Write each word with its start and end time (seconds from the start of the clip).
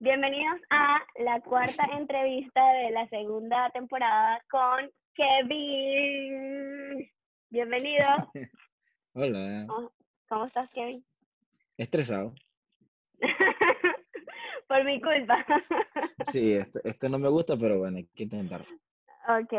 Bienvenidos 0.00 0.60
a 0.70 0.98
la 1.20 1.40
cuarta 1.40 1.84
entrevista 1.96 2.60
de 2.72 2.90
la 2.90 3.08
segunda 3.08 3.70
temporada 3.70 4.42
con 4.50 4.90
Kevin. 5.14 7.08
Bienvenido. 7.48 8.06
Hola. 9.14 9.66
¿Cómo, 10.28 10.46
estás, 10.46 10.68
Kevin? 10.70 11.04
Estresado. 11.76 12.34
Por 14.68 14.84
mi 14.84 15.00
culpa. 15.00 15.46
sí, 16.26 16.54
esto, 16.54 16.80
esto 16.82 17.08
no 17.08 17.18
me 17.18 17.28
gusta, 17.28 17.56
pero 17.56 17.78
bueno, 17.78 17.98
hay 17.98 18.06
que 18.06 18.24
intentarlo. 18.24 18.66
Ok. 19.28 19.52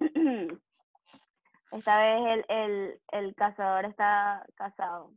Esta 1.72 2.00
vez 2.00 2.20
el, 2.26 2.44
el, 2.48 3.00
el 3.12 3.34
cazador 3.34 3.86
está 3.86 4.46
casado. 4.54 5.12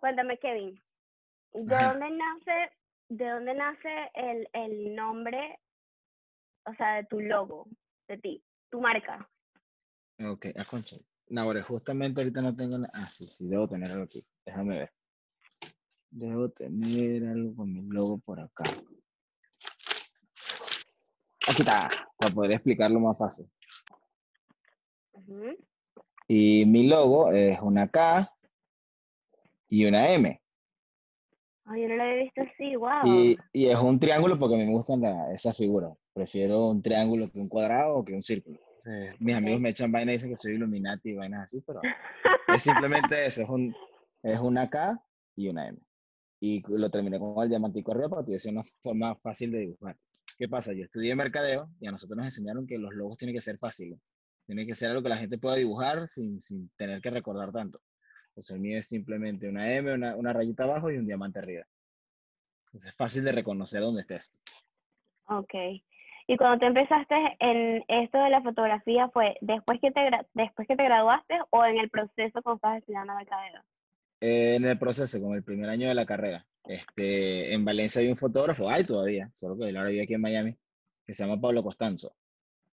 Cuéntame, 0.00 0.38
Kevin, 0.38 0.80
¿de 1.52 1.76
dónde 1.76 2.10
nace, 2.10 2.72
de 3.08 3.28
dónde 3.28 3.54
nace 3.54 4.10
el, 4.14 4.48
el 4.52 4.94
nombre, 4.94 5.58
o 6.64 6.74
sea, 6.74 6.96
de 6.96 7.04
tu 7.04 7.20
logo, 7.20 7.66
de 8.08 8.18
ti, 8.18 8.44
tu 8.70 8.80
marca? 8.80 9.28
Ok, 10.18 10.46
a 10.56 10.64
concha. 10.64 10.96
No, 11.28 11.50
justamente 11.62 12.20
ahorita 12.20 12.42
no 12.42 12.54
tengo 12.54 12.78
nada. 12.78 12.92
Ah, 12.94 13.08
sí, 13.08 13.26
sí, 13.28 13.48
debo 13.48 13.66
tener 13.66 13.90
algo 13.90 14.04
aquí. 14.04 14.24
Déjame 14.44 14.78
ver. 14.78 14.92
Debo 16.10 16.50
tener 16.50 17.26
algo 17.26 17.56
con 17.56 17.72
mi 17.72 17.82
logo 17.82 18.18
por 18.18 18.38
acá. 18.38 18.64
Aquí 21.48 21.62
está, 21.62 21.88
para 22.18 22.34
poder 22.34 22.52
explicarlo 22.52 23.00
más 23.00 23.18
fácil. 23.18 23.50
Y 26.28 26.64
mi 26.66 26.86
logo 26.86 27.32
es 27.32 27.58
una 27.60 27.88
K 27.88 28.30
y 29.68 29.86
una 29.86 30.10
M. 30.10 30.40
Ay, 31.64 31.82
yo 31.82 31.88
no 31.88 31.96
lo 31.96 32.02
había 32.02 32.22
visto 32.22 32.42
así, 32.42 32.76
wow. 32.76 33.06
Y, 33.06 33.38
y 33.52 33.66
es 33.66 33.78
un 33.78 33.98
triángulo 33.98 34.38
porque 34.38 34.56
me 34.56 34.70
gustan 34.70 35.04
esa 35.32 35.52
figura. 35.52 35.92
Prefiero 36.12 36.68
un 36.68 36.82
triángulo 36.82 37.30
que 37.30 37.38
un 37.38 37.48
cuadrado 37.48 37.96
o 37.96 38.04
que 38.04 38.12
un 38.12 38.22
círculo. 38.22 38.58
mis 39.20 39.36
amigos 39.36 39.60
me 39.60 39.70
echan 39.70 39.92
vaina 39.92 40.12
y 40.12 40.16
dicen 40.16 40.30
que 40.30 40.36
soy 40.36 40.54
Illuminati 40.54 41.10
y 41.10 41.14
vainas 41.14 41.44
así, 41.44 41.62
pero 41.66 41.80
es 42.48 42.62
simplemente 42.62 43.24
eso, 43.24 43.42
es, 43.42 43.48
un, 43.48 43.74
es 44.22 44.40
una 44.40 44.68
K 44.68 45.00
y 45.36 45.48
una 45.48 45.68
M. 45.68 45.78
Y 46.40 46.62
lo 46.68 46.90
terminé 46.90 47.18
con 47.18 47.40
el 47.42 47.48
diamantico 47.48 47.92
arriba 47.92 48.08
para 48.08 48.22
que 48.22 48.26
tuviese 48.26 48.50
una 48.50 48.62
forma 48.82 49.14
fácil 49.16 49.52
de 49.52 49.60
dibujar. 49.60 49.96
¿Qué 50.36 50.48
pasa? 50.48 50.72
Yo 50.72 50.84
estudié 50.84 51.14
mercadeo 51.14 51.70
y 51.80 51.86
a 51.86 51.92
nosotros 51.92 52.16
nos 52.16 52.26
enseñaron 52.26 52.66
que 52.66 52.78
los 52.78 52.92
logos 52.94 53.16
tienen 53.16 53.34
que 53.34 53.40
ser 53.40 53.58
fáciles. 53.58 54.00
Tiene 54.46 54.66
que 54.66 54.74
ser 54.74 54.90
algo 54.90 55.02
que 55.02 55.08
la 55.08 55.18
gente 55.18 55.38
pueda 55.38 55.54
dibujar 55.54 56.08
sin, 56.08 56.40
sin 56.40 56.68
tener 56.76 57.00
que 57.00 57.10
recordar 57.10 57.52
tanto. 57.52 57.80
Entonces 58.32 58.56
el 58.56 58.62
mío 58.62 58.78
es 58.78 58.86
simplemente 58.86 59.46
una 59.46 59.74
M, 59.74 59.92
una, 59.92 60.16
una 60.16 60.32
rayita 60.32 60.64
abajo 60.64 60.90
y 60.90 60.96
un 60.96 61.06
diamante 61.06 61.38
arriba. 61.38 61.66
Entonces 62.66 62.90
es 62.90 62.96
fácil 62.96 63.24
de 63.24 63.32
reconocer 63.32 63.82
dónde 63.82 64.00
estés. 64.00 64.32
Ok. 65.26 65.54
Y 66.26 66.36
cuando 66.38 66.60
te 66.60 66.66
empezaste 66.66 67.14
en 67.40 67.84
esto 67.88 68.16
de 68.18 68.30
la 68.30 68.40
fotografía, 68.40 69.10
¿fue 69.10 69.36
después 69.42 69.80
que 69.80 69.90
te, 69.90 70.00
después 70.32 70.66
que 70.66 70.76
te 70.76 70.84
graduaste 70.84 71.34
o 71.50 71.64
en 71.66 71.78
el 71.78 71.90
proceso 71.90 72.40
cuando 72.42 72.56
estabas 72.56 72.78
estudiando 72.78 73.14
mercadeo? 73.14 73.60
Eh, 74.20 74.54
en 74.54 74.64
el 74.64 74.78
proceso, 74.78 75.20
como 75.20 75.34
el 75.34 75.44
primer 75.44 75.68
año 75.68 75.88
de 75.88 75.94
la 75.94 76.06
carrera. 76.06 76.46
Este, 76.64 77.52
en 77.52 77.64
Valencia 77.64 78.00
hay 78.00 78.08
un 78.08 78.16
fotógrafo, 78.16 78.70
hay 78.70 78.84
todavía, 78.84 79.28
solo 79.34 79.58
que 79.58 79.68
él 79.68 79.76
ahora 79.76 79.90
vive 79.90 80.04
aquí 80.04 80.14
en 80.14 80.20
Miami, 80.20 80.56
que 81.04 81.12
se 81.12 81.24
llama 81.24 81.40
Pablo 81.40 81.62
Costanzo. 81.62 82.14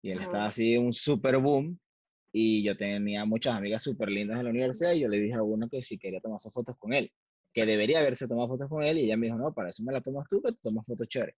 Y 0.02 0.12
él 0.12 0.22
estaba 0.22 0.46
así 0.46 0.76
un 0.76 0.92
super 0.92 1.38
boom. 1.38 1.80
Y 2.38 2.64
yo 2.64 2.76
tenía 2.76 3.24
muchas 3.24 3.56
amigas 3.56 3.82
súper 3.82 4.10
lindas 4.10 4.38
en 4.38 4.44
la 4.44 4.50
universidad 4.50 4.92
y 4.92 5.00
yo 5.00 5.08
le 5.08 5.20
dije 5.20 5.36
a 5.36 5.42
uno 5.42 5.70
que 5.70 5.82
si 5.82 5.98
quería 5.98 6.20
tomarse 6.20 6.52
fotos 6.52 6.76
con 6.78 6.92
él, 6.92 7.10
que 7.54 7.66
debería 7.66 8.00
haberse 8.00 8.28
tomado 8.28 8.50
fotos 8.50 8.68
con 8.68 8.84
él 8.84 8.98
y 8.98 9.06
ella 9.06 9.16
me 9.16 9.28
dijo, 9.28 9.38
no, 9.38 9.54
para 9.54 9.70
eso 9.70 9.84
me 9.86 9.94
la 9.94 10.02
tomas 10.02 10.28
tú, 10.28 10.42
que 10.42 10.52
te 10.52 10.60
tomas 10.62 10.86
fotos 10.86 11.08
chéveres. 11.08 11.38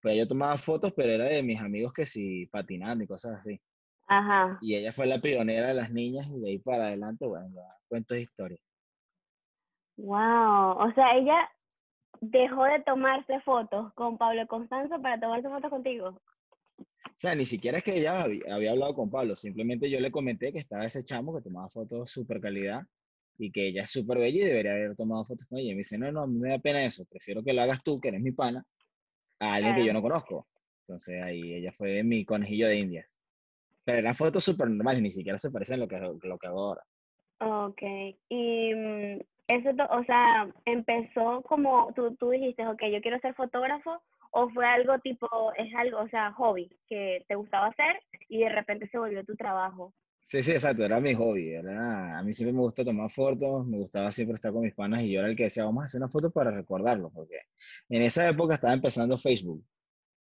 Pues 0.00 0.16
yo 0.16 0.26
tomaba 0.26 0.58
fotos, 0.58 0.92
pero 0.96 1.12
era 1.12 1.26
de 1.26 1.44
mis 1.44 1.60
amigos 1.60 1.92
que 1.92 2.06
sí, 2.06 2.46
patinando 2.46 3.04
y 3.04 3.06
cosas 3.06 3.38
así. 3.38 3.60
Ajá. 4.08 4.58
Y 4.60 4.74
ella 4.74 4.90
fue 4.90 5.06
la 5.06 5.20
pionera 5.20 5.68
de 5.68 5.74
las 5.74 5.92
niñas 5.92 6.26
y 6.26 6.40
de 6.40 6.50
ahí 6.50 6.58
para 6.58 6.88
adelante, 6.88 7.24
bueno, 7.24 7.46
cuento 7.86 8.14
de 8.14 8.22
historia. 8.22 8.58
Wow, 9.96 10.76
o 10.76 10.92
sea, 10.96 11.16
ella 11.18 11.48
dejó 12.20 12.64
de 12.64 12.80
tomarse 12.80 13.38
fotos 13.42 13.94
con 13.94 14.18
Pablo 14.18 14.44
Constanzo 14.48 15.00
para 15.00 15.20
tomarse 15.20 15.48
fotos 15.48 15.70
contigo. 15.70 16.20
O 17.06 17.18
sea, 17.22 17.34
ni 17.34 17.44
siquiera 17.44 17.78
es 17.78 17.84
que 17.84 17.98
ella 17.98 18.22
había, 18.22 18.70
hablado 18.70 18.94
con 18.94 19.10
Pablo, 19.10 19.36
simplemente 19.36 19.90
yo 19.90 20.00
le 20.00 20.10
comenté 20.10 20.52
que 20.52 20.58
estaba 20.58 20.84
ese 20.84 21.04
chamo 21.04 21.34
que 21.34 21.42
tomaba 21.42 21.68
fotos 21.68 22.10
súper 22.10 22.40
calidad 22.40 22.82
y 23.38 23.50
que 23.50 23.68
ella 23.68 23.82
es 23.82 23.90
súper 23.90 24.18
bella 24.18 24.42
y 24.42 24.46
debería 24.46 24.72
haber 24.72 24.96
tomado 24.96 25.24
fotos 25.24 25.46
con 25.46 25.58
ella. 25.58 25.70
Y 25.70 25.74
me 25.74 25.78
dice, 25.78 25.98
no, 25.98 26.10
no, 26.12 26.22
a 26.22 26.26
mí 26.26 26.38
me 26.38 26.50
da 26.50 26.58
pena 26.58 26.84
eso, 26.84 27.04
prefiero 27.04 27.42
que 27.42 27.52
lo 27.52 27.62
hagas 27.62 27.82
tú, 27.82 28.00
que 28.00 28.08
eres 28.08 28.20
mi 28.20 28.32
pana, 28.32 28.64
a 29.40 29.54
alguien 29.54 29.76
que 29.76 29.84
yo 29.84 29.92
no 29.92 30.02
conozco. 30.02 30.46
Entonces 30.86 31.24
ahí 31.24 31.54
ella 31.54 31.72
fue 31.72 32.02
mi 32.02 32.24
conejillo 32.24 32.68
de 32.68 32.78
indias. 32.78 33.18
Pero 33.84 33.98
eran 33.98 34.14
fotos 34.14 34.44
súper 34.44 34.68
normales, 34.68 35.02
ni 35.02 35.10
siquiera 35.10 35.38
se 35.38 35.50
parecen 35.50 35.76
a 35.76 35.84
lo 35.84 35.88
que, 35.88 35.98
lo 35.98 36.38
que 36.38 36.46
hago 36.46 36.60
ahora. 36.60 36.82
Ok, 37.40 37.82
y 38.28 38.74
mm, 38.74 39.20
eso, 39.48 39.70
o 39.90 40.04
sea, 40.04 40.48
empezó 40.64 41.42
como 41.42 41.92
tú, 41.94 42.14
tú 42.16 42.30
dijiste, 42.30 42.66
ok, 42.66 42.82
yo 42.92 43.00
quiero 43.00 43.18
ser 43.18 43.34
fotógrafo, 43.34 44.00
o 44.32 44.48
fue 44.50 44.66
algo 44.66 44.98
tipo, 45.00 45.28
es 45.56 45.74
algo, 45.74 46.00
o 46.00 46.08
sea, 46.08 46.32
hobby 46.32 46.70
que 46.88 47.24
te 47.28 47.34
gustaba 47.34 47.66
hacer 47.66 48.00
y 48.28 48.40
de 48.40 48.48
repente 48.48 48.88
se 48.88 48.98
volvió 48.98 49.24
tu 49.24 49.36
trabajo. 49.36 49.94
Sí, 50.22 50.42
sí, 50.42 50.52
exacto, 50.52 50.84
era 50.84 51.00
mi 51.00 51.14
hobby, 51.14 51.50
era, 51.50 52.18
a 52.18 52.22
mí 52.22 52.32
siempre 52.32 52.52
me 52.52 52.60
gusta 52.60 52.84
tomar 52.84 53.10
fotos, 53.10 53.66
me 53.66 53.78
gustaba 53.78 54.12
siempre 54.12 54.36
estar 54.36 54.52
con 54.52 54.62
mis 54.62 54.74
panas 54.74 55.02
y 55.02 55.10
yo 55.10 55.20
era 55.20 55.28
el 55.28 55.36
que 55.36 55.44
decía, 55.44 55.64
vamos 55.64 55.82
a 55.82 55.86
hacer 55.86 55.98
una 56.00 56.08
foto 56.08 56.30
para 56.30 56.50
recordarlo, 56.50 57.10
porque 57.10 57.40
en 57.88 58.02
esa 58.02 58.28
época 58.28 58.54
estaba 58.54 58.72
empezando 58.72 59.18
Facebook 59.18 59.64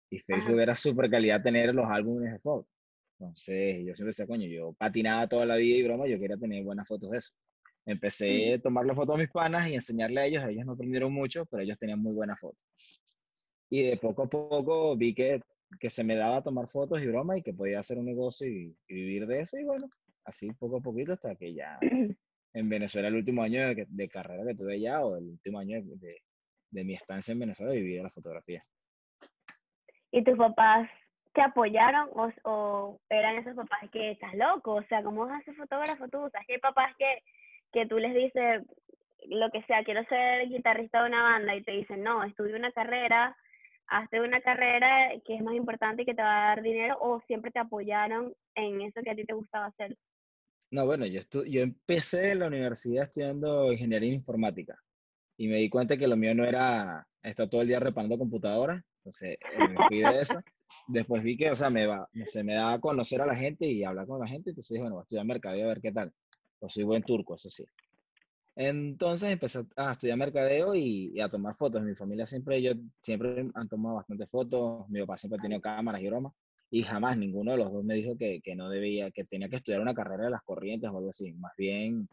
y 0.10 0.20
Facebook 0.20 0.60
era 0.60 0.74
súper 0.74 1.10
calidad 1.10 1.44
tener 1.44 1.76
los 1.76 1.88
álbumes 1.88 2.32
de 2.32 2.40
fotos. 2.40 2.72
Entonces 3.20 3.86
yo 3.86 3.94
siempre 3.94 4.08
decía, 4.08 4.26
coño, 4.26 4.48
yo 4.48 4.74
patinaba 4.74 5.28
toda 5.28 5.46
la 5.46 5.58
vida 5.58 5.78
y 5.78 5.84
broma, 5.84 6.08
yo 6.08 6.18
quería 6.18 6.38
tener 6.38 6.64
buenas 6.64 6.88
fotos 6.88 7.12
de 7.12 7.18
eso. 7.18 7.34
Empecé 7.86 8.54
a 8.54 8.62
tomarle 8.62 8.96
fotos 8.96 9.16
a 9.16 9.20
mis 9.20 9.30
panas 9.30 9.68
y 9.70 9.76
enseñarle 9.76 10.22
a 10.22 10.26
ellos, 10.26 10.44
ellos 10.48 10.66
no 10.66 10.72
aprendieron 10.72 11.12
mucho, 11.12 11.46
pero 11.46 11.62
ellos 11.62 11.78
tenían 11.78 12.00
muy 12.00 12.14
buenas 12.14 12.40
fotos. 12.40 12.69
Y 13.70 13.84
de 13.84 13.98
poco 13.98 14.24
a 14.24 14.28
poco 14.28 14.96
vi 14.96 15.14
que, 15.14 15.42
que 15.80 15.90
se 15.90 16.04
me 16.04 16.16
daba 16.16 16.42
tomar 16.42 16.68
fotos 16.68 17.02
y 17.02 17.08
broma 17.08 17.38
y 17.38 17.44
que 17.44 17.54
podía 17.54 17.80
hacer 17.80 17.98
un 17.98 18.06
negocio 18.06 18.48
y, 18.48 18.76
vivir 18.88 19.28
de 19.28 19.40
eso. 19.40 19.58
Y 19.58 19.64
bueno, 19.64 19.88
así 20.26 20.52
poco 20.54 20.78
a 20.78 20.82
poquito 20.82 21.14
hasta 21.14 21.36
que 21.36 21.54
ya 21.54 21.78
en 22.54 22.70
Venezuela 22.70 23.08
el 23.08 23.16
último 23.16 23.44
año 23.44 23.74
de, 23.76 24.10
carrera 24.10 24.44
que 24.46 24.56
tuve 24.56 24.80
ya 24.80 25.04
o 25.06 25.18
el 25.18 25.26
último 25.26 25.60
año 25.60 25.82
de, 25.84 26.22
de, 26.72 26.84
mi 26.84 26.94
estancia 26.96 27.32
en 27.32 27.40
Venezuela 27.40 27.74
viví 27.74 27.96
de 27.96 28.04
la 28.04 28.10
fotografía. 28.10 28.64
¿Y 30.12 30.24
tus 30.24 30.38
papás 30.38 30.90
te 31.34 31.42
apoyaron 31.42 32.10
o, 32.14 32.32
o, 32.44 33.00
eran 33.10 33.38
esos 33.38 33.56
papás 33.56 33.88
que 33.92 34.12
estás 34.12 34.34
loco? 34.34 34.76
O 34.76 34.84
sea, 34.84 35.04
¿cómo 35.04 35.28
vas 35.28 35.42
a 35.42 35.46
ser 35.46 35.56
fotógrafo 35.56 36.08
tú? 36.08 36.18
O 36.22 36.30
sea, 36.32 36.42
que 36.48 36.54
hay 36.54 36.60
papás 36.60 36.96
que, 36.98 37.24
que 37.72 37.86
tú 37.86 38.00
les 38.00 38.16
dices 38.16 38.64
lo 39.28 39.50
que 39.52 39.62
sea, 39.64 39.84
quiero 39.84 40.04
ser 40.06 40.48
guitarrista 40.48 41.02
de 41.02 41.10
una 41.10 41.24
banda 41.24 41.56
y 41.56 41.64
te 41.64 41.72
dicen, 41.72 42.04
no, 42.04 42.24
estudia 42.24 42.56
una 42.56 42.72
carrera, 42.72 43.36
hazte 43.90 44.22
una 44.22 44.42
carrera 44.42 45.12
que 45.26 45.36
es 45.36 45.42
más 45.42 45.56
importante 45.56 46.04
y 46.04 46.06
que 46.06 46.14
te 46.14 46.22
va 46.22 46.46
a 46.46 46.56
dar 46.56 46.62
dinero 46.62 46.98
o 47.00 47.22
siempre 47.28 47.52
te 47.52 47.60
apoyaron 47.60 48.34
en 48.56 48.82
eso 48.82 49.02
que 49.04 49.12
a 49.12 49.16
ti 49.16 49.26
te 49.26 49.34
gustaba 49.34 49.68
hacer? 49.68 49.98
No, 50.72 50.86
bueno, 50.86 51.06
yo, 51.06 51.22
yo 51.46 51.62
empecé 51.62 52.32
en 52.32 52.40
la 52.40 52.48
universidad 52.48 53.06
estudiando 53.06 53.72
ingeniería 53.72 54.14
informática 54.14 54.78
y 55.38 55.48
me 55.48 55.58
di 55.58 55.70
cuenta 55.70 55.98
que 55.98 56.08
lo 56.08 56.16
mío 56.16 56.36
no 56.36 56.46
era 56.46 57.08
estar 57.24 57.50
todo 57.50 57.62
el 57.62 57.68
día 57.68 57.80
reparando 57.80 58.18
computadoras, 58.18 58.84
entonces 58.98 59.38
eh, 59.54 59.68
me 59.68 59.88
fui 59.88 60.00
de 60.00 60.20
eso. 60.20 60.40
Después 60.88 61.24
vi 61.24 61.38
que, 61.38 61.50
o 61.50 61.56
sea, 61.56 61.70
me, 61.70 61.88
va, 61.88 62.08
se 62.26 62.44
me 62.44 62.54
da 62.54 62.74
a 62.74 62.80
conocer 62.80 63.22
a 63.22 63.26
la 63.26 63.36
gente 63.36 63.66
y 63.66 63.84
hablar 63.84 64.06
con 64.06 64.20
la 64.20 64.28
gente, 64.28 64.52
entonces 64.52 64.70
dije, 64.70 64.82
bueno, 64.82 64.96
voy 64.96 65.02
a 65.02 65.04
estudiar 65.04 65.26
mercadeo 65.26 65.66
a 65.66 65.70
ver 65.70 65.82
qué 65.82 65.92
tal. 65.92 66.12
Pues 66.60 66.74
soy 66.74 66.84
buen 66.84 67.04
turco, 67.04 67.36
eso 67.36 67.50
sí. 67.50 67.66
Entonces 68.62 69.32
empecé 69.32 69.66
a 69.78 69.94
estudiar 69.94 70.18
mercadeo 70.18 70.76
y, 70.76 71.18
a 71.22 71.30
tomar 71.30 71.56
fotos. 71.56 71.82
Mi 71.82 71.96
familia 71.96 72.26
siempre, 72.26 72.58
ellos 72.58 72.76
siempre 73.02 73.50
han 73.54 73.70
tomado 73.70 73.96
bastantes 73.96 74.30
fotos. 74.30 74.90
Mi 74.90 75.00
papá 75.00 75.18
siempre 75.18 75.38
ha 75.40 75.42
tenido 75.42 75.62
cámaras 75.62 76.02
y 76.02 76.08
bromas. 76.08 76.34
Y 76.70 76.84
jamás 76.84 77.18
ninguno 77.18 77.52
de 77.54 77.58
los 77.58 77.72
dos 77.72 77.86
me 77.86 77.94
dijo 77.96 78.18
que, 78.18 78.42
que, 78.44 78.58
no 78.58 78.68
debía, 78.68 79.12
que 79.12 79.24
tenía 79.24 79.48
que 79.48 79.56
estudiar 79.56 79.80
una 79.80 79.94
carrera 79.94 80.26
de 80.26 80.32
las 80.32 80.42
corrientes 80.42 80.90
o 80.90 80.98
algo 80.98 81.10
así. 81.10 81.32
Más 81.36 81.54
bien, 81.58 82.10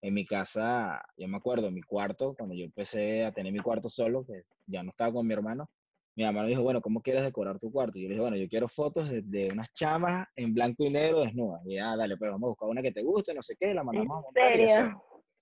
en 0.00 0.14
mi 0.14 0.24
casa, 0.24 1.02
yo 1.18 1.28
me 1.28 1.36
acuerdo, 1.36 1.68
en 1.68 1.74
mi 1.74 1.82
cuarto, 1.82 2.34
cuando 2.34 2.54
yo 2.54 2.64
empecé 2.64 3.26
a 3.26 3.32
tener 3.32 3.52
mi 3.52 3.60
cuarto 3.60 3.90
solo, 3.90 4.24
que 4.24 4.44
ya 4.66 4.82
no 4.82 4.88
estaba 4.88 5.12
con 5.12 5.26
mi 5.26 5.34
hermano, 5.34 5.68
mi 6.16 6.24
mamá 6.24 6.44
me 6.44 6.48
dijo, 6.48 6.62
bueno, 6.62 6.80
¿cómo 6.80 7.02
quieres 7.02 7.24
decorar 7.24 7.58
tu 7.58 7.70
cuarto? 7.70 7.98
Y 7.98 8.04
yo 8.04 8.08
le 8.08 8.14
dije, 8.14 8.22
bueno, 8.22 8.38
yo 8.38 8.48
quiero 8.48 8.68
fotos 8.68 9.10
de, 9.10 9.48
unas 9.52 9.70
chamas 9.74 10.26
en 10.34 10.54
blanco 10.54 10.82
y 10.84 10.90
negro 10.90 11.20
desnudas. 11.20 11.60
Y 11.66 11.74
ya, 11.74 11.94
dale, 11.94 12.16
pues 12.16 12.30
vamos 12.30 12.46
a 12.46 12.50
buscar 12.52 12.70
una 12.70 12.80
que 12.80 12.90
te 12.90 13.02
guste, 13.02 13.34
no 13.34 13.42
sé 13.42 13.54
qué, 13.60 13.74
la 13.74 13.84
mandamos 13.84 14.16
a 14.16 14.20
montar. 14.22 14.58
Y 14.58 14.64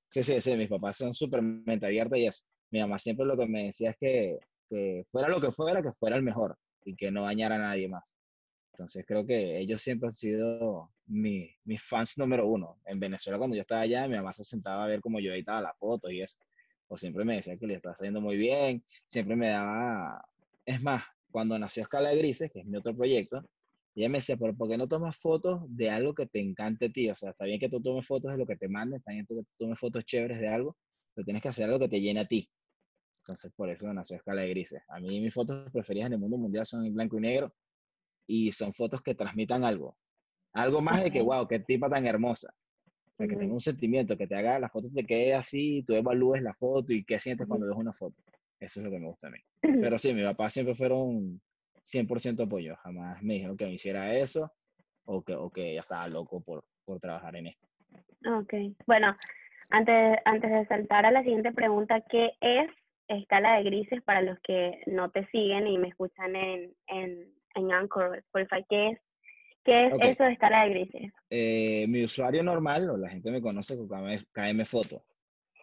Sí, 0.09 0.23
sí, 0.23 0.41
sí, 0.41 0.57
mis 0.57 0.69
papás 0.69 0.97
son 0.97 1.13
súper 1.15 1.43
mente 1.43 1.87
abierta 1.87 2.17
y 2.17 2.27
eso. 2.27 2.45
Mi 2.71 2.81
mamá 2.81 2.99
siempre 2.99 3.27
lo 3.27 3.37
que 3.37 3.47
me 3.47 3.65
decía 3.65 3.91
es 3.91 3.97
que, 3.99 4.39
que, 4.69 5.05
fuera 5.07 5.29
lo 5.29 5.41
que 5.41 5.53
fuera, 5.53 5.83
que 5.83 5.93
fuera 5.93 6.17
el 6.17 6.23
mejor 6.23 6.57
y 6.85 6.97
que 6.97 7.11
no 7.11 7.25
dañara 7.25 7.57
a 7.57 7.59
nadie 7.59 7.89
más. 7.89 8.15
Entonces 8.73 9.05
creo 9.07 9.27
que 9.27 9.59
ellos 9.59 9.83
siempre 9.83 10.07
han 10.07 10.13
sido 10.13 10.93
mi, 11.07 11.51
mis 11.65 11.83
fans 11.83 12.17
número 12.17 12.47
uno. 12.47 12.81
En 12.87 13.01
Venezuela 13.01 13.39
cuando 13.39 13.57
yo 13.57 13.63
estaba 13.63 13.83
allá, 13.83 14.09
mi 14.09 14.17
mamá 14.17 14.33
se 14.33 14.45
sentaba 14.45 14.85
a 14.85 14.87
ver 14.87 15.01
cómo 15.01 15.21
yo 15.21 15.33
editaba 15.33 15.61
la 15.61 15.75
foto 15.75 16.11
y 16.11 16.23
eso. 16.23 16.39
o 16.89 16.97
siempre 16.97 17.25
me 17.25 17.37
decía 17.37 17.57
que 17.59 17.67
le 17.67 17.75
estaba 17.75 17.95
haciendo 17.95 18.21
muy 18.21 18.37
bien, 18.37 18.85
siempre 19.09 19.37
me 19.37 19.49
daba, 19.51 20.25
es 20.65 20.81
más, 20.83 21.05
cuando 21.31 21.59
nació 21.59 21.83
Escala 21.83 22.11
de 22.11 22.19
Grises, 22.19 22.51
que 22.53 22.61
es 22.61 22.67
mi 22.67 22.77
otro 22.79 22.95
proyecto, 22.97 23.45
ella 24.01 24.09
me 24.11 24.19
decía, 24.19 24.37
pero 24.37 24.55
¿por 24.55 24.69
qué 24.69 24.77
no 24.77 24.87
tomas 24.87 25.17
fotos 25.17 25.63
de 25.69 25.91
algo 25.91 26.15
que 26.15 26.27
te 26.27 26.41
encante 26.41 26.87
a 26.87 26.89
ti? 26.91 27.11
O 27.11 27.15
sea, 27.15 27.31
está 27.31 27.45
bien 27.45 27.59
que 27.59 27.69
tú 27.69 27.81
tomes 27.81 28.07
fotos 28.07 28.33
de 28.33 28.39
lo 28.39 28.47
que 28.47 28.57
te 28.57 28.69
manden, 28.69 28.99
está 28.99 29.13
bien 29.13 29.27
que 29.27 29.35
tú 29.35 29.47
tomes 29.59 29.79
fotos 29.79 30.05
chéveres 30.05 30.41
de 30.41 30.49
algo, 30.49 30.77
pero 31.15 31.25
tienes 31.25 31.43
que 31.43 31.49
hacer 31.49 31.65
algo 31.65 31.79
que 31.81 31.89
te 31.89 32.01
llene 32.01 32.21
a 32.21 32.25
ti. 32.25 32.49
Entonces, 33.23 33.53
por 33.55 33.69
eso 33.71 33.93
nació 33.93 34.17
Escala 34.17 34.43
de 34.43 34.51
Grises. 34.51 34.83
A 34.89 35.01
mí 35.01 35.21
mis 35.21 35.35
fotos 35.35 35.71
preferidas 35.73 36.07
en 36.07 36.15
el 36.15 36.19
mundo 36.19 36.39
mundial 36.39 36.65
son 36.65 36.87
en 36.87 36.95
blanco 36.95 37.19
y 37.19 37.21
negro 37.21 37.53
y 38.27 38.53
son 38.53 38.73
fotos 38.73 39.03
que 39.03 39.15
transmitan 39.15 39.65
algo. 39.65 39.97
Algo 40.53 40.81
más 40.81 41.03
de 41.03 41.11
que, 41.11 41.21
wow, 41.21 41.47
qué 41.47 41.61
tipa 41.61 41.89
tan 41.89 42.07
hermosa. 42.07 42.55
O 42.87 43.17
sea, 43.17 43.27
que 43.27 43.37
tenga 43.37 43.53
un 43.53 43.61
sentimiento, 43.61 44.17
que 44.17 44.27
te 44.27 44.37
haga 44.37 44.61
la 44.61 44.69
foto, 44.69 44.89
te 44.95 45.05
quede 45.05 45.35
así, 45.35 45.83
tú 45.87 45.95
evalúes 45.95 46.41
la 46.41 46.55
foto 46.55 46.93
y 46.93 47.05
qué 47.05 47.19
sientes 47.19 47.47
cuando 47.47 47.67
ves 47.67 47.77
una 47.77 47.93
foto. 47.93 48.17
Eso 48.61 48.81
es 48.81 48.87
lo 48.87 48.93
que 48.93 48.99
me 48.99 49.09
gusta 49.09 49.27
a 49.27 49.31
mí. 49.31 49.39
Pero 49.61 49.99
sí, 49.99 50.15
mi 50.15 50.23
papá 50.23 50.49
siempre 50.51 50.75
fueron 50.75 51.41
100% 51.93 52.45
apoyo. 52.45 52.77
Jamás 52.77 53.23
me 53.23 53.35
dijeron 53.35 53.57
que 53.57 53.67
me 53.67 53.73
hiciera 53.73 54.15
eso 54.15 54.53
o 55.05 55.23
que, 55.23 55.35
o 55.35 55.51
que 55.51 55.75
ya 55.75 55.81
estaba 55.81 56.09
loco 56.09 56.41
por, 56.41 56.65
por 56.85 57.01
trabajar 57.01 57.37
en 57.37 57.49
esto. 57.49 57.67
Ok. 58.27 58.55
Bueno, 58.87 59.15
antes, 59.71 60.19
antes 60.25 60.51
de 60.51 60.67
saltar 60.67 61.07
a 61.07 61.11
la 61.11 61.23
siguiente 61.23 61.53
pregunta, 61.53 62.03
¿qué 62.11 62.33
es 62.41 62.71
escala 63.09 63.57
de 63.57 63.65
grises 63.65 64.03
para 64.03 64.23
los 64.23 64.39
que 64.41 64.81
no 64.87 65.11
te 65.11 65.27
siguen 65.29 65.67
y 65.67 65.79
me 65.79 65.89
escuchan 65.89 66.37
en, 66.37 66.75
en, 66.89 67.33
en 67.55 67.73
Anchor, 67.73 68.19
Spotify? 68.19 68.65
¿Qué 68.69 68.89
es, 68.89 68.99
qué 69.65 69.87
es 69.87 69.95
eso 70.07 70.25
de 70.25 70.33
escala 70.33 70.65
de 70.65 70.71
grises? 70.71 71.13
Eh, 71.31 71.87
mi 71.89 72.05
usuario 72.05 72.43
normal, 72.43 72.91
o 72.91 72.97
la 72.97 73.09
gente 73.09 73.31
me 73.31 73.41
conoce 73.41 73.77
como 73.77 74.07
KM 74.33 74.65
Foto. 74.65 75.03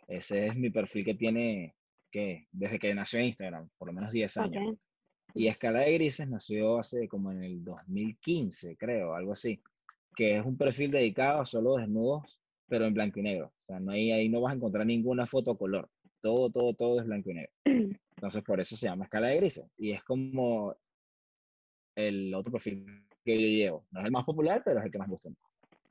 Ese 0.07 0.47
es 0.47 0.55
mi 0.55 0.69
perfil 0.69 1.03
que 1.03 1.15
tiene 1.15 1.75
que 2.11 2.47
desde 2.51 2.79
que 2.79 2.93
nació 2.95 3.19
Instagram, 3.19 3.69
por 3.77 3.87
lo 3.87 3.93
menos 3.93 4.11
10 4.11 4.37
años. 4.37 4.77
Y 5.37 5.47
Escala 5.49 5.81
de 5.81 5.93
Grises 5.93 6.29
nació 6.29 6.77
hace 6.77 7.09
como 7.09 7.29
en 7.29 7.43
el 7.43 7.61
2015, 7.61 8.77
creo, 8.77 9.13
algo 9.13 9.33
así, 9.33 9.61
que 10.15 10.37
es 10.37 10.45
un 10.45 10.57
perfil 10.57 10.91
dedicado 10.91 11.41
a 11.41 11.45
solo 11.45 11.75
desnudos, 11.75 12.39
pero 12.69 12.85
en 12.85 12.93
blanco 12.93 13.19
y 13.19 13.23
negro. 13.23 13.47
O 13.47 13.59
sea, 13.59 13.81
no 13.81 13.91
hay, 13.91 14.11
ahí 14.11 14.29
no 14.29 14.39
vas 14.39 14.53
a 14.53 14.55
encontrar 14.55 14.85
ninguna 14.85 15.27
foto 15.27 15.57
color. 15.57 15.89
Todo, 16.21 16.49
todo, 16.49 16.73
todo 16.73 17.01
es 17.01 17.05
blanco 17.05 17.31
y 17.31 17.33
negro. 17.33 17.51
Entonces, 18.15 18.43
por 18.43 18.61
eso 18.61 18.77
se 18.77 18.87
llama 18.87 19.03
Escala 19.03 19.27
de 19.27 19.35
Grises. 19.35 19.69
Y 19.77 19.91
es 19.91 20.01
como 20.05 20.73
el 21.95 22.33
otro 22.33 22.53
perfil 22.53 23.05
que 23.25 23.33
yo 23.35 23.47
llevo. 23.47 23.85
No 23.91 23.99
es 23.99 24.05
el 24.05 24.11
más 24.13 24.23
popular, 24.23 24.61
pero 24.63 24.79
es 24.79 24.85
el 24.85 24.91
que 24.91 24.99
más 24.99 25.09
gusta. 25.09 25.29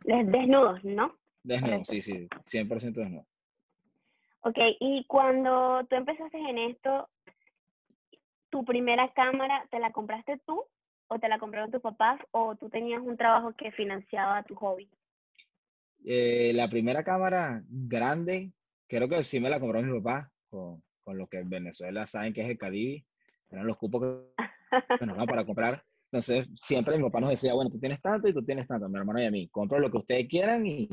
Desnudos, 0.06 0.82
¿no? 0.84 1.14
Desnudos, 1.42 1.86
sí, 1.86 2.00
sí, 2.00 2.26
100% 2.28 2.94
desnudos. 2.94 3.26
Ok, 4.40 4.56
y 4.80 5.04
cuando 5.04 5.84
tú 5.88 5.96
empezaste 5.96 6.38
en 6.38 6.58
esto, 6.58 7.08
tu 8.54 8.64
primera 8.64 9.08
cámara, 9.08 9.66
¿te 9.68 9.80
la 9.80 9.90
compraste 9.90 10.40
tú 10.46 10.62
o 11.08 11.18
te 11.18 11.28
la 11.28 11.40
compraron 11.40 11.72
tus 11.72 11.80
papás 11.80 12.20
o 12.30 12.54
tú 12.54 12.70
tenías 12.70 13.02
un 13.02 13.16
trabajo 13.16 13.52
que 13.52 13.72
financiaba 13.72 14.44
tu 14.44 14.54
hobby? 14.54 14.88
Eh, 16.04 16.52
la 16.54 16.68
primera 16.68 17.02
cámara 17.02 17.64
grande, 17.68 18.52
creo 18.86 19.08
que 19.08 19.24
sí 19.24 19.40
me 19.40 19.50
la 19.50 19.58
compró 19.58 19.82
mi 19.82 19.92
papá, 20.00 20.30
con, 20.48 20.80
con 21.02 21.18
lo 21.18 21.26
que 21.26 21.38
en 21.38 21.50
Venezuela 21.50 22.06
saben 22.06 22.32
que 22.32 22.42
es 22.42 22.48
el 22.48 22.56
Cadivi, 22.56 23.04
eran 23.50 23.66
los 23.66 23.76
cupos 23.76 24.22
que 25.00 25.04
nos 25.04 25.18
para 25.26 25.44
comprar. 25.44 25.82
Entonces, 26.12 26.48
siempre 26.54 26.96
mi 26.96 27.02
papá 27.02 27.18
nos 27.18 27.30
decía, 27.30 27.54
bueno, 27.54 27.70
tú 27.70 27.80
tienes 27.80 28.00
tanto 28.00 28.28
y 28.28 28.32
tú 28.32 28.44
tienes 28.44 28.68
tanto, 28.68 28.88
mi 28.88 28.96
hermano 29.00 29.20
y 29.20 29.24
a 29.24 29.32
mí, 29.32 29.48
compro 29.48 29.80
lo 29.80 29.90
que 29.90 29.98
ustedes 29.98 30.28
quieran 30.28 30.64
y, 30.64 30.88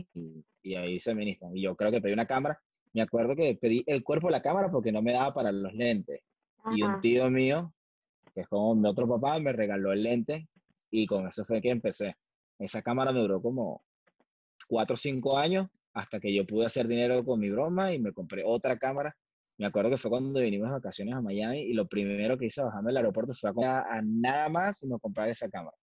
y, 0.63 0.73
ahí 0.73 0.99
se 0.99 1.13
ministran. 1.13 1.55
Y 1.55 1.61
yo 1.61 1.75
creo 1.75 1.91
que 1.91 2.01
pedí 2.01 2.13
una 2.13 2.25
cámara, 2.25 2.59
me 2.91 3.03
acuerdo 3.03 3.35
que 3.35 3.53
pedí 3.53 3.83
el 3.85 4.03
cuerpo 4.03 4.29
de 4.29 4.31
la 4.31 4.41
cámara 4.41 4.71
porque 4.71 4.91
no 4.91 5.03
me 5.03 5.13
daba 5.13 5.31
para 5.31 5.51
los 5.51 5.75
lentes. 5.75 6.21
Y 6.73 6.83
un 6.83 6.99
tío 6.99 7.29
mío, 7.29 7.73
que 8.33 8.41
es 8.41 8.47
como 8.47 8.75
mi 8.75 8.87
otro 8.87 9.07
papá, 9.07 9.39
me 9.39 9.51
regaló 9.51 9.91
el 9.91 10.03
lente 10.03 10.47
y 10.89 11.05
con 11.05 11.27
eso 11.27 11.43
fue 11.43 11.61
que 11.61 11.69
empecé. 11.69 12.15
Esa 12.59 12.81
cámara 12.81 13.11
me 13.11 13.19
duró 13.21 13.41
como 13.41 13.83
cuatro 14.67 14.93
o 14.93 14.97
cinco 14.97 15.37
años 15.37 15.67
hasta 15.93 16.19
que 16.19 16.33
yo 16.33 16.45
pude 16.45 16.65
hacer 16.65 16.87
dinero 16.87 17.25
con 17.25 17.39
mi 17.39 17.49
broma 17.49 17.93
y 17.93 17.99
me 17.99 18.13
compré 18.13 18.43
otra 18.45 18.77
cámara. 18.77 19.15
Me 19.57 19.65
acuerdo 19.65 19.89
que 19.89 19.97
fue 19.97 20.11
cuando 20.11 20.39
vinimos 20.39 20.69
de 20.69 20.73
vacaciones 20.73 21.15
a 21.15 21.21
Miami 21.21 21.61
y 21.61 21.73
lo 21.73 21.87
primero 21.87 22.37
que 22.37 22.45
hice 22.45 22.63
bajarme 22.63 22.91
al 22.91 22.97
aeropuerto 22.97 23.33
fue 23.33 23.51
a, 23.65 23.79
a 23.79 24.01
nada 24.03 24.49
más 24.49 24.79
sino 24.79 24.99
comprar 24.99 25.29
esa 25.29 25.49
cámara. 25.49 25.75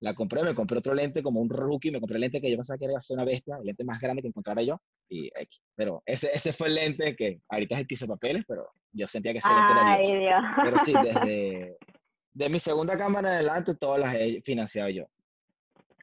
La 0.00 0.14
compré, 0.14 0.42
me 0.42 0.54
compré 0.54 0.78
otro 0.78 0.94
lente 0.94 1.22
como 1.22 1.40
un 1.40 1.50
rookie, 1.50 1.90
me 1.90 2.00
compré 2.00 2.16
el 2.16 2.22
lente 2.22 2.40
que 2.40 2.50
yo 2.50 2.56
pensaba 2.56 2.78
que 2.78 2.86
iba 2.86 2.96
a 2.96 3.02
ser 3.02 3.16
una 3.16 3.24
bestia, 3.24 3.56
el 3.58 3.66
lente 3.66 3.84
más 3.84 4.00
grande 4.00 4.22
que 4.22 4.28
encontrara 4.28 4.62
yo, 4.62 4.80
y. 5.10 5.30
Pero 5.74 6.02
ese, 6.06 6.30
ese 6.32 6.54
fue 6.54 6.68
el 6.68 6.76
lente 6.76 7.14
que 7.14 7.42
ahorita 7.50 7.74
es 7.74 7.80
el 7.82 7.86
piso 7.86 8.06
de 8.06 8.14
papeles, 8.14 8.44
pero 8.48 8.66
yo 8.92 9.06
sentía 9.08 9.32
que 9.32 9.40
lente 9.40 10.12
era 10.12 10.20
Dios. 10.20 10.42
Pero 10.64 10.78
sí, 10.78 10.94
desde 11.02 11.76
de 12.34 12.48
mi 12.48 12.60
segunda 12.60 12.96
cámara 12.96 13.30
en 13.30 13.34
adelante, 13.36 13.74
todas 13.74 14.00
las 14.00 14.14
he 14.14 14.40
financiado 14.42 14.88
yo. 14.88 15.04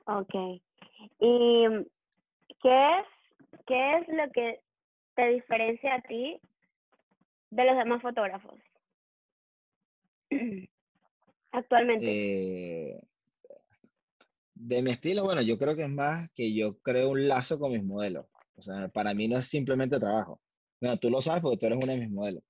Ok. 0.06 0.62
¿Y 1.20 1.66
qué 2.62 3.00
es, 3.00 3.06
qué 3.66 3.98
es 3.98 4.08
lo 4.08 4.32
que 4.32 4.62
te 5.16 5.28
diferencia 5.30 5.96
a 5.96 6.02
ti 6.02 6.40
de 7.50 7.66
los 7.66 7.78
demás 7.78 8.02
fotógrafos? 8.02 8.60
Actualmente. 11.52 12.06
Eh, 12.06 13.02
de 14.54 14.82
mi 14.82 14.92
estilo, 14.92 15.24
bueno, 15.24 15.42
yo 15.42 15.58
creo 15.58 15.76
que 15.76 15.84
es 15.84 15.90
más 15.90 16.30
que 16.32 16.54
yo 16.54 16.78
creo 16.80 17.10
un 17.10 17.28
lazo 17.28 17.60
con 17.60 17.72
mis 17.72 17.84
modelos. 17.84 18.26
O 18.56 18.62
sea, 18.62 18.88
para 18.90 19.14
mí 19.14 19.28
no 19.28 19.38
es 19.38 19.48
simplemente 19.48 20.00
trabajo. 20.00 20.42
Bueno, 20.82 20.98
tú 20.98 21.10
lo 21.10 21.22
sabes 21.22 21.42
porque 21.42 21.58
tú 21.58 21.66
eres 21.68 21.80
uno 21.82 21.94
de 21.94 22.00
mis 22.00 22.12
modelos. 22.12 22.44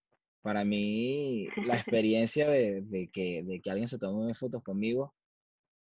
Para 0.48 0.64
mí, 0.64 1.50
la 1.66 1.76
experiencia 1.92 2.50
de, 2.50 2.82
de, 2.84 3.10
que, 3.10 3.44
de 3.44 3.60
que 3.60 3.70
alguien 3.70 3.90
se 3.90 4.00
tome 4.00 4.34
fotos 4.34 4.64
conmigo 4.64 5.14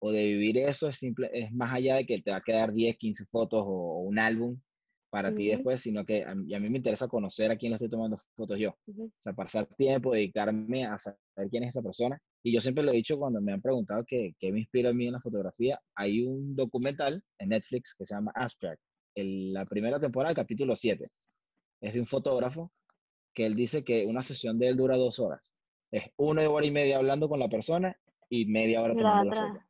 o 0.01 0.13
de 0.13 0.25
vivir 0.25 0.57
eso 0.59 0.89
es, 0.89 0.99
simple, 0.99 1.29
es 1.33 1.51
más 1.51 1.75
allá 1.75 1.97
de 1.97 2.07
que 2.07 2.21
te 2.21 2.31
va 2.31 2.37
a 2.37 2.43
quedar 2.43 2.73
10, 2.73 2.97
15 2.97 3.25
fotos 3.27 3.65
o, 3.67 4.03
un 4.03 4.21
álbum 4.21 4.61
para 5.11 5.35
ti 5.35 5.49
después, 5.49 5.81
sino 5.81 6.05
que 6.05 6.23
a 6.23 6.37
mí, 6.37 6.55
a 6.55 6.61
mí, 6.61 6.71
me 6.71 6.77
interesa 6.77 7.09
conocer 7.09 7.51
a 7.51 7.57
quién 7.57 7.73
le 7.73 7.75
estoy 7.75 7.89
tomando 7.89 8.17
fotos 8.37 8.57
yo. 8.57 8.71
O 8.87 9.11
sea, 9.19 9.33
pasar 9.33 9.67
tiempo, 9.75 10.13
dedicarme 10.13 10.87
a 10.87 10.97
saber 10.97 11.19
quién 11.51 11.65
es 11.65 11.71
esa 11.71 11.83
persona 11.83 12.23
y 12.45 12.53
yo 12.53 12.61
siempre 12.61 12.85
lo 12.85 12.93
he 12.93 12.97
dicho 12.97 13.19
cuando 13.19 13.41
me 13.41 13.53
han 13.53 13.63
preguntado 13.63 14.05
qué, 14.07 14.33
qué 14.39 14.53
me 14.53 14.61
inspira 14.61 14.91
a 14.91 14.95
mí 14.95 15.09
en 15.09 15.15
la 15.15 15.21
fotografía. 15.21 15.81
Hay 15.97 16.23
un 16.25 16.55
documental 16.55 17.21
en 17.41 17.49
Netflix 17.49 17.97
que 17.99 18.07
se 18.07 18.15
llama 18.15 18.31
Abstract, 18.37 18.81
el, 19.17 19.53
la 19.55 19.65
primera 19.65 19.99
temporada, 19.99 20.31
el 20.31 20.37
capítulo 20.37 20.77
7. 20.77 21.05
Es 21.81 21.95
de 21.95 21.99
un 21.99 22.07
fotógrafo 22.07 22.71
que 23.35 23.47
él 23.47 23.55
dice 23.55 23.85
que 23.85 24.07
una 24.07 24.23
sesión 24.23 24.59
de 24.59 24.69
él 24.69 24.77
dura 24.77 24.97
dos 24.97 25.19
horas. 25.19 25.53
Es 25.91 26.05
una 26.17 26.49
hora 26.49 26.67
y 26.67 26.71
media 26.71 26.97
hablando 26.97 27.29
con 27.29 27.39
la 27.39 27.49
persona 27.49 27.97
y 28.29 28.47
media 28.47 28.83
hora 28.83 28.95
tomando 28.95 29.31
la 29.31 29.37
foto. 29.37 29.61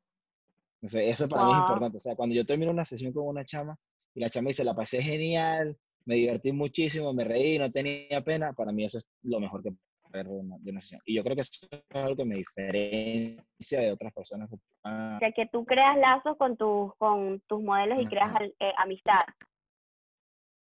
Entonces, 0.76 1.12
eso 1.12 1.28
para 1.28 1.44
mí 1.44 1.52
es 1.52 1.58
importante. 1.58 1.96
O 1.96 2.00
sea, 2.00 2.16
cuando 2.16 2.34
yo 2.34 2.44
termino 2.44 2.70
una 2.70 2.84
sesión 2.84 3.12
con 3.12 3.26
una 3.26 3.44
chama 3.44 3.78
y 4.14 4.20
la 4.20 4.30
chama 4.30 4.48
dice, 4.48 4.64
la 4.64 4.74
pasé 4.74 5.02
genial, 5.02 5.76
me 6.04 6.16
divertí 6.16 6.52
muchísimo, 6.52 7.12
me 7.12 7.24
reí, 7.24 7.58
no 7.58 7.70
tenía 7.70 8.20
pena, 8.22 8.52
para 8.52 8.72
mí 8.72 8.84
eso 8.84 8.98
es 8.98 9.06
lo 9.22 9.38
mejor 9.40 9.62
que 9.62 9.70
de 10.20 10.28
una, 10.28 10.80
sesión. 10.80 11.00
Y 11.06 11.14
yo 11.14 11.24
creo 11.24 11.34
que 11.34 11.42
eso 11.42 11.66
es 11.70 11.96
algo 11.96 12.16
que 12.16 12.24
me 12.24 12.34
diferencia 12.34 13.80
de 13.80 13.92
otras 13.92 14.12
personas. 14.12 14.52
O 14.52 14.58
sea, 15.18 15.32
que 15.34 15.46
tú 15.46 15.64
creas 15.64 15.96
lazos 15.96 16.36
con, 16.36 16.56
tus 16.56 16.94
con 16.96 17.40
tus 17.46 17.62
modelos 17.62 17.98
y 18.00 18.06
creas 18.06 18.30
eh, 18.60 18.72
amistad. 18.76 19.20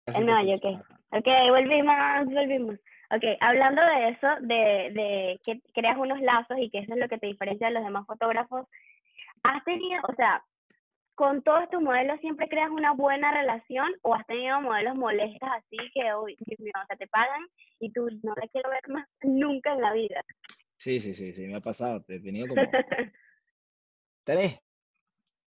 No, 0.07 0.43
yo, 0.43 0.55
ok. 0.55 0.81
Ok, 1.11 1.27
volvimos, 1.49 2.25
volvimos. 2.25 2.75
Ok, 3.09 3.23
hablando 3.39 3.81
de 3.81 4.09
eso, 4.09 4.27
de, 4.41 4.91
de 4.93 5.39
que 5.45 5.61
creas 5.73 5.97
unos 5.97 6.19
lazos 6.19 6.57
y 6.59 6.69
que 6.69 6.79
eso 6.79 6.93
es 6.93 6.99
lo 6.99 7.07
que 7.07 7.17
te 7.17 7.27
diferencia 7.27 7.67
de 7.67 7.73
los 7.73 7.83
demás 7.83 8.05
fotógrafos, 8.05 8.67
¿has 9.43 9.63
tenido, 9.63 10.01
o 10.09 10.13
sea, 10.15 10.43
con 11.15 11.41
todos 11.41 11.69
tus 11.69 11.81
modelos 11.81 12.19
siempre 12.19 12.49
creas 12.49 12.69
una 12.69 12.91
buena 12.91 13.31
relación 13.31 13.87
o 14.01 14.13
has 14.13 14.25
tenido 14.27 14.61
modelos 14.61 14.95
molestos 14.95 15.49
así 15.51 15.77
que, 15.93 16.13
uy, 16.15 16.37
o 16.39 16.85
sea, 16.87 16.97
te 16.97 17.07
pagan 17.07 17.47
y 17.79 17.91
tú 17.91 18.09
no 18.23 18.33
la 18.35 18.47
quiero 18.49 18.69
ver 18.69 18.87
más 18.89 19.07
nunca 19.21 19.73
en 19.73 19.81
la 19.81 19.93
vida? 19.93 20.23
Sí, 20.77 20.99
sí, 20.99 21.15
sí, 21.15 21.33
sí, 21.33 21.47
me 21.47 21.55
ha 21.55 21.61
pasado. 21.61 22.03
He 22.07 22.19
tenido 22.19 22.47
como 22.47 22.61
tres. 24.25 24.59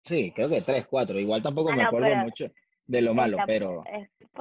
Sí, 0.03 0.33
creo 0.35 0.49
que 0.49 0.63
tres, 0.63 0.87
cuatro. 0.87 1.21
Igual 1.21 1.43
tampoco 1.43 1.71
ah, 1.71 1.77
me 1.77 1.85
acuerdo 1.85 2.17
mucho 2.17 2.51
de 2.91 3.03
lo 3.03 3.15
malo, 3.15 3.39
pero 3.47 3.83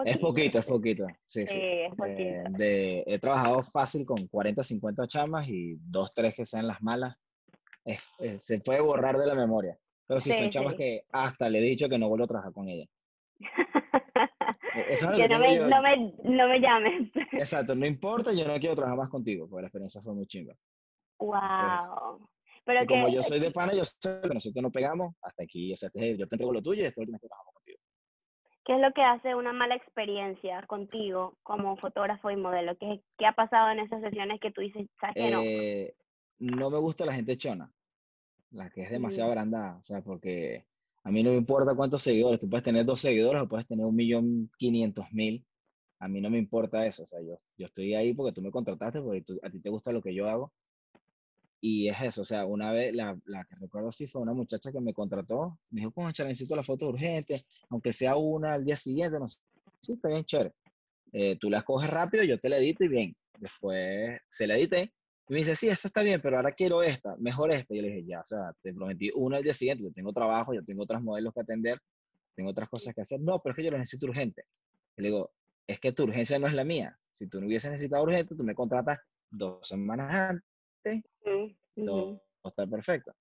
es 0.06 0.18
poquito. 0.18 0.60
es 0.60 0.66
poquito, 0.66 1.08
Sí, 1.24 1.46
sí. 1.46 1.60
Es 1.62 1.96
poquito. 1.96 2.20
Eh, 2.20 2.44
de, 2.50 3.04
he 3.06 3.20
trabajado 3.20 3.62
fácil 3.64 4.06
con 4.06 4.28
40, 4.28 4.64
50 4.64 5.08
chamas 5.08 5.48
y 5.48 5.78
dos, 5.80 6.12
tres 6.14 6.34
que 6.34 6.46
sean 6.46 6.68
las 6.68 6.82
malas. 6.82 7.16
se 8.38 8.60
puede 8.60 8.82
borrar 8.82 9.18
de 9.18 9.28
la 9.28 9.36
memoria. 9.36 9.78
Pero 10.08 10.20
sí, 10.20 10.32
son 10.32 10.50
chamas 10.50 10.76
que 10.76 11.04
hasta 11.12 11.48
le 11.50 11.60
he 11.60 11.62
dicho 11.62 11.88
que 11.88 12.00
no 12.00 12.10
vuelvo 12.10 12.26
a 12.26 12.28
trabajar 12.28 12.54
con 12.54 12.68
ella. 12.68 12.86
Que, 14.72 15.28
no, 15.28 15.40
me, 15.40 15.60
no, 15.60 15.82
me, 15.82 16.14
no 16.24 16.48
me 16.48 16.60
llames. 16.60 17.12
Exacto, 17.34 17.76
no 17.76 17.86
importa, 17.86 18.32
yo 18.32 18.48
no 18.48 18.58
quiero 18.60 18.76
trabajar 18.76 18.98
más 18.98 19.10
contigo, 19.10 19.48
porque 19.48 19.64
la 19.64 19.68
experiencia 19.68 20.02
fue 20.02 20.14
muy 20.14 20.26
chinga. 20.26 20.56
Wow. 21.20 22.30
Pero 22.66 22.82
que, 22.82 22.88
como 22.88 23.10
yo 23.10 23.22
soy 23.24 23.40
de 23.40 23.52
pana, 23.52 23.74
yo 23.74 23.84
sé 23.84 24.22
que 24.22 24.34
nosotros 24.34 24.62
no 24.62 24.72
pegamos 24.72 25.16
hasta 25.22 25.44
aquí. 25.44 25.74
O 25.74 25.76
sea, 25.76 25.88
este, 25.88 26.18
yo 26.18 26.28
te 26.28 26.36
entrego 26.36 26.54
lo 26.54 26.62
tuyo 26.62 26.84
y 26.84 26.86
esto 26.86 27.02
es 27.02 27.10
lo 27.10 27.18
que. 27.20 27.28
¿Qué 28.70 28.76
es 28.76 28.82
lo 28.82 28.94
que 28.94 29.02
hace 29.02 29.34
una 29.34 29.52
mala 29.52 29.74
experiencia 29.74 30.62
contigo 30.68 31.40
como 31.42 31.76
fotógrafo 31.78 32.30
y 32.30 32.36
modelo? 32.36 32.78
¿Qué, 32.78 33.02
qué 33.18 33.26
ha 33.26 33.32
pasado 33.34 33.72
en 33.72 33.80
esas 33.80 34.00
sesiones 34.00 34.40
que 34.40 34.52
tú 34.52 34.62
dices, 34.62 34.88
sabes 35.02 35.18
que 35.18 35.32
no? 35.32 35.50
Eh, 35.56 35.96
no 36.40 36.70
me 36.70 36.78
gusta 36.78 37.06
la 37.06 37.14
gente 37.14 37.38
chona, 37.38 37.74
la 38.52 38.70
que 38.72 38.84
es 38.84 38.92
demasiado 38.92 39.30
Mm, 39.30 39.32
agrandada, 39.32 39.78
o 39.80 39.84
sea, 39.84 40.04
porque 40.04 40.66
a 41.04 41.12
mí 41.12 41.24
no 41.24 41.32
me 41.32 41.38
importa 41.38 41.76
cuántos 41.76 42.04
seguidores, 42.04 42.40
tú 42.40 42.50
puedes 42.50 42.64
tener 42.66 42.86
dos 42.86 43.02
seguidores 43.02 43.42
o 43.44 43.50
puedes 43.50 43.68
tener 43.68 43.86
un 43.86 43.96
millón 43.96 44.52
quinientos 44.60 45.06
mil, 45.14 45.46
a 46.00 46.08
mí 46.10 46.22
no 46.22 46.30
me 46.32 46.40
importa 46.40 46.86
eso, 46.88 47.04
o 47.04 47.08
sea, 47.08 47.22
yo, 47.22 47.36
yo 47.58 47.68
estoy 47.68 47.96
ahí 47.96 48.14
porque 48.14 48.34
tú 48.34 48.42
me 48.44 48.52
contrataste, 48.52 49.02
porque 49.02 49.24
tú- 49.24 49.40
a 49.44 49.50
ti 49.52 49.62
te 49.62 49.70
gusta 49.70 49.92
lo 49.94 50.02
que 50.04 50.16
yo 50.16 50.28
hago, 50.30 50.54
y 51.62 51.90
es 51.90 52.02
eso, 52.02 52.22
o 52.22 52.26
sea, 52.26 52.46
una 52.46 52.72
vez, 52.72 52.96
la, 52.96 53.20
la 53.26 53.44
que 53.46 53.56
recuerdo 53.56 53.92
sí 53.92 54.08
fue 54.08 54.22
una 54.22 54.34
muchacha 54.34 54.72
que 54.72 54.80
me 54.80 54.94
contrató, 54.94 55.60
me 55.72 55.82
dijo, 55.82 55.92
concha, 55.92 56.24
necesito 56.24 56.56
la 56.56 56.64
foto 56.64 56.88
urgente, 56.88 57.44
aunque 57.70 57.92
sea 57.94 58.16
una 58.16 58.54
al 58.54 58.66
día 58.66 58.78
siguiente, 58.78 59.20
no 59.20 59.28
sé, 59.28 59.40
sí, 59.82 59.94
está 59.94 60.10
bien 60.10 60.24
chévere. 60.24 60.54
Eh, 61.12 61.38
tú 61.40 61.50
la 61.50 61.60
escoges 61.60 61.90
rápido, 61.90 62.24
yo 62.24 62.40
te 62.40 62.50
la 62.50 62.58
edito 62.58 62.84
y 62.84 62.88
bien. 62.88 63.16
Después 63.40 64.20
se 64.30 64.48
la 64.48 64.58
edité 64.58 64.94
y 65.30 65.34
me 65.34 65.40
dice, 65.40 65.56
sí, 65.56 65.70
esta 65.70 65.88
está 65.88 66.02
bien, 66.02 66.20
pero 66.22 66.38
ahora 66.38 66.52
quiero 66.54 66.82
esta, 66.82 67.16
mejor 67.18 67.52
esta. 67.52 67.74
Y 67.74 67.78
yo 67.78 67.84
le 67.84 67.90
dije, 67.90 68.06
ya, 68.06 68.22
o 68.22 68.26
sea, 68.26 68.52
te 68.64 68.74
prometí 68.74 69.12
una 69.14 69.38
al 69.38 69.44
día 69.44 69.54
siguiente, 69.54 69.84
yo 69.84 69.92
tengo 69.92 70.12
trabajo, 70.12 70.54
yo 70.56 70.64
tengo 70.64 70.84
otros 70.84 71.04
modelos 71.04 71.34
que 71.34 71.42
atender, 71.42 71.80
tengo 72.36 72.50
otras 72.50 72.68
cosas 72.68 72.96
que 72.96 73.02
hacer. 73.02 73.22
No, 73.22 73.40
pero 73.40 73.52
es 73.52 73.58
que 73.58 73.64
yo 73.64 73.72
lo 73.72 73.78
necesito 73.78 74.08
urgente. 74.08 74.46
Y 74.98 75.04
le 75.04 75.10
digo, 75.10 75.32
es 75.68 75.80
que 75.80 75.92
tu 75.92 76.04
urgencia 76.04 76.40
no 76.40 76.48
es 76.48 76.56
la 76.56 76.64
mía. 76.64 76.98
Si 77.12 77.28
tú 77.28 77.40
no 77.40 77.46
hubieses 77.46 77.70
necesitado 77.70 78.04
urgente, 78.04 78.36
tú 78.36 78.44
me 78.44 78.56
contratas 78.56 78.98
dos 79.30 79.68
semanas 79.68 80.16
antes, 80.16 80.49
todo, 81.86 82.22
está 82.44 82.68
perfecto. 82.68 83.14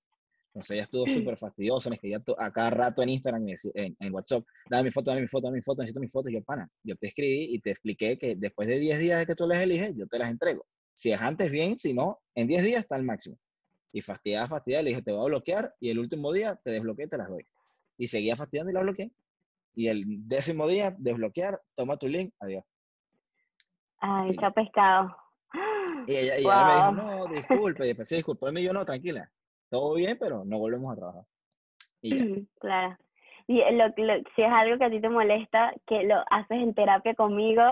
Entonces 0.49 0.71
ella 0.71 0.83
estuvo 0.85 1.07
súper 1.07 1.37
fastidiosa, 1.37 1.91
me 1.91 1.97
escribía 1.97 2.23
a 2.39 2.51
cada 2.51 2.71
rato 2.71 3.03
en 3.03 3.11
Instagram, 3.11 3.47
en, 3.75 3.97
en 4.01 4.15
WhatsApp, 4.15 4.45
dame 4.69 4.85
mi 4.85 4.91
foto, 4.91 5.11
dame 5.11 5.21
mi 5.21 5.29
foto, 5.29 5.47
dame 5.47 5.57
mi 5.59 5.63
foto, 5.63 5.83
necesito 5.83 6.01
mi 6.01 6.09
foto. 6.09 6.31
Y 6.31 6.35
yo, 6.35 6.43
pana, 6.43 6.69
yo 6.83 6.97
te 6.97 7.09
escribí 7.09 7.55
y 7.55 7.61
te 7.61 7.71
expliqué 7.71 8.19
que 8.19 8.35
después 8.35 8.67
de 8.67 8.79
10 8.79 8.99
días 8.99 9.19
de 9.21 9.27
que 9.27 9.35
tú 9.35 9.47
las 9.47 9.61
eliges, 9.61 9.95
yo 9.95 10.07
te 10.09 10.19
las 10.19 10.31
entrego. 10.31 10.65
Si 10.95 11.13
es 11.13 11.21
antes, 11.21 11.53
bien, 11.53 11.79
si 11.79 11.95
no, 11.95 12.19
en 12.35 12.49
10 12.49 12.65
días 12.65 12.81
está 12.81 12.97
el 12.97 13.05
máximo. 13.05 13.39
Y 13.93 14.01
fastidiada, 14.01 14.49
fastidiada, 14.49 14.83
le 14.83 14.91
dije, 14.91 15.03
te 15.03 15.13
voy 15.13 15.21
a 15.21 15.29
bloquear 15.29 15.75
y 15.81 15.91
el 15.91 15.99
último 15.99 16.33
día 16.33 16.59
te 16.65 16.73
desbloqueé 16.73 17.05
y 17.05 17.09
te 17.09 17.19
las 17.19 17.29
doy. 17.29 17.47
Y 17.97 18.09
seguía 18.09 18.35
fastidiando 18.35 18.71
y 18.71 18.75
la 18.75 18.81
bloqueé. 18.81 19.13
Y 19.75 19.89
el 19.89 20.05
décimo 20.27 20.67
día, 20.67 20.95
desbloquear, 20.99 21.63
toma 21.77 21.99
tu 21.99 22.09
link, 22.09 22.35
adiós. 22.41 22.65
Ay, 24.01 24.37
qué 24.37 24.51
pescado. 24.51 25.17
Y 26.09 26.17
ella, 26.17 26.39
y 26.39 26.45
ella 26.45 26.65
me 26.65 26.75
dijo, 26.75 26.91
Wow. 26.91 26.95
no, 26.95 27.27
disculpe, 27.29 27.85
y 27.85 27.89
después, 27.89 28.09
sí, 28.09 28.17
discúlpame, 28.17 28.63
y 28.63 28.65
yo 28.65 28.73
no, 28.73 28.83
tranquila. 28.85 29.31
Todo 29.69 29.95
bien, 29.95 30.17
pero 30.19 30.43
no 30.45 30.59
volvemos 30.59 30.91
a 30.93 30.97
trabajar. 30.97 31.25
Y 32.01 32.17
ya. 32.17 32.25
Claro. 32.61 32.97
Y 33.47 33.61
lo, 33.73 33.89
lo- 33.89 34.23
si 34.35 34.43
es 34.43 34.51
algo 34.51 34.79
que 34.79 34.85
a 34.87 34.91
ti 34.91 35.01
te 35.01 35.09
molesta, 35.11 35.73
que 35.87 36.05
lo 36.05 36.17
haces 36.31 36.59
en 36.59 36.75
terapia 36.75 37.15
conmigo, 37.15 37.63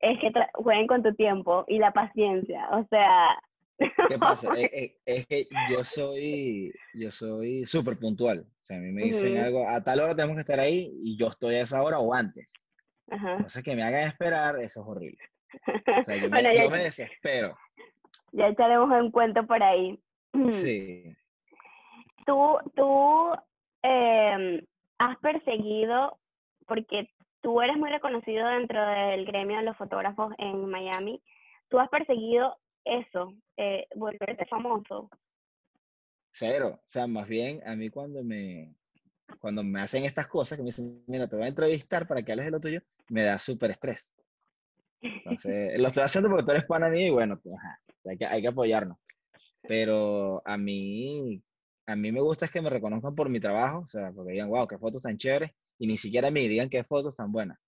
es 0.00 0.18
que 0.20 0.32
jueguen 0.54 0.86
con 0.88 1.02
tu 1.02 1.14
tiempo 1.14 1.64
y 1.68 1.78
la 1.78 1.92
paciencia. 1.92 2.68
O 2.72 2.84
sea, 2.88 3.38
¿Qué 4.08 4.18
pasa? 4.18 4.48
Es, 4.56 4.70
es- 4.72 4.92
es 5.06 5.26
que 5.26 5.46
yo 5.68 5.84
soy, 5.84 6.72
yo 6.92 7.10
soy 7.12 7.64
súper 7.66 7.98
puntual. 7.98 8.40
O 8.40 8.62
sea, 8.62 8.78
a 8.78 8.80
mí 8.80 8.90
me 8.92 9.04
dicen 9.04 9.36
Ujú. 9.36 9.46
algo, 9.46 9.68
a 9.68 9.82
tal 9.82 10.00
hora 10.00 10.14
tenemos 10.16 10.36
que 10.36 10.40
estar 10.40 10.58
ahí 10.60 10.92
y 11.04 11.16
yo 11.16 11.28
estoy 11.28 11.56
a 11.56 11.62
esa 11.62 11.82
hora 11.84 11.98
o 12.00 12.12
antes. 12.14 12.52
ajá. 13.10 13.32
Entonces, 13.32 13.62
que 13.62 13.76
me 13.76 13.82
hagan 13.84 14.08
esperar, 14.08 14.56
eso 14.60 14.80
es 14.82 14.86
horrible. 14.88 15.18
O 16.00 16.02
sea, 16.02 16.16
yo 16.16 16.30
me, 16.30 16.40
Bueno, 16.40 16.52
yo 16.52 16.64
ya, 16.64 16.70
me 16.70 16.78
desespero. 16.84 17.56
ya 18.32 18.48
echaremos 18.48 18.90
un 18.90 19.10
cuento 19.10 19.46
por 19.46 19.62
ahí. 19.62 19.98
Sí. 20.50 21.16
Tú, 22.26 22.58
tú 22.74 23.32
em, 23.82 24.60
has 24.98 25.16
perseguido, 25.18 26.18
porque 26.66 27.08
tú 27.40 27.62
eres 27.62 27.76
muy 27.76 27.90
reconocido 27.90 28.46
dentro 28.48 28.84
del 28.84 29.24
gremio 29.24 29.58
de 29.58 29.62
los 29.62 29.76
fotógrafos 29.76 30.34
en 30.38 30.68
Miami, 30.68 31.22
tú 31.68 31.78
has 31.78 31.88
perseguido 31.88 32.56
eso, 32.84 33.34
eh, 33.56 33.86
volverte 33.94 34.44
famoso. 34.46 35.08
Cero. 36.30 36.74
O 36.78 36.82
sea, 36.88 37.06
más 37.06 37.28
bien, 37.28 37.62
a 37.66 37.76
mí 37.76 37.88
cuando 37.90 38.22
me, 38.24 38.74
cuando 39.38 39.62
me 39.62 39.80
hacen 39.80 40.04
estas 40.04 40.26
cosas, 40.26 40.58
que 40.58 40.62
me 40.62 40.68
dicen, 40.68 41.04
mira, 41.06 41.28
te 41.28 41.36
voy 41.36 41.44
a 41.44 41.48
entrevistar 41.48 42.06
para 42.06 42.22
que 42.22 42.32
hables 42.32 42.46
de 42.46 42.52
lo 42.52 42.60
tuyo, 42.60 42.80
me 43.08 43.22
da 43.22 43.38
súper 43.38 43.70
estrés. 43.70 44.14
Entonces, 45.24 45.78
lo 45.80 45.88
estoy 45.88 46.02
haciendo 46.04 46.30
porque 46.30 46.44
tú 46.44 46.52
eres 46.52 46.64
pana 46.66 46.88
mío 46.88 47.06
y 47.08 47.10
bueno, 47.10 47.40
pues, 47.42 47.56
ajá, 47.56 47.80
hay 48.04 48.18
que, 48.18 48.26
hay 48.26 48.42
que 48.42 48.48
apoyarnos. 48.48 48.98
Pero 49.66 50.42
a 50.46 50.56
mí, 50.58 51.42
a 51.86 51.96
mí 51.96 52.12
me 52.12 52.20
gusta 52.20 52.46
es 52.46 52.50
que 52.52 52.62
me 52.62 52.70
reconozcan 52.70 53.14
por 53.14 53.28
mi 53.30 53.40
trabajo, 53.40 53.80
o 53.80 53.86
sea, 53.86 54.12
porque 54.12 54.32
digan, 54.32 54.48
wow, 54.50 54.66
qué 54.66 54.78
fotos 54.78 55.02
tan 55.02 55.16
chéveres, 55.18 55.52
y 55.78 55.86
ni 55.86 55.96
siquiera 55.96 56.30
me 56.30 56.48
digan 56.48 56.70
qué 56.70 56.84
fotos 56.84 57.16
tan 57.16 57.32
buenas. 57.32 57.58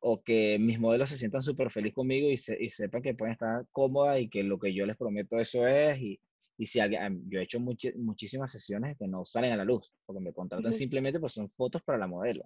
O 0.00 0.22
que 0.22 0.58
mis 0.60 0.78
modelos 0.80 1.10
se 1.10 1.16
sientan 1.16 1.42
súper 1.42 1.70
felices 1.70 1.94
conmigo 1.94 2.28
y, 2.30 2.36
se, 2.36 2.56
y 2.62 2.68
sepan 2.70 3.02
que 3.02 3.14
pueden 3.14 3.32
estar 3.32 3.66
cómodas 3.72 4.20
y 4.20 4.28
que 4.28 4.42
lo 4.44 4.58
que 4.58 4.74
yo 4.74 4.86
les 4.86 4.96
prometo 4.96 5.38
eso 5.38 5.66
es. 5.66 6.00
Y, 6.00 6.20
y 6.56 6.66
si 6.66 6.80
alguien, 6.80 7.24
yo 7.30 7.40
he 7.40 7.44
hecho 7.44 7.58
muchi- 7.60 7.94
muchísimas 7.96 8.50
sesiones 8.52 8.96
que 8.98 9.08
no 9.08 9.24
salen 9.24 9.52
a 9.52 9.56
la 9.56 9.64
luz, 9.64 9.92
porque 10.06 10.20
me 10.20 10.32
contratan 10.32 10.70
Ujú. 10.70 10.78
simplemente 10.78 11.20
pues 11.20 11.32
son 11.32 11.48
fotos 11.50 11.82
para 11.82 11.98
la 11.98 12.06
modelo. 12.06 12.44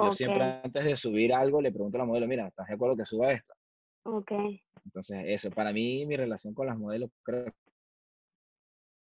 Yo 0.00 0.10
siempre 0.12 0.42
antes 0.44 0.84
de 0.84 0.96
subir 0.96 1.32
algo 1.34 1.60
le 1.60 1.70
pregunto 1.72 1.98
a 1.98 2.00
la 2.00 2.04
modelo, 2.06 2.26
mira, 2.26 2.48
¿estás 2.48 2.68
de 2.68 2.74
acuerdo 2.74 2.96
que 2.96 3.04
suba 3.04 3.32
esto? 3.32 3.52
ok. 4.04 4.32
Entonces, 4.84 5.24
eso, 5.26 5.50
para 5.50 5.72
mí, 5.72 6.06
mi 6.06 6.16
relación 6.16 6.54
con 6.54 6.66
las 6.66 6.76
modelos 6.78 7.10
creo 7.22 7.44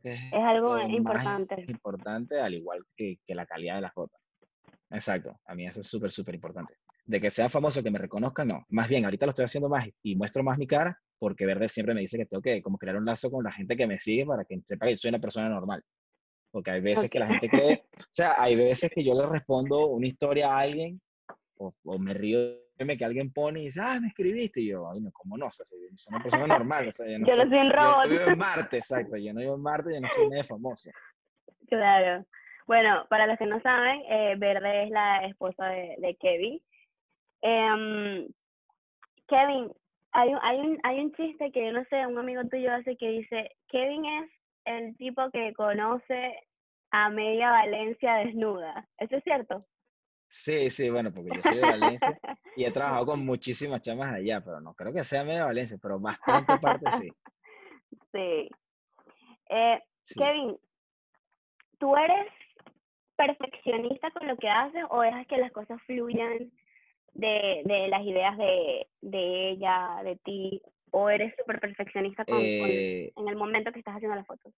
que 0.01 0.13
es 0.13 0.19
Es 0.31 0.43
algo 0.43 0.73
más 0.75 0.89
importante. 0.89 1.65
importante, 1.67 2.39
al 2.39 2.53
igual 2.53 2.83
que, 2.95 3.17
que 3.25 3.35
la 3.35 3.45
calidad 3.45 3.75
de 3.75 3.81
las 3.81 3.93
fotos. 3.93 4.19
Exacto, 4.91 5.39
a 5.45 5.55
mí 5.55 5.67
eso 5.67 5.81
es 5.81 5.87
súper, 5.87 6.11
súper 6.11 6.35
importante. 6.35 6.73
De 7.05 7.19
que 7.21 7.31
sea 7.31 7.49
famoso, 7.49 7.83
que 7.83 7.91
me 7.91 7.99
reconozcan, 7.99 8.47
no. 8.47 8.65
Más 8.69 8.87
bien, 8.87 9.05
ahorita 9.05 9.25
lo 9.25 9.31
estoy 9.31 9.45
haciendo 9.45 9.69
más 9.69 9.87
y 10.03 10.15
muestro 10.15 10.43
más 10.43 10.57
mi 10.57 10.67
cara, 10.67 10.97
porque 11.17 11.45
Verde 11.45 11.69
siempre 11.69 11.93
me 11.93 12.01
dice 12.01 12.17
que 12.17 12.25
tengo 12.25 12.41
que 12.41 12.61
como 12.61 12.77
crear 12.77 12.97
un 12.97 13.05
lazo 13.05 13.29
con 13.31 13.43
la 13.43 13.51
gente 13.51 13.75
que 13.75 13.87
me 13.87 13.97
sigue 13.97 14.25
para 14.25 14.45
que 14.45 14.59
sepa 14.65 14.87
que 14.87 14.97
soy 14.97 15.09
una 15.09 15.19
persona 15.19 15.49
normal. 15.49 15.83
Porque 16.51 16.71
hay 16.71 16.81
veces 16.81 17.09
que 17.09 17.19
la 17.19 17.27
gente 17.27 17.49
cree, 17.49 17.83
o 17.97 18.03
sea, 18.09 18.33
hay 18.41 18.55
veces 18.55 18.91
que 18.93 19.03
yo 19.03 19.13
le 19.13 19.25
respondo 19.27 19.87
una 19.87 20.07
historia 20.07 20.51
a 20.53 20.59
alguien 20.59 20.99
o, 21.57 21.73
o 21.83 21.99
me 21.99 22.13
río 22.13 22.39
que 22.97 23.03
alguien 23.05 23.29
pone 23.33 23.59
y 23.59 23.63
dice, 23.65 23.81
ah, 23.83 23.99
me 24.01 24.07
escribiste. 24.07 24.61
Y 24.61 24.69
yo, 24.69 24.89
ay, 24.89 25.01
no, 25.01 25.11
¿cómo 25.11 25.37
no? 25.37 25.47
O 25.47 25.51
sea, 25.51 25.65
soy, 25.65 25.79
soy 25.95 26.13
una 26.13 26.23
persona 26.23 26.47
normal, 26.47 26.87
o 26.87 26.91
sea, 26.91 27.05
yo 27.07 27.19
no, 27.19 27.27
Yo 27.27 27.35
no 27.35 27.41
soy, 27.41 27.49
soy 27.49 27.59
un 27.59 27.67
yo 27.69 27.75
no 27.75 27.91
robot. 27.93 28.09
vivo 28.09 28.23
en 28.23 28.37
Marte, 28.37 28.77
exacto, 28.77 29.17
yo 29.17 29.33
no 29.33 29.39
vivo 29.41 29.55
en 29.55 29.61
Marte, 29.61 29.93
yo 29.93 29.99
no 30.01 30.07
soy 30.07 30.29
medio 30.29 30.43
famoso. 30.45 30.89
Claro. 31.67 32.25
Bueno, 32.67 33.05
para 33.09 33.27
los 33.27 33.37
que 33.37 33.45
no 33.47 33.59
saben, 33.61 34.01
eh, 34.09 34.35
Verde 34.37 34.83
es 34.85 34.89
la 34.91 35.25
esposa 35.25 35.65
de, 35.67 35.95
de 35.97 36.15
Kevin. 36.15 36.61
Em, 37.41 38.27
Kevin, 39.27 39.71
hay, 40.13 40.29
un- 40.33 40.39
hay, 40.41 40.57
un, 40.59 40.79
hay 40.83 40.99
un 41.01 41.11
chiste 41.13 41.51
que 41.51 41.65
yo 41.65 41.71
no 41.73 41.83
sé, 41.89 42.05
un 42.07 42.17
amigo 42.17 42.41
tuyo 42.49 42.71
hace 42.73 42.95
que 42.95 43.09
dice, 43.09 43.51
Kevin 43.67 44.05
es 44.05 44.31
el 44.69 44.95
tipo 44.97 45.29
que 45.31 45.53
conoce 45.53 46.47
a 46.91 47.09
media 47.09 47.51
Valencia 47.51 48.15
desnuda. 48.15 48.87
¿Eso 48.97 49.17
es 49.17 49.23
cierto? 49.23 49.59
Sí, 50.27 50.69
sí, 50.69 50.89
bueno, 50.89 51.11
porque 51.11 51.31
yo 51.35 51.41
soy 51.41 51.55
de 51.55 51.61
Valencia 51.61 52.19
y 52.55 52.63
he 52.63 52.71
trabajado 52.71 53.07
con 53.07 53.25
muchísimas 53.25 53.81
chamas 53.81 54.13
allá, 54.13 54.41
pero 54.41 54.61
no 54.61 54.75
creo 54.75 54.93
que 54.93 55.03
sea 55.03 55.23
medio 55.23 55.45
Valencia, 55.45 55.77
pero 55.81 55.99
bastante 55.99 56.57
parte 56.57 56.89
sí. 56.91 57.09
Sí. 58.11 58.49
Eh, 59.49 59.79
sí. 60.03 60.19
Kevin, 60.19 60.57
¿tú 61.79 61.95
eres 61.95 62.27
perfeccionista 63.15 64.11
con 64.11 64.27
lo 64.27 64.37
que 64.37 64.49
haces 64.49 64.83
o 64.89 65.01
dejas 65.01 65.27
que 65.27 65.37
las 65.37 65.51
cosas 65.51 65.81
fluyan 65.83 66.51
de, 67.13 67.61
de 67.65 67.87
las 67.87 68.01
ideas 68.03 68.37
de, 68.37 68.87
de 69.01 69.49
ella, 69.49 70.01
de 70.03 70.15
ti? 70.17 70.61
¿O 70.91 71.09
eres 71.09 71.33
súper 71.37 71.59
perfeccionista 71.59 72.25
con, 72.25 72.37
con- 72.37 72.45
Eh, 72.47 73.13
en 73.15 73.27
el 73.29 73.35
momento 73.35 73.71
que 73.71 73.79
estás 73.79 73.95
haciendo 73.95 74.15
las 74.15 74.25
fotos? 74.27 74.53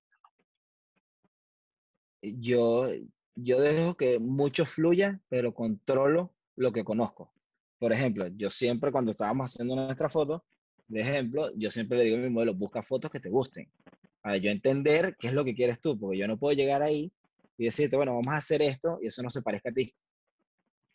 yo, 2.21 2.87
yo 3.35 3.59
dejo 3.59 3.95
que 3.95 4.19
mucho 4.19 4.65
fluya, 4.65 5.19
pero 5.29 5.53
controlo 5.53 6.31
lo 6.55 6.71
que 6.71 6.83
conozco. 6.83 7.31
Por 7.79 7.91
ejemplo, 7.93 8.27
yo 8.27 8.49
siempre 8.49 8.91
cuando 8.91 9.11
estábamos 9.11 9.51
haciendo 9.51 9.75
nuestra 9.75 10.09
foto, 10.09 10.43
de 10.87 11.01
ejemplo, 11.01 11.51
yo 11.55 11.71
siempre 11.71 11.97
le 11.97 12.03
digo 12.05 12.17
a 12.17 12.19
mi 12.19 12.29
modelo, 12.29 12.53
busca 12.53 12.83
fotos 12.83 13.09
que 13.09 13.19
te 13.19 13.29
gusten. 13.29 13.71
Para 14.21 14.37
yo 14.37 14.51
entender 14.51 15.15
qué 15.19 15.27
es 15.29 15.33
lo 15.33 15.43
que 15.43 15.55
quieres 15.55 15.81
tú, 15.81 15.97
porque 15.99 16.17
yo 16.17 16.27
no 16.27 16.37
puedo 16.37 16.55
llegar 16.55 16.83
ahí 16.83 17.11
y 17.57 17.65
decirte, 17.65 17.95
bueno, 17.95 18.11
vamos 18.11 18.27
a 18.27 18.37
hacer 18.37 18.61
esto 18.61 18.99
y 19.01 19.07
eso 19.07 19.23
no 19.23 19.31
se 19.31 19.41
parezca 19.41 19.69
a 19.69 19.73
ti. 19.73 19.93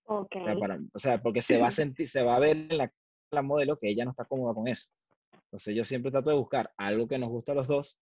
Ok. 0.04 0.36
O 0.36 0.40
sea, 0.40 0.56
para- 0.56 0.78
o 0.92 0.98
sea, 0.98 1.20
porque 1.22 1.42
se 1.42 1.58
va 1.58 1.68
a 1.68 1.70
sentir, 1.72 2.08
se 2.08 2.22
va 2.22 2.36
a 2.36 2.40
ver 2.40 2.56
en 2.56 2.78
la, 2.78 2.92
la 3.32 3.42
modelo 3.42 3.78
que 3.78 3.88
ella 3.90 4.04
no 4.04 4.12
está 4.12 4.26
cómoda 4.26 4.54
con 4.54 4.68
eso. 4.68 4.90
Entonces 5.46 5.74
yo 5.74 5.84
siempre 5.84 6.10
trato 6.10 6.30
de 6.30 6.36
buscar 6.36 6.72
algo 6.76 7.06
que 7.06 7.18
nos 7.18 7.30
guste 7.30 7.52
a 7.52 7.54
los 7.54 7.68
dos. 7.68 7.98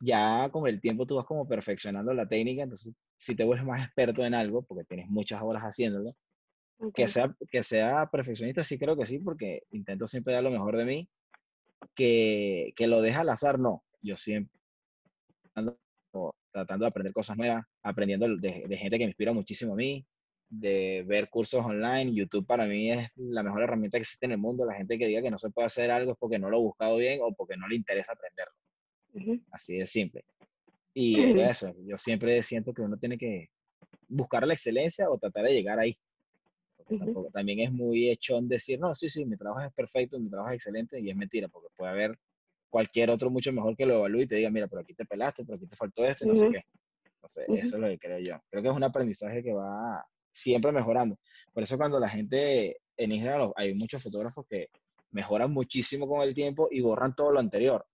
Ya 0.00 0.48
con 0.50 0.66
el 0.68 0.80
tiempo 0.80 1.06
tú 1.06 1.16
vas 1.16 1.26
como 1.26 1.48
perfeccionando 1.48 2.14
la 2.14 2.28
técnica, 2.28 2.62
entonces 2.62 2.94
si 3.16 3.34
te 3.34 3.44
vuelves 3.44 3.66
más 3.66 3.84
experto 3.84 4.24
en 4.24 4.34
algo, 4.34 4.62
porque 4.62 4.84
tienes 4.84 5.08
muchas 5.08 5.42
horas 5.42 5.64
haciéndolo, 5.64 6.14
ok. 6.78 6.94
que 6.94 7.08
sea, 7.08 7.34
que 7.50 7.64
sea 7.64 8.08
perfeccionista, 8.10 8.62
sí 8.62 8.78
creo 8.78 8.96
que 8.96 9.06
sí, 9.06 9.18
porque 9.18 9.62
intento 9.70 10.06
siempre 10.06 10.34
dar 10.34 10.44
lo 10.44 10.52
mejor 10.52 10.76
de 10.76 10.84
mí, 10.84 11.08
que, 11.96 12.72
que 12.76 12.86
lo 12.86 13.02
deja 13.02 13.20
al 13.22 13.28
azar, 13.30 13.58
no. 13.58 13.82
Yo 14.00 14.16
siempre 14.16 14.56
ando 15.54 15.76
tratando 16.52 16.84
de 16.84 16.88
aprender 16.88 17.12
cosas 17.12 17.36
nuevas, 17.36 17.64
aprendiendo 17.82 18.28
de, 18.36 18.64
de 18.68 18.76
gente 18.76 18.98
que 18.98 19.04
me 19.04 19.10
inspira 19.10 19.32
muchísimo 19.32 19.72
a 19.72 19.76
mí, 19.76 20.06
de 20.48 21.04
ver 21.06 21.28
cursos 21.28 21.64
online. 21.64 22.14
YouTube 22.14 22.46
para 22.46 22.66
mí 22.66 22.90
es 22.92 23.10
la 23.16 23.42
mejor 23.42 23.62
herramienta 23.62 23.98
que 23.98 24.02
existe 24.02 24.26
en 24.26 24.32
el 24.32 24.38
mundo. 24.38 24.64
La 24.64 24.74
gente 24.74 24.98
que 24.98 25.06
diga 25.06 25.22
que 25.22 25.30
no 25.30 25.38
se 25.38 25.50
puede 25.50 25.66
hacer 25.66 25.90
algo 25.90 26.12
es 26.12 26.18
porque 26.18 26.38
no 26.38 26.50
lo 26.50 26.56
ha 26.56 26.60
buscado 26.60 26.96
bien 26.96 27.20
o 27.22 27.32
porque 27.32 27.56
no 27.56 27.68
le 27.68 27.76
interesa 27.76 28.12
aprenderlo. 28.12 29.42
Así 29.50 29.76
de 29.76 29.86
simple. 29.86 30.24
Y 30.94 31.38
eso, 31.40 31.74
yo 31.86 31.96
siempre 31.96 32.42
siento 32.42 32.72
que 32.72 32.82
uno 32.82 32.96
tiene 32.96 33.18
que 33.18 33.50
buscar 34.08 34.46
la 34.46 34.54
excelencia 34.54 35.08
o 35.10 35.18
tratar 35.18 35.44
de 35.44 35.54
llegar 35.54 35.78
ahí. 35.78 35.96
también 37.32 37.60
es 37.60 37.72
muy 37.72 38.08
echón 38.10 38.48
decir, 38.48 38.80
no, 38.80 38.94
sí, 38.94 39.08
sí, 39.08 39.24
mi 39.24 39.36
trabajo 39.36 39.66
es 39.66 39.72
perfecto, 39.72 40.18
mi 40.18 40.30
trabajo 40.30 40.50
es 40.50 40.56
excelente, 40.56 40.98
y 41.00 41.10
es 41.10 41.16
mentira, 41.16 41.48
porque 41.48 41.68
puede 41.76 41.92
haber 41.92 42.18
cualquier 42.70 43.10
otro 43.10 43.30
mucho 43.30 43.52
mejor 43.52 43.76
que 43.76 43.86
lo 43.86 43.94
evalúe 43.94 44.22
y 44.22 44.26
te 44.26 44.36
diga, 44.36 44.50
mira, 44.50 44.66
por 44.66 44.80
aquí 44.80 44.94
te 44.94 45.04
pelaste, 45.04 45.44
por 45.44 45.56
aquí 45.56 45.66
te 45.66 45.76
faltó 45.76 46.04
esto, 46.04 46.26
no 46.26 46.34
sé 46.34 46.50
qué. 46.50 46.64
Entonces, 47.14 47.46
eso 47.48 47.76
es 47.76 47.82
lo 47.82 47.88
que 47.88 47.98
creo 47.98 48.18
yo. 48.18 48.40
Creo 48.50 48.62
que 48.62 48.68
es 48.68 48.76
un 48.76 48.84
aprendizaje 48.84 49.42
que 49.42 49.52
va 49.52 50.04
siempre 50.32 50.72
mejorando. 50.72 51.16
Por 51.52 51.62
eso 51.62 51.76
cuando 51.76 51.98
la 51.98 52.08
gente 52.08 52.78
en 52.96 53.12
Instagram, 53.12 53.52
hay 53.56 53.74
muchos 53.74 54.02
fotógrafos 54.02 54.46
que 54.48 54.68
mejoran 55.10 55.52
muchísimo 55.52 56.06
con 56.06 56.22
el 56.22 56.34
tiempo 56.34 56.68
y 56.70 56.80
borran 56.80 57.14
todo 57.14 57.32
lo 57.32 57.40
anterior. 57.40 57.84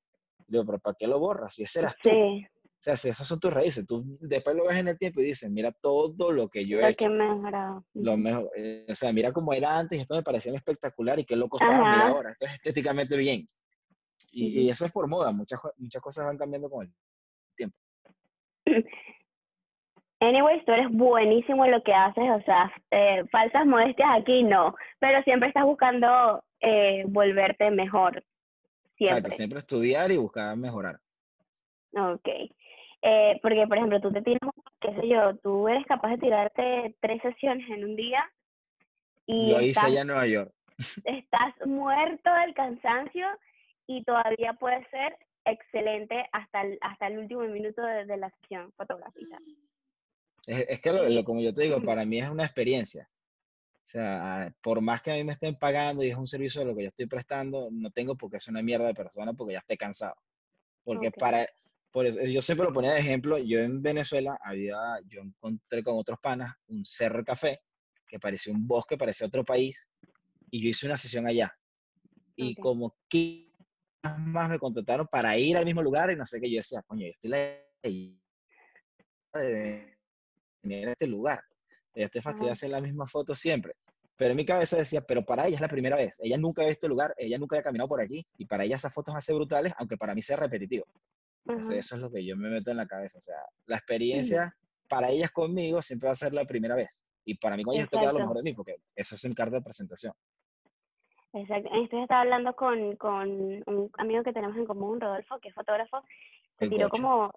Digo, 0.46 0.64
pero 0.66 0.78
¿para 0.78 0.96
qué 0.98 1.06
lo 1.06 1.18
borras? 1.18 1.54
Si 1.54 1.62
ese 1.62 1.80
eras 1.80 1.96
tú. 2.00 2.10
Sí. 2.10 2.46
O 2.56 2.84
sea, 2.84 2.98
si 2.98 3.08
esas 3.08 3.26
son 3.26 3.40
tus 3.40 3.50
raíces, 3.50 3.86
tú 3.86 4.04
después 4.20 4.54
lo 4.54 4.66
ves 4.66 4.76
en 4.76 4.88
el 4.88 4.98
tiempo 4.98 5.22
y 5.22 5.24
dices, 5.24 5.50
mira 5.50 5.72
todo 5.72 6.32
lo 6.32 6.48
que 6.50 6.66
yo 6.66 6.80
he 6.80 6.90
hecho. 6.90 7.08
Mejorado. 7.08 7.82
Lo 7.94 8.18
mejor, 8.18 8.50
eh, 8.56 8.84
o 8.90 8.94
sea, 8.94 9.10
mira 9.10 9.32
cómo 9.32 9.54
era 9.54 9.78
antes 9.78 9.98
y 9.98 10.02
esto 10.02 10.14
me 10.14 10.22
parecía 10.22 10.54
espectacular 10.54 11.18
y 11.18 11.24
qué 11.24 11.34
loco 11.34 11.56
estaba, 11.58 11.78
mira 11.78 12.08
ahora, 12.08 12.30
esto 12.30 12.44
es 12.44 12.52
estéticamente 12.52 13.16
bien. 13.16 13.48
Y, 14.32 14.60
y, 14.60 14.68
eso 14.68 14.84
es 14.84 14.92
por 14.92 15.08
moda, 15.08 15.32
muchas, 15.32 15.60
muchas 15.78 16.02
cosas 16.02 16.26
van 16.26 16.36
cambiando 16.36 16.68
con 16.68 16.84
el 16.84 16.92
tiempo. 17.56 17.76
Anyways, 20.21 20.64
tú 20.64 20.73
eres 20.73 20.90
buenísimo 20.90 21.64
en 21.64 21.73
lo 21.73 21.83
que 21.83 21.92
haces, 21.92 22.25
o 22.30 22.40
sea, 22.42 22.73
eh, 22.90 23.25
falsas 23.30 23.66
modestias 23.66 24.09
aquí 24.12 24.42
no, 24.42 24.75
pero 24.99 25.23
siempre 25.23 25.49
estás 25.49 25.64
buscando 25.64 26.42
eh, 26.61 27.04
volverte 27.09 27.71
mejor. 27.71 28.25
Siempre. 28.97 29.18
Exacto, 29.18 29.30
siempre 29.33 29.59
estudiar 29.59 30.11
y 30.12 30.16
buscar 30.16 30.56
mejorar. 30.56 30.99
Ok. 31.97 32.28
Eh, 33.02 33.38
porque, 33.42 33.66
por 33.66 33.76
ejemplo, 33.76 34.00
tú 34.00 34.11
te 34.12 34.23
tiras, 34.23 34.40
qué 34.80 34.94
sé 34.94 35.09
yo, 35.09 35.37
tú 35.42 35.68
eres 35.68 35.85
capaz 35.87 36.11
de 36.11 36.18
tirarte 36.18 36.94
tres 37.00 37.21
sesiones 37.21 37.68
en 37.68 37.85
un 37.85 37.97
día. 37.97 38.25
Y 39.26 39.50
lo 39.50 39.61
hice 39.61 39.87
allá 39.87 40.00
en 40.00 40.06
Nueva 40.06 40.26
York. 40.26 40.52
Estás 41.04 41.54
muerto 41.66 42.33
del 42.33 42.54
cansancio 42.54 43.26
y 43.87 44.02
todavía 44.04 44.54
puede 44.54 44.87
ser 44.88 45.18
excelente 45.44 46.26
hasta 46.33 46.62
el, 46.62 46.78
hasta 46.80 47.09
el 47.09 47.18
último 47.18 47.42
minuto 47.42 47.83
de, 47.83 48.06
de 48.06 48.16
la 48.16 48.30
sesión 48.40 48.73
fotográfica. 48.73 49.38
Es, 50.46 50.80
que, 50.80 50.92
lo, 50.92 51.24
como 51.24 51.40
yo 51.40 51.54
te 51.54 51.62
digo, 51.62 51.82
para 51.82 52.04
mí 52.04 52.18
es 52.20 52.28
una 52.28 52.44
experiencia. 52.44 53.08
O 53.76 53.86
sea, 53.86 54.54
por 54.62 54.80
más 54.80 55.02
que 55.02 55.12
a 55.12 55.14
mí 55.14 55.24
me 55.24 55.32
estén 55.32 55.56
pagando 55.56 56.02
y 56.02 56.10
es 56.10 56.16
un 56.16 56.26
servicio 56.26 56.60
de 56.60 56.66
lo 56.66 56.74
que 56.74 56.82
yo 56.82 56.88
estoy 56.88 57.06
prestando, 57.06 57.68
no 57.70 57.90
tengo 57.90 58.16
por 58.16 58.30
qué 58.30 58.40
ser 58.40 58.52
una 58.52 58.62
mierda 58.62 58.86
de 58.86 58.94
persona 58.94 59.32
porque 59.34 59.54
ya 59.54 59.58
estoy 59.60 59.76
cansado. 59.76 60.14
Porque 60.82 61.10
para, 61.10 61.46
por 61.90 62.06
eso, 62.06 62.20
yo 62.22 62.42
siempre 62.42 62.66
lo 62.66 62.72
ponía 62.72 62.92
de 62.92 63.00
ejemplo, 63.00 63.38
yo 63.38 63.60
en 63.60 63.82
Venezuela 63.82 64.38
había, 64.42 64.76
yo 65.06 65.22
encontré 65.22 65.82
con 65.82 65.98
otros 65.98 66.18
panas 66.18 66.54
un 66.66 66.84
cerro 66.84 67.24
café 67.24 67.60
que 68.06 68.18
parecía 68.18 68.52
un 68.52 68.66
bosque, 68.66 68.96
parecía 68.96 69.26
otro 69.26 69.44
país, 69.44 69.90
y 70.50 70.62
yo 70.62 70.68
hice 70.68 70.86
una 70.86 70.98
sesión 70.98 71.26
allá. 71.26 71.52
Y 72.36 72.54
como 72.56 72.96
que 73.08 73.50
más 74.18 74.50
me 74.50 74.58
contrataron 74.58 75.06
para 75.06 75.36
ir 75.38 75.56
al 75.56 75.64
mismo 75.64 75.82
lugar 75.82 76.10
y 76.10 76.16
no 76.16 76.26
sé 76.26 76.40
qué, 76.40 76.50
yo 76.50 76.58
decía, 76.58 76.82
coño, 76.82 77.06
yo 77.06 77.12
estoy 77.12 77.32
ahí 77.82 78.20
en 80.64 80.88
este 80.88 81.06
lugar. 81.06 81.42
Ella 81.94 82.09
te 82.09 82.23
fastidia 82.23 82.52
hacer 82.52 82.71
la 82.71 82.80
misma 82.80 83.06
foto 83.06 83.35
siempre. 83.35 83.75
Pero 84.16 84.30
en 84.30 84.37
mi 84.37 84.44
cabeza 84.44 84.76
decía, 84.76 85.00
pero 85.00 85.25
para 85.25 85.47
ella 85.47 85.56
es 85.56 85.61
la 85.61 85.68
primera 85.68 85.97
vez. 85.97 86.16
Ella 86.21 86.38
nunca 86.38 86.62
ha 86.62 86.66
visto 86.66 86.87
el 86.87 86.90
lugar, 86.90 87.14
ella 87.18 87.38
nunca 87.38 87.59
ha 87.59 87.62
caminado 87.62 87.88
por 87.88 88.00
aquí. 88.00 88.26
Y 88.38 88.47
para 88.47 88.64
ella 88.64 88.76
esas 88.76 88.92
fotos 88.92 89.14
hace 89.14 89.33
brutales, 89.33 89.73
aunque 89.78 89.97
para 89.97 90.14
mí 90.14 90.23
sea 90.23 90.37
repetitivo. 90.37 90.87
Entonces, 91.47 91.78
eso 91.78 91.97
es 91.97 92.00
lo 92.00 92.11
que 92.11 92.25
yo 92.25 92.37
me 92.37 92.49
meto 92.49 92.71
en 92.71 92.76
la 92.76 92.87
cabeza. 92.87 93.18
O 93.18 93.21
sea, 93.21 93.37
la 93.66 93.76
experiencia 93.76 94.56
para 94.88 95.11
ellas 95.11 95.31
conmigo 95.31 95.83
siempre 95.83 96.07
va 96.07 96.12
a 96.12 96.16
ser 96.16 96.33
la 96.33 96.44
primera 96.44 96.77
vez. 96.77 97.05
Y 97.24 97.37
para 97.37 97.57
mí 97.57 97.64
con 97.64 97.74
ellas 97.74 97.88
queda 97.88 98.12
lo 98.12 98.20
mejor 98.20 98.37
de 98.37 98.42
mí, 98.42 98.55
porque 98.55 98.77
eso 98.94 99.14
es 99.14 99.24
mi 99.24 99.35
carta 99.35 99.57
de 99.57 99.62
presentación. 99.62 100.12
Exacto. 101.33 101.68
Esto 101.83 102.03
estaba 102.03 102.20
hablando 102.20 102.55
con, 102.55 102.96
con 102.96 103.29
un 103.66 103.90
amigo 103.98 104.22
que 104.22 104.33
tenemos 104.33 104.57
en 104.57 104.66
común, 104.66 105.00
Rodolfo, 105.00 105.38
que 105.40 105.48
es 105.48 105.55
fotógrafo. 105.55 106.03
Se 106.59 106.68
tiró 106.68 106.88
como 106.88 107.33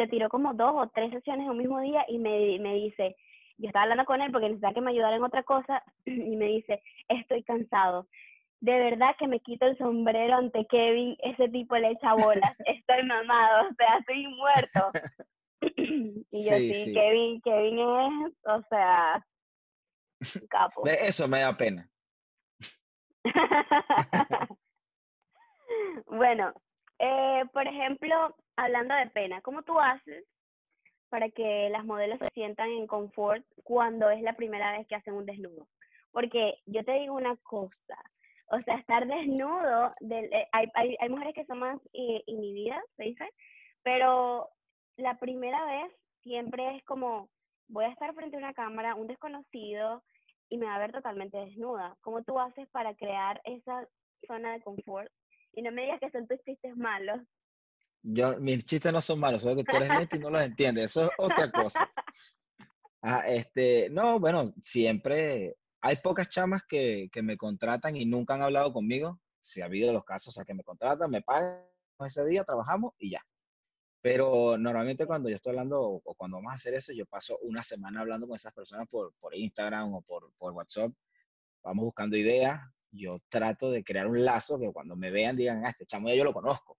se 0.00 0.06
tiró 0.06 0.30
como 0.30 0.54
dos 0.54 0.72
o 0.74 0.88
tres 0.88 1.10
sesiones 1.12 1.44
en 1.44 1.50
un 1.50 1.58
mismo 1.58 1.78
día 1.80 2.06
y 2.08 2.18
me, 2.18 2.58
me 2.58 2.74
dice, 2.74 3.16
yo 3.58 3.66
estaba 3.66 3.82
hablando 3.82 4.06
con 4.06 4.22
él 4.22 4.32
porque 4.32 4.46
necesitaba 4.46 4.72
que 4.72 4.80
me 4.80 4.92
ayudara 4.92 5.16
en 5.16 5.24
otra 5.24 5.42
cosa 5.42 5.82
y 6.06 6.36
me 6.36 6.46
dice, 6.46 6.82
estoy 7.08 7.42
cansado. 7.42 8.08
De 8.60 8.78
verdad 8.78 9.14
que 9.18 9.26
me 9.28 9.40
quito 9.40 9.66
el 9.66 9.76
sombrero 9.76 10.36
ante 10.36 10.66
Kevin, 10.66 11.16
ese 11.22 11.48
tipo 11.50 11.76
le 11.76 11.90
echa 11.90 12.14
bolas, 12.14 12.56
estoy 12.66 13.02
mamado, 13.04 13.68
o 13.68 13.74
sea, 13.74 13.98
estoy 13.98 14.26
muerto. 14.26 14.90
y 16.30 16.48
yo 16.48 16.56
sí, 16.56 16.94
Kevin, 16.94 17.42
Kevin 17.42 17.78
es, 17.78 18.32
o 18.46 18.62
sea, 18.70 19.26
capo. 20.48 20.82
De 20.84 20.94
eso 21.06 21.28
me 21.28 21.40
da 21.40 21.54
pena. 21.54 21.90
bueno, 26.06 26.54
eh, 27.00 27.44
por 27.52 27.66
ejemplo, 27.66 28.36
hablando 28.56 28.94
de 28.94 29.06
pena, 29.06 29.40
¿cómo 29.40 29.62
tú 29.62 29.80
haces 29.80 30.24
para 31.08 31.30
que 31.30 31.70
las 31.70 31.84
modelos 31.84 32.18
se 32.18 32.28
sientan 32.34 32.68
en 32.68 32.86
confort 32.86 33.44
cuando 33.64 34.10
es 34.10 34.20
la 34.20 34.34
primera 34.34 34.72
vez 34.72 34.86
que 34.86 34.96
hacen 34.96 35.14
un 35.14 35.24
desnudo? 35.24 35.66
Porque 36.12 36.58
yo 36.66 36.84
te 36.84 36.92
digo 36.92 37.14
una 37.14 37.36
cosa, 37.38 37.96
o 38.52 38.58
sea, 38.58 38.76
estar 38.76 39.06
desnudo, 39.06 39.88
eh, 40.10 40.46
hay, 40.52 40.96
hay, 41.00 41.08
mujeres 41.08 41.34
que 41.34 41.46
son 41.46 41.60
más 41.60 41.80
inhibidas, 41.92 42.84
se 42.96 43.04
dice, 43.04 43.30
pero 43.82 44.50
la 44.96 45.18
primera 45.18 45.64
vez 45.64 45.92
siempre 46.22 46.76
es 46.76 46.84
como, 46.84 47.30
voy 47.68 47.86
a 47.86 47.92
estar 47.92 48.14
frente 48.14 48.36
a 48.36 48.40
una 48.40 48.52
cámara, 48.52 48.94
un 48.94 49.06
desconocido, 49.06 50.02
y 50.50 50.58
me 50.58 50.66
va 50.66 50.74
a 50.74 50.80
ver 50.80 50.92
totalmente 50.92 51.38
desnuda. 51.38 51.96
¿Cómo 52.02 52.22
tú 52.24 52.38
haces 52.38 52.68
para 52.70 52.94
crear 52.94 53.40
esa 53.44 53.88
zona 54.26 54.52
de 54.52 54.60
confort 54.60 55.10
y 55.52 55.62
no 55.62 55.72
me 55.72 55.82
digas 55.82 56.00
que 56.00 56.10
son 56.10 56.26
tus 56.26 56.38
chistes 56.44 56.76
malos. 56.76 57.20
Yo, 58.02 58.38
mis 58.38 58.64
chistes 58.64 58.92
no 58.92 59.00
son 59.00 59.20
malos, 59.20 59.42
solo 59.42 59.56
que 59.56 59.64
tú 59.64 59.76
eres 59.76 59.88
lento 59.90 60.16
y 60.16 60.18
no 60.20 60.30
los 60.30 60.42
entiendes. 60.42 60.86
Eso 60.86 61.04
es 61.04 61.10
otra 61.18 61.50
cosa. 61.50 61.90
Ah, 63.02 63.24
este, 63.26 63.88
no, 63.88 64.20
bueno, 64.20 64.44
siempre 64.60 65.56
hay 65.80 65.96
pocas 65.96 66.28
chamas 66.28 66.64
que, 66.68 67.08
que, 67.10 67.22
me 67.22 67.38
contratan 67.38 67.96
y 67.96 68.04
nunca 68.04 68.34
han 68.34 68.42
hablado 68.42 68.74
conmigo. 68.74 69.18
Si 69.40 69.62
ha 69.62 69.64
habido 69.64 69.90
los 69.90 70.04
casos, 70.04 70.36
a 70.36 70.44
que 70.44 70.52
me 70.52 70.62
contratan, 70.62 71.10
me 71.10 71.22
pagan 71.22 71.64
ese 72.04 72.26
día, 72.26 72.44
trabajamos 72.44 72.92
y 72.98 73.12
ya. 73.12 73.22
Pero 74.02 74.56
normalmente 74.58 75.06
cuando 75.06 75.28
yo 75.28 75.36
estoy 75.36 75.50
hablando 75.50 75.80
o 75.82 76.14
cuando 76.14 76.38
vamos 76.38 76.52
a 76.52 76.56
hacer 76.56 76.74
eso, 76.74 76.92
yo 76.92 77.06
paso 77.06 77.38
una 77.42 77.62
semana 77.62 78.00
hablando 78.00 78.26
con 78.26 78.36
esas 78.36 78.52
personas 78.52 78.86
por, 78.88 79.12
por 79.20 79.34
Instagram 79.34 79.94
o 79.94 80.02
por, 80.02 80.32
por 80.38 80.52
WhatsApp. 80.52 80.92
Vamos 81.62 81.84
buscando 81.84 82.16
ideas, 82.16 82.60
yo 82.92 83.18
trato 83.28 83.70
de 83.70 83.84
crear 83.84 84.06
un 84.06 84.24
lazo 84.24 84.58
que 84.58 84.72
cuando 84.72 84.96
me 84.96 85.10
vean 85.10 85.36
digan, 85.36 85.64
ah, 85.64 85.70
este 85.70 85.86
chamo 85.86 86.08
ya 86.08 86.14
yo 86.14 86.24
lo 86.24 86.32
conozco. 86.32 86.78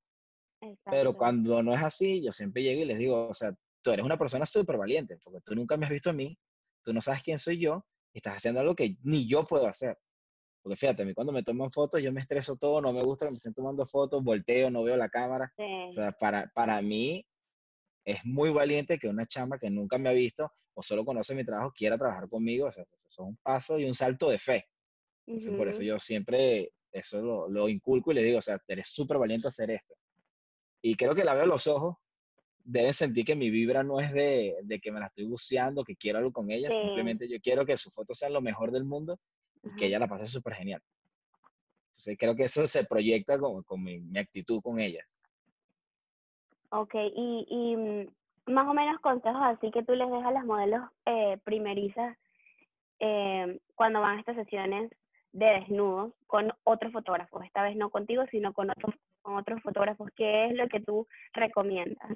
Pero 0.85 1.15
cuando 1.15 1.63
no 1.63 1.73
es 1.73 1.81
así, 1.81 2.21
yo 2.23 2.31
siempre 2.31 2.61
llego 2.61 2.81
y 2.81 2.85
les 2.85 2.99
digo, 2.99 3.27
o 3.27 3.33
sea, 3.33 3.53
tú 3.81 3.91
eres 3.91 4.05
una 4.05 4.17
persona 4.17 4.45
súper 4.45 4.77
valiente, 4.77 5.17
porque 5.23 5.39
tú 5.41 5.55
nunca 5.55 5.75
me 5.75 5.85
has 5.85 5.91
visto 5.91 6.11
a 6.11 6.13
mí, 6.13 6.37
tú 6.83 6.93
no 6.93 7.01
sabes 7.01 7.23
quién 7.23 7.39
soy 7.39 7.57
yo, 7.57 7.85
y 8.13 8.19
estás 8.19 8.37
haciendo 8.37 8.59
algo 8.59 8.75
que 8.75 8.97
ni 9.03 9.27
yo 9.27 9.45
puedo 9.45 9.67
hacer. 9.67 9.97
Porque 10.61 10.77
fíjate, 10.77 11.01
a 11.01 11.05
mí 11.05 11.13
cuando 11.13 11.33
me 11.33 11.43
toman 11.43 11.71
fotos, 11.71 12.01
yo 12.03 12.11
me 12.11 12.21
estreso 12.21 12.55
todo, 12.55 12.81
no 12.81 12.93
me 12.93 13.03
gusta 13.03 13.25
que 13.25 13.31
me 13.31 13.37
estén 13.37 13.53
tomando 13.53 13.85
fotos, 13.85 14.23
volteo, 14.23 14.69
no 14.69 14.83
veo 14.83 14.95
la 14.95 15.09
cámara. 15.09 15.51
O 15.57 15.93
sea, 15.93 16.11
para, 16.11 16.51
para 16.53 16.79
mí 16.81 17.25
es 18.05 18.23
muy 18.23 18.51
valiente 18.51 18.99
que 18.99 19.07
una 19.07 19.25
chama 19.25 19.57
que 19.57 19.69
nunca 19.69 19.97
me 19.97 20.09
ha 20.09 20.13
visto 20.13 20.51
o 20.73 20.83
solo 20.83 21.03
conoce 21.03 21.33
mi 21.33 21.43
trabajo 21.43 21.73
quiera 21.75 21.97
trabajar 21.97 22.29
conmigo. 22.29 22.67
O 22.67 22.71
sea, 22.71 22.83
eso 22.83 22.99
es 23.09 23.19
un 23.19 23.37
paso 23.37 23.79
y 23.79 23.85
un 23.85 23.95
salto 23.95 24.29
de 24.29 24.37
fe. 24.37 24.69
Por 25.57 25.67
eso 25.67 25.81
yo 25.81 25.99
siempre 25.99 26.71
eso 26.91 27.21
lo, 27.21 27.47
lo, 27.47 27.69
inculco 27.69 28.11
y 28.11 28.15
le 28.15 28.23
digo, 28.23 28.39
o 28.39 28.41
sea, 28.41 28.59
eres 28.67 28.87
súper 28.87 29.17
valiente 29.17 29.47
a 29.47 29.49
hacer 29.49 29.71
esto. 29.71 29.95
Y 30.81 30.95
creo 30.95 31.15
que 31.15 31.23
la 31.23 31.33
veo 31.33 31.43
a 31.43 31.47
los 31.47 31.67
ojos, 31.67 31.95
deben 32.63 32.93
sentir 32.93 33.25
que 33.25 33.35
mi 33.35 33.49
vibra 33.49 33.83
no 33.83 33.99
es 33.99 34.11
de, 34.13 34.57
de 34.63 34.79
que 34.79 34.91
me 34.91 34.99
la 34.99 35.07
estoy 35.07 35.25
buceando, 35.25 35.83
que 35.83 35.95
quiero 35.95 36.19
algo 36.19 36.31
con 36.31 36.51
ella, 36.51 36.69
simplemente 36.69 37.27
yo 37.27 37.39
quiero 37.41 37.65
que 37.65 37.77
sus 37.77 37.93
fotos 37.93 38.17
sean 38.17 38.33
lo 38.33 38.41
mejor 38.41 38.71
del 38.71 38.83
mundo 38.83 39.19
y 39.63 39.75
que 39.75 39.85
ella 39.85 39.99
la 39.99 40.07
pase 40.07 40.27
súper 40.27 40.53
genial. 40.53 40.81
Entonces 41.87 42.17
creo 42.17 42.35
que 42.35 42.43
eso 42.43 42.67
se 42.67 42.83
proyecta 42.85 43.37
con, 43.39 43.63
con 43.63 43.83
mi, 43.83 43.99
mi, 43.99 44.19
actitud 44.19 44.61
con 44.61 44.79
ellas. 44.79 45.05
Ok, 46.69 46.95
y, 46.95 47.45
y, 47.49 47.75
mm, 47.75 48.51
más 48.53 48.67
o 48.67 48.73
menos 48.73 48.99
consejos 49.01 49.41
así 49.43 49.71
que 49.71 49.83
tú 49.83 49.93
les 49.93 50.09
dejas 50.09 50.25
a 50.25 50.31
las 50.31 50.45
modelos 50.45 50.81
eh, 51.05 51.37
primerizas 51.43 52.17
eh, 52.99 53.59
cuando 53.75 54.01
van 54.01 54.17
a 54.17 54.19
estas 54.19 54.35
sesiones 54.35 54.91
de 55.33 55.45
desnudos 55.45 56.13
con 56.27 56.51
otros 56.63 56.91
fotógrafos, 56.91 57.43
esta 57.45 57.63
vez 57.63 57.75
no 57.75 57.89
contigo, 57.89 58.23
sino 58.31 58.53
con 58.53 58.69
otros, 58.69 58.95
con 59.21 59.35
otros 59.35 59.61
fotógrafos. 59.61 60.09
¿Qué 60.15 60.47
es 60.47 60.53
lo 60.53 60.67
que 60.67 60.79
tú 60.81 61.07
recomiendas? 61.33 62.11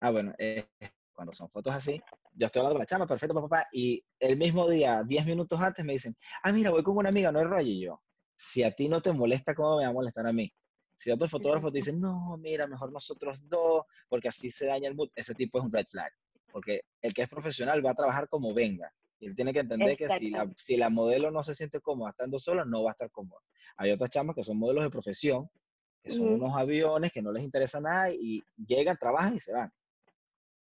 Ah, 0.00 0.10
bueno, 0.10 0.34
eh, 0.38 0.66
cuando 1.12 1.32
son 1.32 1.50
fotos 1.50 1.74
así, 1.74 2.00
yo 2.34 2.46
estoy 2.46 2.60
hablando 2.60 2.74
con 2.74 2.82
la 2.82 2.86
chama, 2.86 3.06
perfecto, 3.06 3.34
papá, 3.34 3.66
y 3.72 4.04
el 4.20 4.36
mismo 4.36 4.68
día, 4.68 5.02
10 5.02 5.26
minutos 5.26 5.60
antes, 5.60 5.84
me 5.84 5.94
dicen, 5.94 6.16
ah, 6.42 6.52
mira, 6.52 6.70
voy 6.70 6.82
con 6.82 6.96
una 6.96 7.08
amiga, 7.08 7.32
no 7.32 7.40
hay 7.40 7.44
rollo, 7.44 7.68
y 7.68 7.80
yo, 7.80 8.02
si 8.36 8.62
a 8.62 8.70
ti 8.70 8.88
no 8.88 9.02
te 9.02 9.12
molesta, 9.12 9.54
¿cómo 9.54 9.78
me 9.78 9.84
va 9.84 9.90
a 9.90 9.92
molestar 9.92 10.26
a 10.26 10.32
mí? 10.32 10.52
Si 10.94 11.10
otro 11.10 11.28
fotógrafo 11.28 11.70
te 11.70 11.78
dice, 11.78 11.92
no, 11.92 12.36
mira, 12.38 12.66
mejor 12.66 12.92
nosotros 12.92 13.48
dos, 13.48 13.84
porque 14.08 14.28
así 14.28 14.50
se 14.50 14.66
daña 14.66 14.88
el 14.88 14.94
mood, 14.94 15.10
ese 15.14 15.34
tipo 15.34 15.58
es 15.58 15.64
un 15.64 15.72
red 15.72 15.86
flag. 15.86 16.12
Porque 16.50 16.82
el 17.02 17.12
que 17.14 17.22
es 17.22 17.28
profesional 17.28 17.84
va 17.84 17.90
a 17.90 17.94
trabajar 17.94 18.28
como 18.28 18.54
venga. 18.54 18.92
Y 19.20 19.26
él 19.26 19.34
tiene 19.34 19.52
que 19.52 19.60
entender 19.60 19.96
que 19.96 20.08
si 20.08 20.30
la, 20.30 20.50
si 20.56 20.76
la 20.76 20.90
modelo 20.90 21.30
no 21.30 21.42
se 21.42 21.54
siente 21.54 21.80
cómoda 21.80 22.10
estando 22.10 22.38
sola, 22.38 22.64
no 22.64 22.84
va 22.84 22.90
a 22.90 22.92
estar 22.92 23.10
cómoda. 23.10 23.40
Hay 23.76 23.90
otras 23.90 24.10
chamas 24.10 24.36
que 24.36 24.44
son 24.44 24.58
modelos 24.58 24.84
de 24.84 24.90
profesión, 24.90 25.50
que 26.02 26.10
son 26.10 26.28
unos 26.28 26.54
aviones 26.56 27.12
que 27.12 27.22
no 27.22 27.32
les 27.32 27.42
interesa 27.42 27.80
nada 27.80 28.10
y 28.12 28.42
llegan, 28.56 28.96
trabajan 28.96 29.34
y 29.34 29.40
se 29.40 29.52
van. 29.52 29.72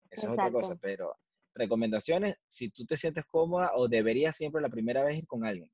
Eso 0.09 0.27
es 0.27 0.33
otra 0.33 0.51
cosa, 0.51 0.75
pero 0.75 1.15
recomendaciones, 1.53 2.41
si 2.47 2.69
tú 2.69 2.85
te 2.85 2.97
sientes 2.97 3.25
cómoda 3.25 3.71
o 3.75 3.87
deberías 3.87 4.35
siempre 4.35 4.61
la 4.61 4.69
primera 4.69 5.03
vez 5.03 5.17
ir 5.17 5.27
con 5.27 5.45
alguien. 5.45 5.71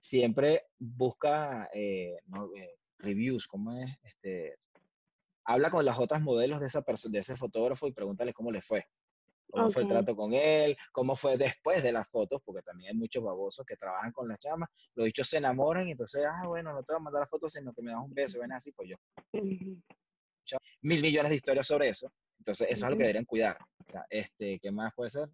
Siempre 0.00 0.66
busca 0.78 1.68
eh, 1.72 2.16
eh, 2.56 2.74
reviews, 2.98 3.46
¿cómo 3.46 3.72
es? 3.72 3.90
Este, 4.02 4.56
habla 5.44 5.70
con 5.70 5.84
las 5.84 5.98
otras 5.98 6.20
modelos 6.20 6.60
de, 6.60 6.66
esa 6.66 6.84
de 6.84 7.18
ese 7.18 7.36
fotógrafo 7.36 7.86
y 7.86 7.92
pregúntale 7.92 8.32
cómo 8.32 8.50
le 8.50 8.60
fue. 8.60 8.84
¿Cómo 9.52 9.70
fue 9.70 9.82
el 9.82 9.88
trato 9.88 10.16
con 10.16 10.32
él? 10.32 10.74
¿Cómo 10.92 11.14
fue 11.14 11.36
después 11.36 11.82
de 11.82 11.92
las 11.92 12.08
fotos? 12.08 12.40
Porque 12.42 12.62
también 12.62 12.92
hay 12.92 12.96
muchos 12.96 13.22
babosos 13.22 13.66
que 13.66 13.76
trabajan 13.76 14.10
con 14.10 14.26
las 14.26 14.38
chamas. 14.38 14.70
Los 14.94 15.04
dichos 15.04 15.28
se 15.28 15.36
enamoran 15.36 15.86
y 15.88 15.90
entonces, 15.90 16.22
ah, 16.26 16.46
bueno, 16.46 16.72
no 16.72 16.82
te 16.82 16.94
voy 16.94 17.00
a 17.00 17.04
mandar 17.04 17.20
las 17.20 17.28
fotos, 17.28 17.52
sino 17.52 17.70
que 17.74 17.82
me 17.82 17.92
das 17.92 18.00
un 18.02 18.14
beso. 18.14 18.40
Ven 18.40 18.52
así, 18.52 18.72
pues 18.72 18.88
yo. 18.88 18.96
Mil 20.80 21.02
millones 21.02 21.28
de 21.28 21.36
historias 21.36 21.66
sobre 21.66 21.90
eso. 21.90 22.10
Entonces, 22.38 22.66
eso 22.70 22.86
es 22.86 22.90
lo 22.90 22.96
que 22.96 23.02
deberían 23.02 23.26
cuidar. 23.26 23.58
O 23.60 23.90
sea, 23.90 24.06
este, 24.08 24.58
¿qué 24.58 24.72
más 24.72 24.94
puede 24.96 25.10
ser? 25.10 25.28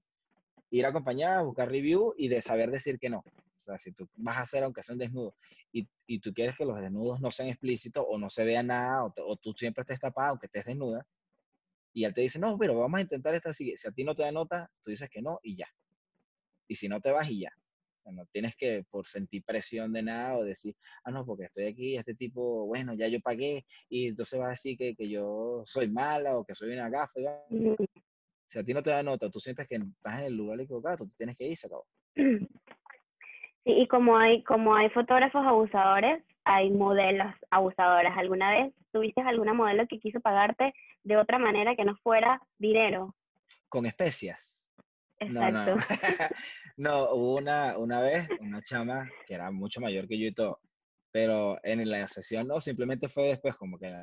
Ir 0.70 0.84
acompañada, 0.84 1.42
buscar 1.42 1.70
review 1.70 2.12
y 2.16 2.26
de 2.26 2.42
saber 2.42 2.72
decir 2.72 2.98
que 2.98 3.08
no. 3.08 3.18
O 3.18 3.60
sea, 3.60 3.78
si 3.78 3.92
tú 3.92 4.08
vas 4.16 4.36
a 4.38 4.40
hacer, 4.40 4.64
aunque 4.64 4.82
sea 4.82 4.94
un 4.94 4.98
desnudo, 4.98 5.36
y, 5.70 5.88
y 6.08 6.18
tú 6.18 6.34
quieres 6.34 6.56
que 6.56 6.64
los 6.64 6.80
desnudos 6.80 7.20
no 7.20 7.30
sean 7.30 7.50
explícitos 7.50 8.04
o 8.06 8.18
no 8.18 8.28
se 8.28 8.44
vea 8.44 8.64
nada, 8.64 9.04
o, 9.04 9.12
o 9.16 9.36
tú 9.36 9.52
siempre 9.52 9.82
estés 9.82 10.00
tapada, 10.00 10.30
aunque 10.30 10.46
estés 10.46 10.64
desnuda, 10.64 11.06
y 11.98 12.04
él 12.04 12.14
te 12.14 12.20
dice, 12.20 12.38
no, 12.38 12.56
pero 12.56 12.78
vamos 12.78 12.98
a 12.98 13.02
intentar 13.02 13.34
esta 13.34 13.52
Si 13.52 13.72
a 13.72 13.90
ti 13.90 14.04
no 14.04 14.14
te 14.14 14.22
da 14.22 14.30
nota, 14.30 14.70
tú 14.80 14.90
dices 14.90 15.10
que 15.10 15.20
no 15.20 15.40
y 15.42 15.56
ya. 15.56 15.66
Y 16.68 16.76
si 16.76 16.88
no 16.88 17.00
te 17.00 17.10
vas 17.10 17.28
y 17.28 17.40
ya. 17.40 17.50
no 18.04 18.24
tienes 18.26 18.54
que 18.54 18.84
por 18.88 19.08
sentir 19.08 19.42
presión 19.44 19.92
de 19.92 20.04
nada 20.04 20.38
o 20.38 20.44
decir, 20.44 20.76
ah, 21.02 21.10
no, 21.10 21.26
porque 21.26 21.46
estoy 21.46 21.64
aquí, 21.64 21.96
este 21.96 22.14
tipo, 22.14 22.66
bueno, 22.66 22.94
ya 22.94 23.08
yo 23.08 23.18
pagué 23.20 23.64
y 23.88 24.06
entonces 24.06 24.40
va 24.40 24.46
a 24.46 24.50
decir 24.50 24.78
que, 24.78 24.94
que 24.94 25.08
yo 25.08 25.62
soy 25.64 25.90
mala 25.90 26.36
o 26.36 26.44
que 26.44 26.54
soy 26.54 26.72
una 26.72 26.88
gafa. 26.88 27.20
Si 28.46 28.60
a 28.60 28.62
ti 28.62 28.72
no 28.72 28.80
te 28.80 28.90
da 28.90 29.02
nota, 29.02 29.28
tú 29.28 29.40
sientes 29.40 29.66
que 29.66 29.74
estás 29.74 30.20
en 30.20 30.26
el 30.26 30.36
lugar 30.36 30.60
equivocado, 30.60 30.98
tú 30.98 31.08
tienes 31.16 31.36
que 31.36 31.48
ir, 31.48 31.58
se 31.58 31.66
acabó. 31.66 31.84
Sí, 32.14 33.72
y 33.72 33.88
como 33.88 34.16
hay, 34.16 34.44
como 34.44 34.76
hay 34.76 34.88
fotógrafos 34.90 35.44
abusadores, 35.44 36.22
hay 36.48 36.70
modelos 36.70 37.34
abusadoras. 37.50 38.16
¿Alguna 38.16 38.50
vez 38.50 38.72
tuviste 38.90 39.20
alguna 39.20 39.52
modelo 39.52 39.86
que 39.86 40.00
quiso 40.00 40.18
pagarte 40.20 40.72
de 41.04 41.16
otra 41.18 41.38
manera 41.38 41.76
que 41.76 41.84
no 41.84 41.94
fuera 41.96 42.40
dinero? 42.58 43.14
Con 43.68 43.84
especias. 43.84 44.72
Exacto. 45.20 45.52
No, 45.52 45.76
no, 45.76 45.76
no. 46.78 47.10
hubo 47.12 47.36
una, 47.36 47.76
una 47.76 48.00
vez, 48.00 48.26
una 48.40 48.62
chama 48.62 49.10
que 49.26 49.34
era 49.34 49.50
mucho 49.50 49.82
mayor 49.82 50.08
que 50.08 50.18
yo 50.18 50.26
y 50.26 50.32
todo, 50.32 50.58
pero 51.12 51.58
en 51.64 51.86
la 51.90 52.08
sesión 52.08 52.48
no, 52.48 52.62
simplemente 52.62 53.08
fue 53.08 53.24
después 53.24 53.54
como 53.56 53.78
que 53.78 53.94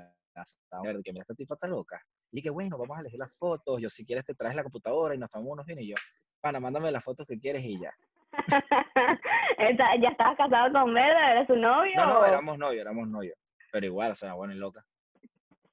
que 1.03 1.13
mira, 1.13 1.21
esta 1.21 1.34
tipa 1.34 1.55
está 1.55 1.67
loca. 1.67 1.99
Y 2.31 2.43
que 2.43 2.49
bueno, 2.51 2.77
vamos 2.77 2.97
a 2.97 2.99
elegir 2.99 3.17
las 3.17 3.36
fotos, 3.36 3.81
yo 3.81 3.89
si 3.89 4.05
quieres 4.05 4.25
te 4.25 4.36
traes 4.36 4.55
la 4.55 4.63
computadora 4.63 5.15
y 5.15 5.17
nos 5.17 5.29
tomamos 5.31 5.53
unos 5.53 5.65
y 5.69 5.88
yo, 5.88 5.95
pana, 6.41 6.60
mándame 6.60 6.91
las 6.91 7.03
fotos 7.03 7.25
que 7.25 7.39
quieres 7.39 7.63
y 7.63 7.79
ya. 7.79 7.91
¿Ya 10.01 10.09
estabas 10.09 10.37
casado 10.37 10.71
con 10.71 10.93
Verda? 10.93 11.31
¿Eres 11.31 11.47
su 11.47 11.55
novio? 11.55 11.95
No, 11.97 12.05
no, 12.05 12.25
éramos 12.25 12.57
novios, 12.57 12.81
éramos 12.81 13.07
novios. 13.07 13.37
Pero 13.71 13.85
igual, 13.85 14.11
o 14.11 14.15
sea, 14.15 14.33
bueno 14.33 14.53
y 14.53 14.57
loca. 14.57 14.85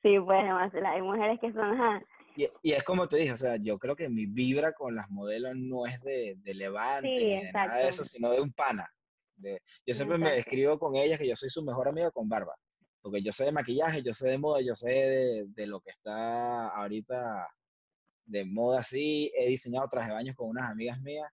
Sí, 0.03 0.19
pues, 0.19 0.45
hay 0.85 1.03
mujeres 1.03 1.39
que 1.41 1.53
son... 1.53 2.03
Y, 2.35 2.49
y, 2.63 2.73
es 2.73 2.83
como 2.83 3.09
te 3.09 3.19
dije, 3.19 3.33
o 3.33 3.37
sea, 3.37 3.57
yo 3.57 3.79
creo 3.79 3.95
que 3.95 4.09
mi 4.09 4.25
vibra 4.25 4.73
con 4.73 4.95
las 4.97 5.11
modelos 5.11 5.53
no 5.55 5.87
es 5.87 6.01
de, 6.01 6.35
de 6.39 6.55
levante, 6.55 7.09
ni 7.09 7.45
de 7.45 7.53
nada 7.53 7.77
de 7.77 7.89
eso, 7.89 8.05
sino 8.05 8.31
de 8.31 8.41
un 8.41 8.53
pana. 8.53 8.89
De, 9.37 9.61
yo 9.87 9.95
siempre 9.95 10.17
me 10.17 10.31
describo 10.31 10.79
con 10.79 10.97
ellas 10.97 11.19
que 11.19 11.29
yo 11.29 11.37
soy 11.37 11.51
su 11.51 11.63
mejor 11.63 11.89
amigo 11.89 12.11
con 12.11 12.29
barba. 12.29 12.55
Porque 13.03 13.23
yo 13.23 13.33
sé 13.33 13.45
de 13.45 13.53
maquillaje, 13.53 14.03
yo 14.03 14.15
sé 14.15 14.31
de 14.31 14.39
moda, 14.39 14.63
yo 14.63 14.75
sé 14.75 14.89
de, 14.89 15.45
de 15.49 15.67
lo 15.67 15.81
que 15.81 15.91
está 15.91 16.69
ahorita 16.69 17.47
de 18.25 18.45
moda 18.47 18.81
así. 18.81 19.31
He 19.37 19.49
diseñado 19.49 19.89
traje 19.89 20.09
de 20.09 20.15
baños 20.15 20.37
con 20.37 20.49
unas 20.49 20.71
amigas 20.71 21.01
mías 21.03 21.29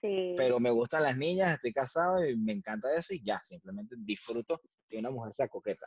pero 0.00 0.60
me 0.60 0.70
gustan 0.70 1.02
las 1.02 1.16
niñas, 1.16 1.54
estoy 1.54 1.72
casado 1.72 2.24
y 2.24 2.36
me 2.36 2.52
encanta 2.52 2.94
eso 2.94 3.14
y 3.14 3.22
ya, 3.22 3.40
simplemente 3.42 3.94
disfruto 3.98 4.60
que 4.88 4.98
una 4.98 5.10
mujer 5.10 5.32
sea 5.32 5.48
coqueta. 5.48 5.86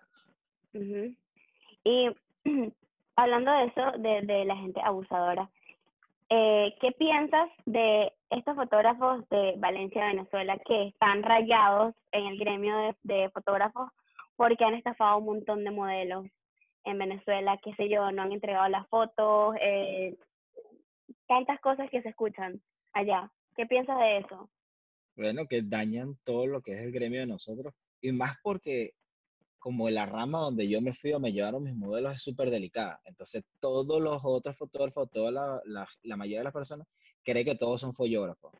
Y 1.83 2.09
hablando 3.15 3.51
de 3.51 3.65
eso, 3.65 3.91
de, 3.97 4.21
de 4.21 4.45
la 4.45 4.55
gente 4.55 4.81
abusadora, 4.83 5.49
eh, 6.29 6.75
¿qué 6.79 6.91
piensas 6.93 7.49
de 7.65 8.13
estos 8.29 8.55
fotógrafos 8.55 9.27
de 9.29 9.55
Valencia, 9.57 10.05
Venezuela, 10.05 10.57
que 10.65 10.87
están 10.87 11.23
rayados 11.23 11.93
en 12.11 12.25
el 12.27 12.37
gremio 12.37 12.77
de, 12.77 12.95
de 13.03 13.29
fotógrafos 13.31 13.89
porque 14.37 14.63
han 14.63 14.75
estafado 14.75 15.17
un 15.17 15.25
montón 15.25 15.63
de 15.63 15.71
modelos 15.71 16.25
en 16.83 16.97
Venezuela, 16.97 17.59
qué 17.63 17.75
sé 17.75 17.89
yo, 17.89 18.11
no 18.11 18.23
han 18.23 18.31
entregado 18.31 18.67
las 18.69 18.87
fotos, 18.87 19.55
eh, 19.61 20.17
tantas 21.27 21.59
cosas 21.59 21.89
que 21.89 22.01
se 22.01 22.09
escuchan 22.09 22.61
allá? 22.93 23.29
¿Qué 23.55 23.65
piensas 23.65 23.97
de 23.99 24.19
eso? 24.19 24.49
Bueno, 25.15 25.45
que 25.47 25.61
dañan 25.61 26.17
todo 26.23 26.47
lo 26.47 26.61
que 26.61 26.73
es 26.73 26.79
el 26.79 26.91
gremio 26.91 27.19
de 27.19 27.27
nosotros. 27.27 27.73
Y 28.01 28.11
más 28.11 28.37
porque 28.41 28.93
como 29.61 29.87
la 29.91 30.07
rama 30.07 30.39
donde 30.39 30.67
yo 30.67 30.81
me 30.81 30.91
fui 30.91 31.13
o 31.13 31.19
me 31.19 31.31
llevaron 31.31 31.63
mis 31.63 31.75
modelos 31.75 32.15
es 32.15 32.23
súper 32.23 32.49
delicada. 32.49 32.99
Entonces, 33.05 33.43
todos 33.59 34.01
los 34.01 34.19
otros 34.23 34.57
fotógrafos, 34.57 35.11
toda 35.11 35.31
la, 35.31 35.61
la, 35.65 35.87
la, 36.01 36.17
mayoría 36.17 36.39
de 36.39 36.45
las 36.45 36.53
personas 36.53 36.87
cree 37.23 37.45
que 37.45 37.55
todos 37.55 37.79
son 37.79 37.93
fotógrafos. 37.93 38.53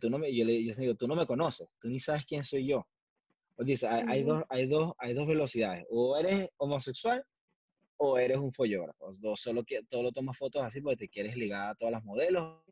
tú 0.00 0.08
no 0.08 0.18
me, 0.18 0.34
yo 0.34 0.46
le 0.46 0.52
digo, 0.62 0.94
tú 0.94 1.06
no 1.06 1.14
me 1.14 1.26
conoces, 1.26 1.68
tú 1.78 1.88
ni 1.88 2.00
sabes 2.00 2.24
quién 2.24 2.42
soy 2.42 2.66
yo. 2.66 2.86
O 3.56 3.64
dice, 3.64 3.86
hay, 3.86 4.04
hay, 4.08 4.22
dos, 4.22 4.44
hay, 4.48 4.66
dos, 4.66 4.92
hay 4.96 5.12
dos 5.12 5.26
velocidades. 5.26 5.84
O 5.90 6.16
eres 6.16 6.48
homosexual 6.56 7.22
o 7.98 8.18
eres 8.18 8.38
un 8.38 8.52
fotógrafo. 8.52 9.10
Dos, 9.20 9.40
solo, 9.40 9.62
todo 9.88 10.02
lo 10.02 10.12
tomas 10.12 10.38
fotos 10.38 10.62
así 10.62 10.80
porque 10.80 10.96
te 10.96 11.08
quieres 11.08 11.36
ligar 11.36 11.70
a 11.70 11.74
todas 11.74 11.92
las 11.92 12.04
modelos 12.04 12.62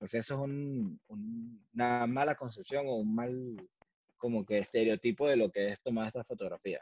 entonces 0.00 0.20
eso 0.20 0.34
es 0.34 0.40
un, 0.40 1.00
una 1.74 2.06
mala 2.06 2.34
concepción 2.34 2.86
o 2.88 2.96
un 2.96 3.14
mal 3.14 3.68
como 4.16 4.44
que 4.44 4.58
estereotipo 4.58 5.28
de 5.28 5.36
lo 5.36 5.50
que 5.50 5.68
es 5.68 5.80
tomar 5.80 6.06
esta 6.06 6.24
fotografía. 6.24 6.80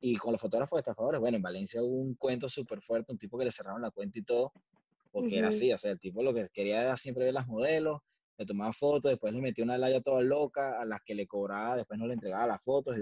Y 0.00 0.16
con 0.16 0.32
los 0.32 0.40
fotógrafos 0.40 0.78
estafadores, 0.78 1.20
bueno, 1.20 1.36
en 1.36 1.42
Valencia 1.42 1.82
hubo 1.82 1.96
un 1.96 2.14
cuento 2.14 2.48
súper 2.48 2.80
fuerte, 2.80 3.12
un 3.12 3.18
tipo 3.18 3.38
que 3.38 3.44
le 3.46 3.52
cerraron 3.52 3.80
la 3.80 3.90
cuenta 3.90 4.18
y 4.18 4.22
todo, 4.22 4.52
porque 5.10 5.38
era 5.38 5.48
así, 5.48 5.72
o 5.72 5.78
sea, 5.78 5.92
el 5.92 5.98
tipo 5.98 6.22
lo 6.22 6.34
que 6.34 6.48
quería 6.52 6.82
era 6.82 6.96
siempre 6.96 7.24
ver 7.24 7.34
las 7.34 7.46
modelos, 7.46 8.00
le 8.36 8.44
tomaba 8.44 8.72
fotos, 8.72 9.12
después 9.12 9.32
le 9.32 9.40
metía 9.40 9.64
una 9.64 9.78
laya 9.78 10.00
toda 10.00 10.20
loca, 10.20 10.80
a 10.80 10.84
las 10.84 11.00
que 11.02 11.14
le 11.14 11.26
cobraba, 11.26 11.76
después 11.76 11.98
no 11.98 12.06
le 12.06 12.14
entregaba 12.14 12.46
las 12.48 12.62
fotos, 12.62 12.96
y 12.98 13.00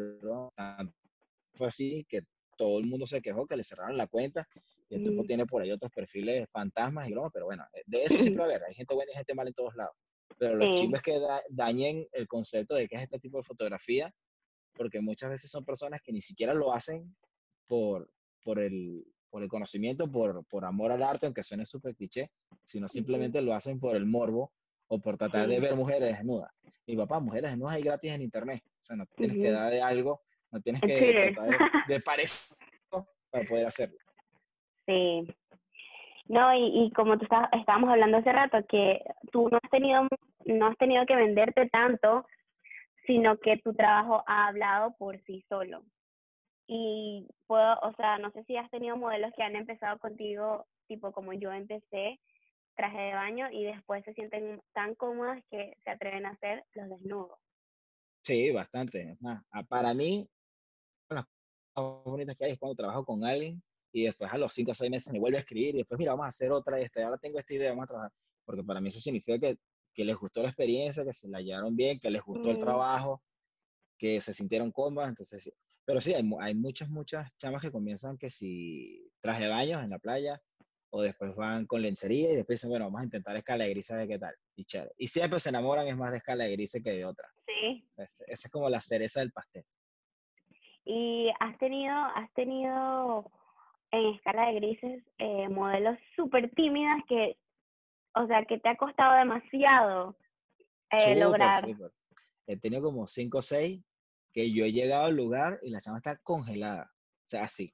fue 1.55 1.67
así 1.67 2.07
que 2.09 2.23
todo 2.63 2.79
el 2.79 2.87
mundo 2.87 3.09
se 3.09 3.21
quejó 3.21 3.45
que 3.45 3.57
le 3.57 3.65
cerraron 3.65 3.97
la 3.97 4.07
cuenta 4.07 4.47
y 4.89 4.95
el 4.95 5.03
tipo 5.03 5.25
tiene 5.25 5.47
por 5.47 5.63
ahí 5.63 5.73
otros 5.73 5.91
perfiles 5.91 6.49
fantasmas 6.49 7.09
y 7.09 7.11
bromas, 7.11 7.33
pero 7.35 7.47
bueno, 7.47 7.65
eh, 7.73 7.83
de 7.87 8.05
eso 8.05 8.17
siempre 8.19 8.37
va 8.37 8.45
a 8.45 8.47
haber. 8.51 8.65
Hay 8.65 8.75
gente 8.75 8.95
buena 8.95 9.11
y 9.11 9.17
gente 9.17 9.35
mala 9.35 9.49
en 9.49 9.55
todos 9.55 9.75
lados. 9.75 9.97
Pero 10.39 10.55
lo 10.55 10.77
sí. 10.77 10.89
es 10.95 11.03
que 11.03 11.21
dañen 11.51 12.07
el 12.13 12.29
concepto 12.29 12.77
de 12.77 12.87
qué 12.87 12.95
es 12.95 13.03
este 13.03 13.19
tipo 13.19 13.39
de 13.39 13.43
fotografía, 13.43 14.15
porque 14.75 15.01
muchas 15.01 15.31
veces 15.31 15.51
son 15.51 15.65
personas 15.65 16.01
que 16.03 16.13
ni 16.13 16.21
siquiera 16.21 16.55
lo 16.55 16.73
hacen 16.73 17.17
por, 17.67 18.09
por, 18.45 18.61
el, 18.61 19.05
por 19.29 19.43
el 19.43 19.49
conocimiento, 19.49 20.09
por, 20.09 20.45
por 20.47 20.65
amor 20.65 20.93
al 20.93 21.03
arte, 21.03 21.27
aunque 21.27 21.43
suene 21.43 21.67
súper 21.67 21.97
cliché, 21.97 22.31
sino 22.63 22.87
simplemente 22.87 23.43
lo 23.43 23.55
hacen 23.55 23.81
por 23.81 23.97
el 23.97 24.07
morbo 24.07 24.53
o 24.87 25.01
por 25.01 25.17
tratar 25.17 25.49
de 25.49 25.59
ver 25.59 25.75
mujeres 25.75 26.17
desnudas. 26.17 26.53
Y 26.87 26.97
papá, 26.97 27.19
mujeres 27.19 27.51
desnudas 27.51 27.75
hay 27.75 27.83
gratis 27.83 28.13
en 28.13 28.23
internet. 28.23 28.63
O 28.67 28.85
sea, 28.85 28.95
no 28.95 29.07
tienes 29.17 29.39
que 29.39 29.51
dar 29.51 29.71
de 29.71 29.83
algo, 29.83 30.23
no 30.53 30.61
tienes 30.61 30.83
que 30.83 31.33
tratar 31.35 31.49
de, 31.89 31.95
de 31.95 32.01
parecer 32.01 32.57
para 33.31 33.45
poder 33.47 33.67
hacerlo. 33.67 33.97
Sí. 34.87 35.27
No, 36.27 36.55
y, 36.55 36.85
y 36.85 36.91
como 36.93 37.19
tú 37.19 37.25
estábamos 37.25 37.91
hablando 37.91 38.19
hace 38.19 38.33
rato, 38.33 38.59
que 38.69 39.03
tú 39.33 39.49
no 39.51 39.59
has 39.63 39.71
tenido, 39.71 40.07
no 40.45 40.67
has 40.67 40.77
tenido 40.79 41.05
que 41.07 41.17
venderte 41.17 41.69
tanto, 41.71 42.27
sino 43.07 43.39
que 43.39 43.59
tu 43.59 43.75
trabajo 43.75 44.23
ha 44.27 44.47
hablado 44.47 44.95
por 44.99 45.21
sí 45.25 45.45
solo. 45.49 45.85
Y 46.67 47.27
puedo, 47.47 47.79
o 47.83 47.93
sea, 47.95 48.19
no 48.19 48.31
sé 48.31 48.45
si 48.45 48.57
has 48.57 48.71
tenido 48.71 48.97
modelos 48.97 49.33
que 49.37 49.43
han 49.43 49.57
empezado 49.57 49.99
contigo, 49.99 50.67
tipo 50.87 51.13
como 51.13 51.33
yo 51.33 51.53
empecé, 51.53 52.21
traje 52.77 52.99
de 52.99 53.15
baño, 53.15 53.51
y 53.51 53.65
después 53.65 54.05
se 54.05 54.15
sienten 54.15 54.63
tan 54.73 54.95
cómodas 54.95 55.43
que 55.51 55.77
se 55.85 55.91
atreven 55.91 56.25
a 56.25 56.31
hacer 56.31 56.65
los 56.75 56.89
desnudos. 56.89 57.39
Sí, 58.23 58.53
bastante. 58.53 59.17
Más, 59.21 59.43
para 59.69 59.93
mí, 59.93 60.29
bonitas 61.75 62.37
que 62.37 62.45
hay 62.45 62.53
es 62.53 62.59
cuando 62.59 62.77
trabajo 62.77 63.05
con 63.05 63.25
alguien 63.25 63.63
y 63.93 64.05
después 64.05 64.33
a 64.33 64.39
los 64.39 64.53
cinco 64.53 64.73
o 64.73 64.75
seis 64.75 64.91
meses 64.91 65.13
me 65.13 65.19
vuelve 65.19 65.39
a 65.39 65.41
escribir 65.41 65.75
y 65.75 65.79
después, 65.79 65.99
mira, 65.99 66.13
vamos 66.13 66.27
a 66.27 66.29
hacer 66.29 66.51
otra 66.53 66.81
y 66.81 66.85
este, 66.85 67.03
ahora 67.03 67.19
tengo 67.19 67.39
esta 67.39 67.55
idea, 67.55 67.71
vamos 67.71 67.85
a 67.85 67.87
trabajar. 67.89 68.13
Porque 68.45 68.63
para 68.65 68.81
mí 68.81 68.89
eso 68.89 69.01
significa 69.01 69.39
que, 69.39 69.57
que 69.95 70.05
les 70.05 70.17
gustó 70.17 70.43
la 70.43 70.49
experiencia, 70.49 71.05
que 71.05 71.13
se 71.13 71.29
la 71.29 71.41
llevaron 71.41 71.77
bien, 71.77 71.99
que 72.01 72.11
les 72.11 72.23
gustó 72.23 72.51
el 72.51 72.57
Mm. 72.57 72.61
trabajo, 72.61 73.23
que 73.99 74.21
se 74.21 74.33
sintieron 74.35 74.73
cómodas. 74.73 75.11
Entonces, 75.11 75.53
pero 75.85 76.01
sí, 76.01 76.15
hay, 76.15 76.29
hay 76.41 76.55
muchas, 76.55 76.89
muchas 76.89 77.29
chamas 77.37 77.63
que 77.63 77.71
comienzan 77.71 78.17
que 78.17 78.31
si 78.31 79.11
traje 79.21 79.47
baños 79.47 79.83
en 79.85 79.91
la 79.91 79.99
playa 79.99 80.41
o 80.91 81.03
después 81.03 81.35
van 81.37 81.67
con 81.67 81.81
lencería 81.83 82.33
y 82.33 82.37
después 82.37 82.59
dicen, 82.59 82.71
bueno, 82.71 82.87
vamos 82.87 83.01
a 83.01 83.05
intentar 83.05 83.37
escala 83.37 83.65
de 83.65 83.71
gris, 83.71 83.91
a 83.91 83.97
ver 83.97 84.09
qué 84.09 84.19
tal. 84.19 84.35
Y 84.57 84.65
chévere. 84.65 84.93
Y 84.99 85.09
siempre 85.09 85.41
se 85.41 85.49
enamoran 85.49 85.87
es 85.89 85.97
más 85.97 86.11
de 86.11 86.19
escala 86.19 86.45
de 86.45 86.53
gris 86.53 86.73
que 86.73 86.91
de 86.91 87.05
otra. 87.05 87.29
Sí. 87.47 87.89
Esa 87.97 88.25
es 88.27 88.51
como 88.51 88.69
la 88.69 88.81
cereza 88.81 89.21
del 89.21 89.33
pastel. 89.33 89.65
Y 90.85 91.31
has 91.39 91.57
tenido, 91.59 91.95
has 91.95 92.33
tenido 92.35 93.31
en 93.93 94.15
escala 94.15 94.47
de 94.49 94.55
grises 94.55 95.05
eh, 95.19 95.49
modelos 95.49 95.99
súper 96.17 96.51
tímidas 96.51 97.03
que, 97.09 97.37
o 98.15 98.27
sea, 98.27 98.45
que 98.45 98.59
te 98.59 98.69
ha 98.69 98.77
costado 98.77 99.17
demasiado 99.19 100.17
eh, 100.91 101.01
Súper, 101.01 101.19
lograr. 101.19 101.65
súper. 101.65 101.93
He 102.47 102.57
tenido 102.57 102.83
como 102.83 103.07
cinco 103.07 103.39
o 103.39 103.43
seis 103.43 103.81
que 104.33 104.51
yo 104.53 104.65
he 104.65 104.73
llegado 104.73 105.05
al 105.05 105.17
lugar 105.17 105.61
y 105.63 105.71
la 105.71 105.81
chama 105.81 105.99
está 105.99 106.17
congelada. 106.19 106.91
O 106.93 107.27
sea, 107.27 107.45
así. 107.45 107.73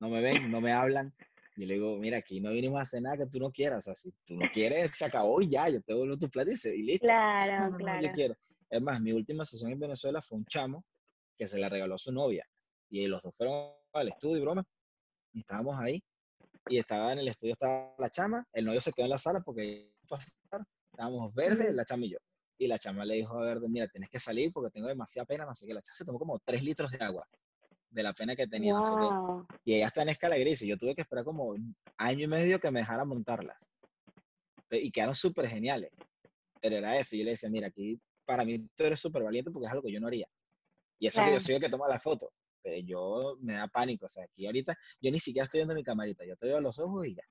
No 0.00 0.08
me 0.08 0.20
ven, 0.20 0.50
no 0.50 0.60
me 0.60 0.72
hablan. 0.72 1.12
Yo 1.56 1.66
le 1.66 1.74
digo, 1.74 1.96
mira, 1.96 2.18
aquí 2.18 2.40
no 2.40 2.50
vinimos 2.52 2.78
a 2.78 2.82
hacer 2.82 3.02
nada 3.02 3.16
que 3.16 3.26
tú 3.26 3.38
no 3.40 3.50
quieras. 3.50 3.78
O 3.78 3.80
sea, 3.80 3.94
si 3.94 4.12
tú 4.24 4.34
no 4.36 4.48
quieres, 4.52 4.92
se 4.96 5.04
acabó 5.04 5.40
y 5.40 5.48
ya, 5.48 5.68
yo 5.68 5.82
te 5.82 5.92
vuelvo 5.92 6.16
tu 6.16 6.28
plata 6.30 6.50
y, 6.52 6.82
listo. 6.82 7.06
Claro, 7.06 7.52
No, 7.52 7.64
no, 7.64 7.70
no, 7.70 7.76
claro. 7.78 8.06
yo 8.06 8.12
quiero. 8.12 8.34
Es 8.70 8.80
más, 8.82 9.00
mi 9.00 9.12
última 9.12 9.44
sesión 9.44 9.72
en 9.72 9.80
Venezuela 9.80 10.22
fue 10.22 10.38
un 10.38 10.44
chamo 10.46 10.84
que 11.38 11.46
se 11.46 11.58
la 11.58 11.68
regaló 11.68 11.94
a 11.94 11.98
su 11.98 12.12
novia. 12.12 12.44
Y 12.90 13.06
los 13.06 13.22
dos 13.22 13.34
fueron 13.36 13.72
al 13.92 14.08
estudio 14.08 14.38
y 14.38 14.40
broma. 14.40 14.64
Y 15.32 15.40
estábamos 15.40 15.78
ahí. 15.78 16.02
Y 16.68 16.78
estaba 16.78 17.12
en 17.12 17.20
el 17.20 17.28
estudio, 17.28 17.54
estaba 17.54 17.94
la 17.98 18.10
chama. 18.10 18.44
El 18.52 18.64
novio 18.64 18.80
se 18.80 18.92
quedó 18.92 19.06
en 19.06 19.10
la 19.10 19.18
sala 19.18 19.40
porque 19.40 19.92
pasar. 20.08 20.64
Estábamos 20.92 21.32
verdes, 21.34 21.72
la 21.74 21.84
chama 21.84 22.06
y 22.06 22.10
yo. 22.10 22.18
Y 22.58 22.66
la 22.66 22.78
chama 22.78 23.04
le 23.04 23.14
dijo 23.14 23.38
a 23.38 23.44
Verde, 23.44 23.68
mira, 23.68 23.86
tienes 23.86 24.10
que 24.10 24.18
salir 24.18 24.52
porque 24.52 24.70
tengo 24.70 24.88
demasiada 24.88 25.26
pena. 25.26 25.46
No 25.46 25.54
sé 25.54 25.66
qué. 25.66 25.74
La 25.74 25.82
chama 25.82 25.94
se 25.94 26.04
tomó 26.04 26.18
como 26.18 26.40
tres 26.40 26.62
litros 26.62 26.90
de 26.90 26.98
agua 26.98 27.26
de 27.90 28.02
la 28.02 28.12
pena 28.12 28.34
que 28.34 28.46
tenía. 28.46 28.74
no 28.74 28.82
sé 28.82 28.90
qué. 28.90 28.96
Wow. 28.96 29.46
Y 29.64 29.74
ella 29.74 29.86
está 29.86 30.02
en 30.02 30.08
escala 30.10 30.36
gris. 30.36 30.62
Y 30.62 30.66
yo 30.66 30.76
tuve 30.76 30.94
que 30.94 31.02
esperar 31.02 31.24
como 31.24 31.54
año 31.96 32.24
y 32.24 32.26
medio 32.26 32.58
que 32.58 32.70
me 32.70 32.80
dejara 32.80 33.04
montarlas. 33.04 33.68
Y 34.70 34.90
quedaron 34.90 35.14
súper 35.14 35.48
geniales. 35.48 35.90
Pero 36.60 36.76
era 36.76 36.98
eso. 36.98 37.16
Yo 37.16 37.24
le 37.24 37.30
decía, 37.30 37.48
mira, 37.48 37.68
aquí 37.68 38.00
para 38.24 38.44
mí 38.44 38.58
tú 38.76 38.84
eres 38.84 39.00
súper 39.00 39.22
valiente 39.22 39.50
porque 39.50 39.66
es 39.66 39.72
algo 39.72 39.84
que 39.84 39.92
yo 39.92 40.00
no 40.00 40.08
haría. 40.08 40.28
Y 40.98 41.06
eso 41.06 41.20
que 41.20 41.26
yo 41.26 41.30
Claro. 41.32 41.40
soy 41.40 41.54
el 41.56 41.60
que 41.60 41.68
toma 41.68 41.88
la 41.88 41.98
foto. 42.00 42.30
Pero 42.62 42.76
yo 42.84 43.36
me 43.40 43.54
da 43.54 43.68
pánico. 43.68 44.06
O 44.06 44.08
sea, 44.08 44.24
aquí 44.24 44.46
ahorita 44.46 44.76
yo 45.00 45.10
ni 45.10 45.18
siquiera 45.18 45.44
estoy 45.44 45.60
viendo 45.60 45.74
mi 45.74 45.82
camarita. 45.84 46.24
Yo 46.24 46.36
te 46.36 46.46
veo 46.46 46.58
a 46.58 46.60
los 46.60 46.78
ojos 46.78 47.06
y 47.06 47.14
ya. 47.14 47.22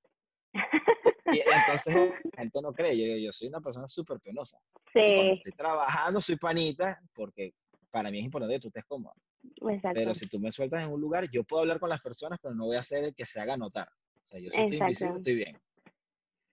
Y 1.29 1.41
entonces 1.41 1.93
la 2.33 2.41
gente 2.43 2.61
no 2.61 2.71
cree. 2.71 2.97
Yo, 2.97 3.17
yo 3.17 3.31
soy 3.33 3.49
una 3.49 3.59
persona 3.59 3.85
súper 3.87 4.17
penosa. 4.21 4.57
Y 4.95 5.13
cuando 5.15 5.33
Sí, 5.33 5.39
estoy 5.39 5.51
trabajando 5.51 6.21
soy 6.21 6.37
panita 6.37 6.97
porque 7.13 7.53
para 7.91 8.09
mí 8.09 8.19
es 8.19 8.25
importante 8.25 8.55
que 8.55 8.59
tú 8.61 8.67
estés 8.69 8.85
cómoda. 8.85 9.13
exacto. 9.43 9.91
Pero 9.93 10.13
si 10.13 10.29
tú 10.29 10.39
me 10.39 10.51
sueltas 10.53 10.83
en 10.83 10.89
un 10.91 11.01
lugar, 11.01 11.29
yo 11.29 11.43
puedo 11.43 11.61
hablar 11.63 11.79
con 11.81 11.89
las 11.89 11.99
personas, 12.01 12.39
pero 12.41 12.55
no 12.55 12.67
voy 12.67 12.77
a 12.77 12.79
hacer 12.79 13.03
el 13.03 13.13
que 13.13 13.25
se 13.25 13.41
haga 13.41 13.57
notar. 13.57 13.89
O 14.23 14.27
sea, 14.27 14.39
yo 14.39 14.49
si 14.49 14.61
estoy 14.61 14.77
invisible, 14.77 15.17
estoy 15.17 15.35
bien. 15.35 15.57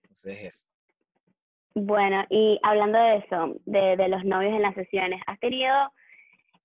Entonces 0.03 0.37
es 0.39 0.43
eso. 0.43 0.67
Bueno, 1.75 2.25
y 2.29 2.59
hablando 2.63 2.97
de 2.99 3.17
eso, 3.17 3.61
de, 3.65 3.95
de 3.97 4.07
los 4.09 4.23
novios 4.25 4.53
en 4.53 4.61
las 4.61 4.75
sesiones, 4.75 5.21
¿has 5.27 5.39
tenido, 5.39 5.73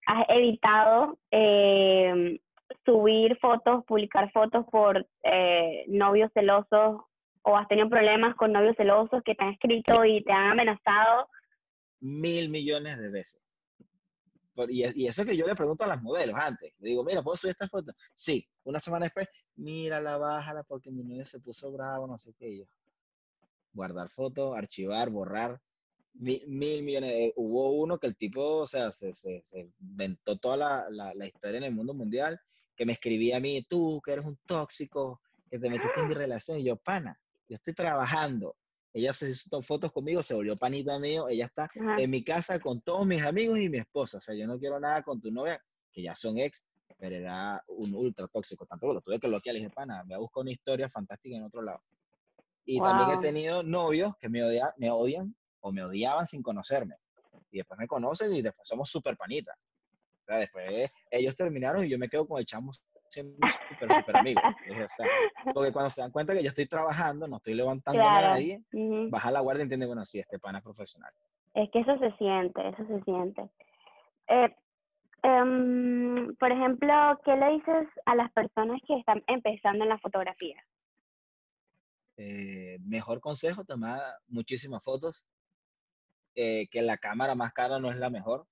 has 0.06 0.26
evitado 0.28 1.18
eh, 1.30 2.40
subir 2.84 3.38
fotos, 3.38 3.84
publicar 3.84 4.30
fotos 4.32 4.64
por 4.70 5.06
eh, 5.22 5.84
novios 5.88 6.30
celosos 6.32 7.02
o 7.42 7.56
has 7.56 7.68
tenido 7.68 7.88
problemas 7.88 8.34
con 8.36 8.52
novios 8.52 8.76
celosos 8.76 9.22
que 9.24 9.34
te 9.34 9.44
han 9.44 9.50
escrito 9.50 10.04
y 10.04 10.22
te 10.22 10.32
han 10.32 10.52
amenazado? 10.52 11.28
Mil 12.00 12.48
millones 12.48 12.98
de 12.98 13.10
veces. 13.10 13.42
Y, 14.68 15.06
eso 15.06 15.24
que 15.24 15.36
yo 15.36 15.46
le 15.46 15.54
pregunto 15.54 15.84
a 15.84 15.86
las 15.86 16.02
modelos 16.02 16.36
antes. 16.38 16.74
Le 16.80 16.90
digo, 16.90 17.04
mira, 17.04 17.22
¿puedo 17.22 17.36
subir 17.36 17.52
esta 17.52 17.68
foto? 17.68 17.92
Sí. 18.14 18.46
Una 18.64 18.78
semana 18.78 19.06
después, 19.06 19.28
mírala, 19.56 20.18
bájala 20.18 20.62
porque 20.64 20.90
mi 20.90 21.02
novio 21.02 21.24
se 21.24 21.40
puso 21.40 21.72
bravo, 21.72 22.06
no 22.06 22.18
sé 22.18 22.34
qué. 22.38 22.58
Yo, 22.58 22.64
guardar 23.72 24.10
foto, 24.10 24.54
archivar, 24.54 25.10
borrar. 25.10 25.60
Mi- 26.14 26.42
mil 26.46 26.82
millones. 26.82 27.10
eh, 27.12 27.32
hubo 27.36 27.72
uno 27.72 27.98
que 27.98 28.06
el 28.06 28.16
tipo, 28.16 28.42
o 28.58 28.66
sea, 28.66 28.92
se, 28.92 29.14
se, 29.14 29.42
se 29.44 29.70
inventó 29.80 30.38
toda 30.38 30.56
la, 30.56 30.86
la, 30.90 31.14
la 31.14 31.26
historia 31.26 31.58
en 31.58 31.64
el 31.64 31.74
mundo 31.74 31.94
mundial, 31.94 32.38
que 32.76 32.84
me 32.86 32.92
escribía 32.92 33.36
a 33.36 33.40
mí, 33.40 33.62
tú, 33.68 34.00
que 34.04 34.12
eres 34.12 34.24
un 34.24 34.38
tóxico, 34.46 35.20
que 35.50 35.58
te 35.58 35.70
metiste 35.70 36.00
en 36.00 36.08
mi 36.08 36.14
relación. 36.14 36.60
Y 36.60 36.64
yo, 36.64 36.76
pana, 36.76 37.18
yo 37.48 37.54
estoy 37.56 37.74
trabajando. 37.74 38.56
Ella 38.92 39.12
se 39.14 39.30
hizo 39.30 39.62
fotos 39.62 39.92
conmigo, 39.92 40.22
se 40.22 40.34
volvió 40.34 40.56
panita 40.56 40.98
mío. 40.98 41.28
Ella 41.28 41.46
está 41.46 41.64
Ajá. 41.64 41.96
en 42.00 42.10
mi 42.10 42.24
casa 42.24 42.58
con 42.58 42.80
todos 42.80 43.06
mis 43.06 43.22
amigos 43.22 43.58
y 43.60 43.68
mi 43.68 43.78
esposa. 43.78 44.18
O 44.18 44.20
sea, 44.20 44.34
yo 44.34 44.46
no 44.46 44.58
quiero 44.58 44.80
nada 44.80 45.02
con 45.02 45.20
tu 45.20 45.30
novia, 45.30 45.62
que 45.92 46.02
ya 46.02 46.16
son 46.16 46.38
ex, 46.38 46.66
pero 46.98 47.16
era 47.16 47.62
un 47.68 47.94
ultra 47.94 48.26
tóxico. 48.26 48.66
Tampoco 48.66 48.94
lo 48.94 49.00
tuve 49.00 49.20
que 49.20 49.28
bloquear. 49.28 49.54
Le 49.54 49.60
dije, 49.60 49.72
pana, 49.72 50.02
me 50.04 50.16
busco 50.16 50.40
una 50.40 50.50
historia 50.50 50.88
fantástica 50.88 51.36
en 51.36 51.44
otro 51.44 51.62
lado. 51.62 51.82
Y 52.64 52.80
también 52.80 53.10
he 53.10 53.12
Wow. 53.14 53.22
tenido 53.22 53.62
novios 53.62 54.14
que 54.18 54.28
me, 54.28 54.42
odia- 54.42 54.74
me 54.76 54.90
odian 54.90 55.34
o 55.60 55.72
me 55.72 55.84
odiaban 55.84 56.26
sin 56.26 56.42
conocerme. 56.42 56.96
Y 57.50 57.58
después 57.58 57.78
me 57.78 57.86
conocen 57.86 58.34
y 58.34 58.42
después 58.42 58.66
somos 58.66 58.90
súper 58.90 59.16
panitas. 59.16 59.56
O 59.56 60.24
sea, 60.26 60.38
después 60.38 60.90
ellos 61.10 61.34
terminaron 61.36 61.84
y 61.84 61.88
yo 61.88 61.98
me 61.98 62.08
quedo 62.08 62.26
con 62.26 62.38
el 62.38 62.46
chamo 62.46 62.70
siendo 63.08 63.48
súper, 63.48 63.92
súper 63.92 64.16
amigo. 64.16 64.40
Dije, 64.64 64.84
o 64.84 64.88
sea, 64.88 65.06
porque 65.52 65.72
cuando 65.72 65.90
se 65.90 66.00
dan 66.00 66.12
cuenta 66.12 66.34
que 66.34 66.42
yo 66.42 66.48
estoy 66.48 66.66
trabajando, 66.66 67.26
no 67.26 67.36
estoy 67.36 67.54
levantándome 67.54 68.18
a 68.18 68.22
nadie, 68.22 68.62
Ujú. 68.72 69.10
baja 69.10 69.30
la 69.30 69.40
guardia 69.40 69.62
y 69.62 69.64
entiende, 69.64 69.86
bueno, 69.86 70.04
sí, 70.04 70.18
este 70.18 70.38
pana 70.38 70.58
es 70.58 70.64
profesional. 70.64 71.12
Es 71.54 71.68
que 71.70 71.80
eso 71.80 71.98
se 71.98 72.12
siente, 72.16 72.68
eso 72.68 72.86
se 72.86 73.02
siente. 73.02 73.50
Eh, 74.28 74.54
em, 75.22 76.36
por 76.36 76.52
ejemplo, 76.52 77.20
¿qué 77.24 77.36
le 77.36 77.50
dices 77.50 77.88
a 78.06 78.14
las 78.14 78.30
personas 78.32 78.80
que 78.86 78.96
están 78.96 79.22
empezando 79.26 79.82
en 79.82 79.90
la 79.90 79.98
fotografía? 79.98 80.62
Eh, 82.16 82.78
mejor 82.84 83.20
consejo, 83.20 83.64
tomar 83.64 84.00
muchísimas 84.28 84.84
fotos. 84.84 85.26
Eh, 86.34 86.68
que 86.68 86.82
la 86.82 86.96
cámara 86.96 87.34
más 87.34 87.52
cara 87.52 87.78
no 87.78 87.90
es 87.90 87.98
la 87.98 88.10
mejor. 88.10 88.46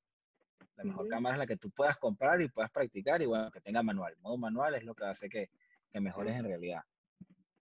La 0.76 0.84
mejor 0.84 1.08
cámara 1.08 1.34
es 1.34 1.38
la 1.40 1.46
que 1.46 1.56
tú 1.56 1.70
puedas 1.70 1.96
comprar 1.98 2.40
y 2.40 2.48
puedas 2.48 2.70
practicar 2.70 3.20
y 3.20 3.26
bueno, 3.26 3.50
que 3.50 3.60
tenga 3.60 3.82
manual. 3.82 4.16
Modo 4.18 4.36
manual 4.36 4.76
es 4.76 4.84
lo 4.84 4.94
que 4.94 5.06
hace 5.06 5.28
que, 5.28 5.50
que 5.90 6.00
mejores 6.00 6.36
en 6.36 6.44
realidad. 6.44 6.82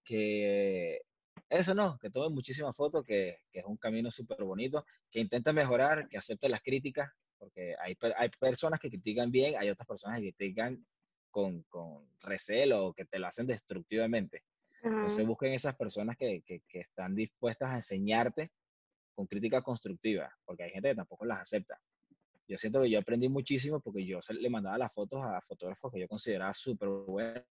Que 0.04 1.02
eso 1.50 1.74
no, 1.74 1.98
que 1.98 2.10
tomen 2.10 2.34
muchísimas 2.34 2.76
fotos, 2.76 3.04
que, 3.04 3.40
que 3.52 3.60
es 3.60 3.66
un 3.66 3.78
camino 3.78 4.12
súper 4.12 4.44
bonito, 4.44 4.86
que 5.10 5.20
intenten 5.20 5.56
mejorar, 5.56 6.08
que 6.10 6.18
acepten 6.18 6.52
las 6.52 6.62
críticas, 6.62 7.12
porque 7.40 7.76
hay, 7.80 7.98
hay 8.18 8.30
personas 8.40 8.80
que 8.80 8.90
critican 8.90 9.32
bien, 9.32 9.56
hay 9.58 9.70
otras 9.70 9.88
personas 9.88 10.20
que 10.20 10.34
critican 10.34 10.86
con, 11.32 11.64
con 11.64 12.08
recelo 12.22 12.88
o 12.88 12.94
que 12.94 13.06
te 13.06 13.20
lo 13.20 13.28
hacen 13.28 13.48
destructivamente. 13.48 14.44
Entonces 14.84 15.20
Ajá. 15.20 15.28
busquen 15.28 15.54
esas 15.54 15.76
personas 15.76 16.18
que, 16.18 16.42
que, 16.42 16.62
que 16.68 16.82
están 16.82 17.16
dispuestas 17.16 17.72
a 17.72 17.76
enseñarte 17.76 18.52
con 19.18 19.26
crítica 19.26 19.64
constructiva, 19.64 20.32
porque 20.46 20.64
hay 20.64 20.70
gente 20.70 20.90
que 20.90 20.96
tampoco 20.96 21.26
las 21.26 21.40
acepta. 21.40 21.82
Yo 22.48 22.56
siento 22.56 22.84
que 22.84 22.92
yo 22.92 23.00
aprendí 23.00 23.28
muchísimo 23.28 23.80
porque 23.80 24.06
yo 24.06 24.20
le 24.30 24.50
mandaba 24.52 24.78
las 24.78 24.94
fotos 24.94 25.24
a 25.24 25.42
fotógrafos 25.42 25.92
que 25.92 26.02
yo 26.02 26.08
consideraba 26.08 26.54
súper 26.54 26.88
buenos, 26.88 27.44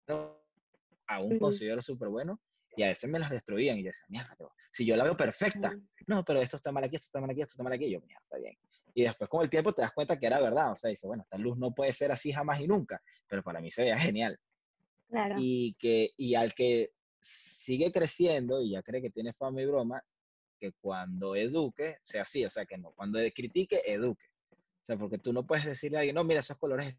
aún 1.09 1.41
considero 1.41 1.83
súper 1.83 2.09
buenos, 2.09 2.39
y 2.77 2.85
a 2.85 2.89
veces 2.89 3.11
me 3.11 3.19
las 3.19 3.31
destruían 3.31 3.79
y 3.79 3.83
yo 3.83 3.89
decía, 3.89 4.07
mierda, 4.09 4.33
pero 4.39 4.53
si 4.71 4.87
yo 4.87 4.97
la 4.97 5.03
veo 5.03 5.17
perfecta, 5.17 5.75
no, 6.07 6.25
pero 6.25 6.41
esto 6.41 6.57
está 6.57 6.71
mal 6.71 6.85
aquí, 6.85 6.95
esto 6.95 7.07
está 7.07 7.21
mal 7.21 7.31
aquí, 7.31 7.41
esto 7.41 7.55
está 7.55 7.65
mal 7.65 7.73
aquí, 7.73 7.87
y 7.87 7.91
yo, 7.91 8.01
mierda, 8.01 8.23
está 8.23 8.39
bien. 8.39 8.57
Y 8.95 9.03
después 9.03 9.29
con 9.29 9.43
el 9.43 9.51
tiempo 9.51 9.73
te 9.73 9.83
das 9.83 9.93
cuenta 9.93 10.17
que 10.17 10.27
era 10.27 10.39
verdad, 10.39 10.71
o 10.71 10.77
sea, 10.77 10.91
dice, 10.91 11.09
bueno, 11.09 11.25
esta 11.25 11.37
luz 11.37 11.59
no 11.59 11.75
puede 11.75 11.93
ser 11.93 12.13
así 12.13 12.31
jamás 12.31 12.61
y 12.61 12.69
nunca, 12.69 13.03
pero 13.27 13.43
para 13.43 13.61
mí 13.61 13.73
se 13.73 13.83
veía 13.83 13.99
genial 13.99 14.39
Claro. 15.09 15.37
y 15.39 15.75
que 15.79 16.11
y 16.17 16.37
al 16.37 16.55
que 16.55 16.91
sigue 17.21 17.91
creciendo 17.91 18.61
y 18.63 18.71
ya 18.71 18.83
cree 18.83 19.03
que 19.03 19.11
tiene 19.11 19.33
fama 19.33 19.63
y 19.63 19.67
broma, 19.67 20.03
que 20.59 20.73
cuando 20.73 21.37
eduque 21.37 21.99
sea 22.03 22.23
así, 22.23 22.45
o 22.45 22.51
sea, 22.51 22.67
que 22.67 22.79
no, 22.79 22.93
cuando 22.93 23.19
critique, 23.35 23.81
eduque. 23.87 24.27
O 24.53 24.85
sea, 24.87 24.97
porque 24.97 25.19
tú 25.19 25.33
no 25.33 25.45
puedes 25.47 25.65
decirle 25.65 25.99
a 25.99 26.01
alguien, 26.01 26.15
no, 26.15 26.25
mira, 26.25 26.41
esos 26.41 26.57
colores, 26.59 26.97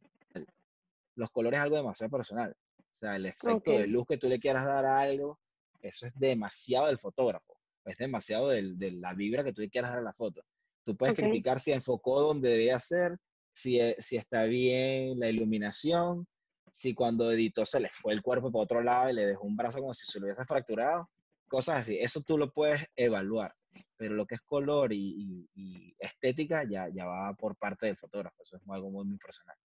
los 1.15 1.31
colores 1.31 1.57
es 1.57 1.63
algo 1.63 1.77
demasiado 1.77 2.11
personal. 2.11 2.55
O 2.79 2.93
sea, 2.93 3.15
el 3.15 3.25
efecto 3.25 3.71
Ok. 3.71 3.79
de 3.79 3.87
luz 3.87 4.05
que 4.07 4.17
tú 4.17 4.27
le 4.27 4.39
quieras 4.39 4.65
dar 4.65 4.85
a 4.85 4.99
algo, 4.99 5.39
eso 5.81 6.05
es 6.05 6.13
demasiado 6.15 6.87
del 6.87 6.97
fotógrafo, 6.99 7.59
es 7.85 7.97
demasiado 7.97 8.49
del- 8.49 8.77
de 8.77 8.91
la 8.91 9.13
vibra 9.13 9.43
que 9.43 9.53
tú 9.53 9.61
le 9.61 9.69
quieras 9.69 9.91
dar 9.91 9.99
a 9.99 10.03
la 10.03 10.13
foto. 10.13 10.41
Tú 10.83 10.95
puedes 10.95 11.13
Ok. 11.13 11.19
criticar 11.19 11.59
si 11.59 11.71
enfocó 11.71 12.21
donde 12.21 12.49
debía 12.49 12.79
ser, 12.79 13.17
si, 13.51 13.79
e- 13.79 13.95
si 13.99 14.17
está 14.17 14.43
bien 14.45 15.19
la 15.19 15.29
iluminación, 15.29 16.27
si 16.71 16.93
cuando 16.93 17.31
editó 17.31 17.65
se 17.65 17.79
le 17.79 17.89
fue 17.89 18.13
el 18.13 18.21
cuerpo 18.21 18.51
para 18.51 18.63
otro 18.63 18.81
lado 18.83 19.09
y 19.09 19.13
le 19.13 19.25
dejó 19.25 19.45
un 19.45 19.55
brazo 19.55 19.79
como 19.79 19.93
si 19.93 20.05
se 20.05 20.19
lo 20.19 20.25
hubiese 20.25 20.45
fracturado, 20.45 21.09
cosas 21.47 21.77
así. 21.79 21.97
Eso 21.99 22.21
tú 22.21 22.37
lo 22.37 22.51
puedes 22.51 22.85
evaluar, 22.95 23.51
pero 23.97 24.15
lo 24.15 24.25
que 24.25 24.35
es 24.35 24.41
color 24.41 24.93
y, 24.93 24.97
y- 25.17 25.49
y 25.55 25.95
estética 25.99 26.63
ya, 26.63 26.87
ya 26.89 27.05
va 27.05 27.33
por 27.33 27.55
parte 27.55 27.85
del 27.87 27.97
fotógrafo. 27.97 28.41
Eso 28.43 28.57
es 28.57 28.63
algo 28.69 28.89
muy, 28.89 29.05
muy 29.05 29.17
personal. 29.17 29.55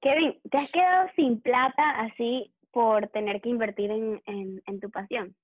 Kevin, 0.00 0.40
¿te 0.50 0.58
has 0.58 0.70
quedado 0.70 1.08
sin 1.16 1.40
plata 1.40 2.00
así 2.00 2.54
por 2.70 3.08
tener 3.08 3.40
que 3.40 3.48
invertir 3.48 3.90
en, 3.90 4.22
en, 4.26 4.60
en 4.66 4.80
tu 4.80 4.90
pasión? 4.90 5.34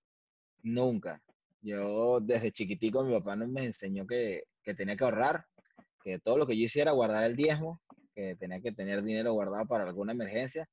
Nunca. 0.63 1.21
Yo 1.61 2.21
desde 2.21 2.53
chiquitico 2.53 3.03
mi 3.03 3.13
papá 3.19 3.37
me 3.37 3.65
enseñó 3.65 4.07
que, 4.07 4.45
que 4.63 4.75
tenía 4.75 4.97
que 4.97 5.05
ahorrar, 5.05 5.47
que 6.03 6.19
todo 6.19 6.37
lo 6.39 6.47
que 6.47 6.57
yo 6.57 6.65
hiciera 6.65 6.93
guardar 6.93 7.25
el 7.25 7.35
diezmo, 7.37 7.81
que 8.15 8.37
tenía 8.37 8.61
que 8.61 8.73
tener 8.73 9.03
dinero 9.03 9.33
guardado 9.33 9.67
para 9.67 9.85
alguna 9.85 10.13
emergencia. 10.13 10.67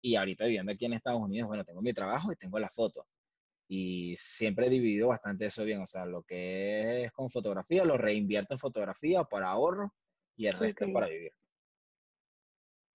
Y 0.00 0.14
ahorita 0.14 0.44
viviendo 0.46 0.70
aquí 0.72 0.86
en 0.86 0.92
Estados 0.92 1.20
Unidos, 1.20 1.48
bueno, 1.48 1.64
tengo 1.64 1.82
mi 1.82 1.92
trabajo 1.92 2.32
y 2.32 2.36
tengo 2.36 2.58
la 2.60 2.68
foto. 2.68 3.04
Y 3.68 4.16
siempre 4.16 4.66
he 4.66 4.70
dividido 4.70 5.08
bastante 5.08 5.46
eso 5.46 5.64
bien. 5.64 5.82
O 5.82 5.86
sea, 5.86 6.06
lo 6.06 6.22
que 6.22 7.04
es 7.04 7.12
con 7.12 7.30
fotografía, 7.30 7.84
lo 7.84 7.98
reinvierto 7.98 8.54
en 8.54 8.58
fotografía 8.58 9.24
para 9.24 9.50
ahorro 9.50 9.94
y 10.36 10.46
el 10.46 10.58
resto 10.58 10.86
es 10.86 10.92
para 10.92 11.08
vivir. 11.08 11.32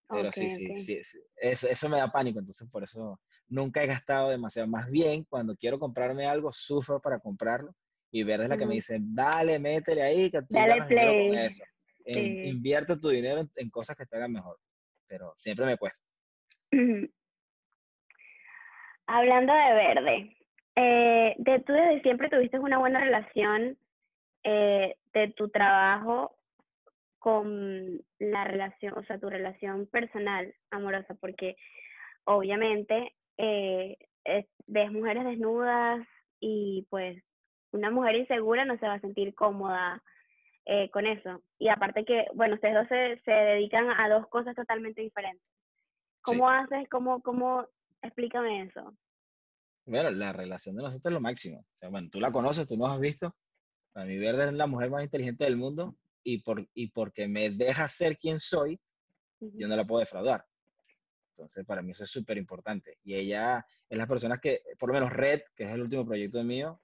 Pero 0.09 0.31
sí, 0.31 0.49
sí, 0.49 0.75
sí, 0.75 0.99
eso, 1.37 1.67
eso, 1.67 1.89
me 1.89 1.97
da 1.97 2.11
pánico, 2.11 2.37
entonces 2.37 2.69
por 2.69 2.83
eso 2.83 3.19
nunca 3.47 3.83
he 3.83 3.87
gastado 3.87 4.29
demasiado. 4.29 4.67
Más 4.67 4.89
bien, 4.89 5.23
cuando 5.23 5.55
quiero 5.55 5.79
comprarme 5.79 6.27
algo, 6.27 6.51
sufro 6.51 6.99
para 7.01 7.19
comprarlo 7.19 7.73
y 8.11 8.23
ver 8.23 8.41
es 8.41 8.49
la 8.49 8.57
que 8.57 8.65
me 8.65 8.75
dice, 8.75 8.99
dale, 9.01 9.57
métele 9.57 10.03
ahí, 10.03 10.29
que 10.29 10.41
tú 10.41 10.47
dale 10.51 10.83
play. 10.87 11.29
Con 11.29 11.37
eso. 11.37 11.63
Invierte 12.05 12.97
tu 12.97 13.09
dinero 13.09 13.49
en, 13.55 13.69
cosas 13.69 13.95
que 13.95 14.05
te 14.05 14.15
hagan 14.17 14.31
mejor, 14.31 14.59
pero 15.07 15.31
siempre 15.35 15.65
me 15.65 15.77
cuesta. 15.77 16.05
Hablando 19.07 19.53
de 19.53 19.73
verde, 19.73 20.37
eh, 20.75 21.35
de, 21.37 21.59
tú 21.59 21.73
desde 21.73 22.01
siempre 22.01 22.29
tuviste 22.29 22.59
una 22.59 22.79
buena 22.79 22.99
relación 22.99 23.77
eh, 24.43 24.95
de 25.13 25.27
tu 25.33 25.49
trabajo 25.49 26.35
con 27.19 28.01
la 28.19 28.43
relación, 28.43 28.97
o 28.97 29.03
sea, 29.03 29.17
tu 29.17 29.29
relación 29.29 29.87
personal, 29.87 30.53
amorosa, 30.71 31.13
porque 31.15 31.55
obviamente 32.25 33.13
eh, 33.37 33.97
ves 34.67 34.91
mujeres 34.91 35.23
desnudas 35.25 36.05
y 36.39 36.85
pues 36.89 37.23
una 37.71 37.89
mujer 37.89 38.15
insegura 38.15 38.65
no 38.65 38.77
se 38.77 38.87
va 38.87 38.93
a 38.93 38.99
sentir 38.99 39.33
cómoda 39.35 40.01
eh, 40.65 40.89
con 40.91 41.05
eso. 41.05 41.41
Y 41.59 41.67
aparte 41.69 42.05
que, 42.05 42.25
bueno, 42.35 42.55
ustedes 42.55 42.75
dos 42.75 42.87
se, 42.87 43.19
se 43.25 43.31
dedican 43.31 43.89
a 43.89 44.09
dos 44.09 44.27
cosas 44.27 44.55
totalmente 44.55 45.01
diferentes. 45.01 45.45
¿Cómo 46.21 46.49
haces? 46.49 46.87
¿Cómo, 46.89 47.21
cómo? 47.21 47.67
Explícame 48.01 48.63
eso. 48.63 48.93
Bueno, 49.85 50.11
la 50.11 50.31
relación 50.31 50.75
de 50.75 50.83
nosotros 50.83 51.11
es 51.11 51.13
lo 51.13 51.21
máximo. 51.21 51.59
O 51.59 51.75
sea, 51.75 51.89
bueno, 51.89 52.09
tú 52.09 52.19
la 52.19 52.31
conoces, 52.31 52.67
tú 52.67 52.77
nos 52.77 52.89
has 52.89 52.99
visto. 52.99 53.35
Para 53.91 54.05
mí, 54.05 54.17
Verde 54.17 54.45
es 54.45 54.53
la 54.53 54.67
mujer 54.67 54.89
más 54.89 55.03
inteligente 55.03 55.43
del 55.43 55.57
mundo 55.57 55.97
y, 56.23 56.39
por, 56.39 56.67
y 56.73 56.87
porque 56.87 57.27
me 57.27 57.49
deja 57.49 57.87
ser 57.89 58.17
quien 58.17 58.39
soy, 58.39 58.79
yo 59.39 59.67
no 59.67 59.75
la 59.75 59.85
puedo 59.85 59.99
defraudar. 59.99 60.45
Entonces, 61.29 61.65
para 61.65 61.81
mí 61.81 61.91
eso 61.91 62.03
es 62.03 62.09
súper 62.09 62.37
importante. 62.37 62.97
Y 63.03 63.15
ella 63.15 63.65
es 63.89 63.97
la 63.97 64.07
persona 64.07 64.37
que, 64.37 64.61
por 64.79 64.89
lo 64.89 64.93
menos 64.93 65.11
Red, 65.11 65.41
que 65.55 65.65
es 65.65 65.71
el 65.71 65.81
último 65.81 66.05
proyecto 66.05 66.43
mío, 66.43 66.79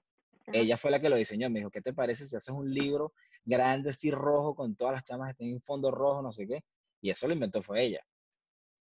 ella 0.52 0.76
fue 0.76 0.90
la 0.90 1.00
que 1.00 1.08
lo 1.08 1.16
diseñó. 1.16 1.48
Me 1.48 1.60
dijo, 1.60 1.70
¿qué 1.70 1.80
te 1.80 1.92
parece 1.92 2.26
si 2.26 2.36
haces 2.36 2.54
un 2.54 2.72
libro 2.72 3.14
grande, 3.44 3.90
así 3.90 4.10
rojo, 4.10 4.54
con 4.54 4.76
todas 4.76 4.94
las 4.94 5.04
chamas 5.04 5.28
que 5.28 5.38
tienen 5.38 5.56
un 5.56 5.62
fondo 5.62 5.90
rojo, 5.90 6.20
no 6.22 6.32
sé 6.32 6.46
qué? 6.46 6.64
Y 7.00 7.10
eso 7.10 7.26
lo 7.26 7.34
inventó 7.34 7.62
fue 7.62 7.82
ella. 7.82 8.04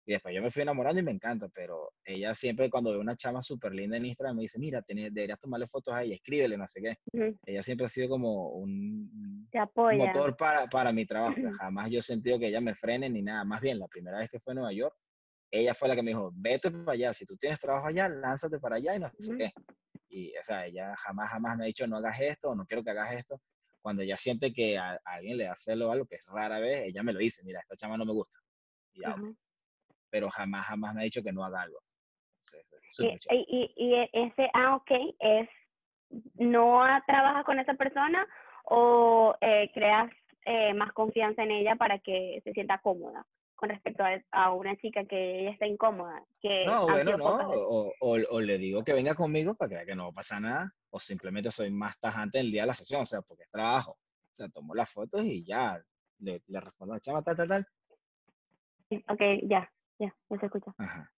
Y 0.10 0.13
después 0.13 0.34
yo 0.34 0.41
me 0.41 0.50
fui 0.50 0.63
enamorando 0.63 1.00
y 1.00 1.04
me 1.04 1.12
encanta, 1.12 1.50
pero 1.54 1.91
ella 2.04 2.34
siempre 2.34 2.67
cuando 2.67 2.89
ve 2.89 2.98
una 2.98 3.15
chama 3.15 3.43
súper 3.43 3.76
linda 3.76 3.95
en 3.95 4.08
Instagram 4.08 4.38
me 4.38 4.41
dice, 4.41 4.58
mira, 4.58 4.84
deberías 4.88 5.38
tomarle 5.38 5.67
fotos 5.67 5.93
a 5.93 6.02
ella, 6.02 6.15
escríbele, 6.15 6.58
no 6.58 6.67
sé 6.67 6.82
qué. 6.82 6.98
Ella 7.45 7.62
siempre 7.62 7.86
ha 7.86 7.89
sido 7.89 8.10
como 8.10 8.50
un 8.54 9.48
motor 9.54 10.36
para, 10.36 10.65
para 10.65 10.91
mi 10.91 11.06
trabajo. 11.06 11.36
jamás 11.62 11.91
yo 11.91 12.00
he 12.00 12.02
sentido 12.02 12.39
que 12.39 12.48
ella 12.48 12.60
me 12.60 12.74
frene 12.74 13.08
ni 13.08 13.22
nada. 13.22 13.43
Más 13.43 13.62
bien, 13.62 13.78
la 13.78 13.88
primera 13.88 14.17
vez 14.17 14.32
que 14.32 14.39
fue 14.39 14.54
a 14.54 14.56
Nueva 14.56 14.74
York, 14.74 14.95
ella 15.52 15.76
fue 15.76 15.88
la 15.88 15.95
que 15.95 16.02
me 16.02 16.10
dijo, 16.10 16.32
vete 16.34 16.72
para 16.72 16.93
allá, 16.93 17.13
si 17.13 17.28
tú 17.28 17.38
tienes 17.38 17.60
trabajo 17.60 17.86
allá, 17.86 18.10
lánzate 18.10 18.58
para 18.58 18.78
allá 18.78 18.95
y 18.95 19.00
no 19.00 19.12
sé 19.19 19.38
qué. 19.38 19.52
Y, 20.10 20.36
o 20.36 20.43
sea, 20.43 20.65
ella 20.65 20.95
jamás, 20.98 21.30
jamás 21.30 21.56
me 21.56 21.65
ha 21.65 21.67
dicho, 21.67 21.86
no 21.86 21.98
hagas 21.98 22.19
esto, 22.19 22.56
no 22.56 22.65
quiero 22.65 22.84
que 22.84 22.89
hagas 22.89 23.13
esto. 23.13 23.39
Cuando 23.80 24.02
ella 24.02 24.17
siente 24.17 24.52
que 24.52 24.76
a, 24.76 25.00
alguien 25.06 25.38
le 25.38 25.48
hace 25.48 25.74
algo 25.74 26.08
que 26.08 26.15
es 26.15 26.26
rara 26.26 26.58
vez, 26.60 26.88
ella 26.88 27.04
me 27.04 27.13
lo 27.13 27.19
dice, 27.19 27.43
mira, 27.45 27.60
esta 27.60 27.76
chama 27.76 27.95
no 27.95 28.06
me 28.06 28.13
gusta. 28.13 28.39
Y 28.93 29.02
ya, 29.02 29.15
pero 30.10 30.30
jamás, 30.30 30.65
jamás 30.67 30.93
me 30.93 31.02
ha 31.02 31.04
dicho 31.04 31.24
que 31.24 31.32
no 31.32 31.43
haga 31.43 31.62
algo. 31.62 31.80
y, 33.30 33.74
y, 33.76 33.95
ese, 34.13 34.50
ah, 34.54 34.76
ok, 34.76 34.91
es, 35.19 35.50
¿no 36.36 36.82
trabajas 37.06 37.45
con 37.45 37.60
esa 37.60 37.74
persona 37.76 38.28
o 38.65 39.36
eh, 39.41 39.69
creas 39.74 40.12
eh, 40.45 40.74
más 40.74 40.91
confianza 40.93 41.43
en 41.43 41.52
ella 41.52 41.76
para 41.76 42.00
que 42.00 42.41
se 42.43 42.54
sienta 42.54 42.80
cómoda? 42.80 43.26
con 43.60 43.69
respecto 43.69 44.04
a, 44.32 44.54
una 44.54 44.78
chica 44.78 45.04
que 45.04 45.41
ella 45.41 45.52
está 45.52 45.67
incómoda. 45.67 46.24
Que 46.41 46.65
no, 46.65 46.88
bueno, 46.88 47.17
no, 47.17 47.52
o, 47.52 47.93
o, 48.00 48.39
le 48.39 48.58
digo 48.58 48.86
que 48.86 48.93
venga 48.93 49.15
conmigo 49.15 49.54
para 49.54 49.67
que 49.67 49.76
vea 49.76 49.86
que 49.86 49.95
no 49.95 50.13
pasa 50.13 50.39
nada, 50.39 50.74
o 50.91 51.00
simplemente 51.00 51.52
soy 51.52 51.69
más 51.69 52.00
tajante 52.00 52.39
el 52.39 52.52
día 52.52 52.62
de 52.62 52.67
la 52.67 52.74
sesión, 52.74 53.02
o 53.02 53.06
sea, 53.06 53.22
porque 53.22 53.43
es 53.43 53.52
trabajo. 53.52 53.91
O 53.91 54.34
sea, 54.34 54.48
tomo 54.48 54.74
las 54.74 54.89
fotos 54.89 55.26
y 55.26 55.43
ya, 55.43 55.78
le, 56.19 56.41
le 56.48 56.60
respondo 56.62 56.93
a 56.93 57.02
chama, 57.02 57.22
tal, 57.22 57.36
tal, 57.36 57.48
tal. 57.50 57.67
Ok, 59.10 59.22
ya. 59.43 59.69
Ya, 60.00 60.16
ya 60.30 60.40
se 60.40 60.46
escucha. 60.46 60.74
Ajá. 60.78 61.12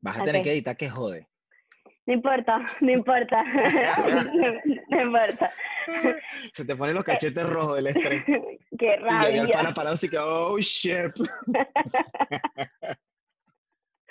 Vas 0.00 0.18
a 0.18 0.24
tener 0.24 0.42
que 0.42 0.52
editar 0.52 0.76
que 0.76 0.90
jode. 0.90 1.28
No 2.06 2.12
importa, 2.12 2.58
no 2.80 2.90
importa. 2.90 3.42
no, 4.90 5.02
importa. 5.02 5.52
Se 6.52 6.64
te 6.64 6.76
ponen 6.76 6.94
los 6.94 7.04
cachetes 7.04 7.46
rojos 7.48 7.76
del 7.76 7.86
estrés. 7.86 8.24
Qué 8.78 8.96
rabia. 8.96 9.36
Y 9.36 9.66
el 9.66 9.74
parado 9.74 9.94
así 9.94 10.08
que, 10.08 10.18
oh, 10.18 10.58
shit. 10.58 11.14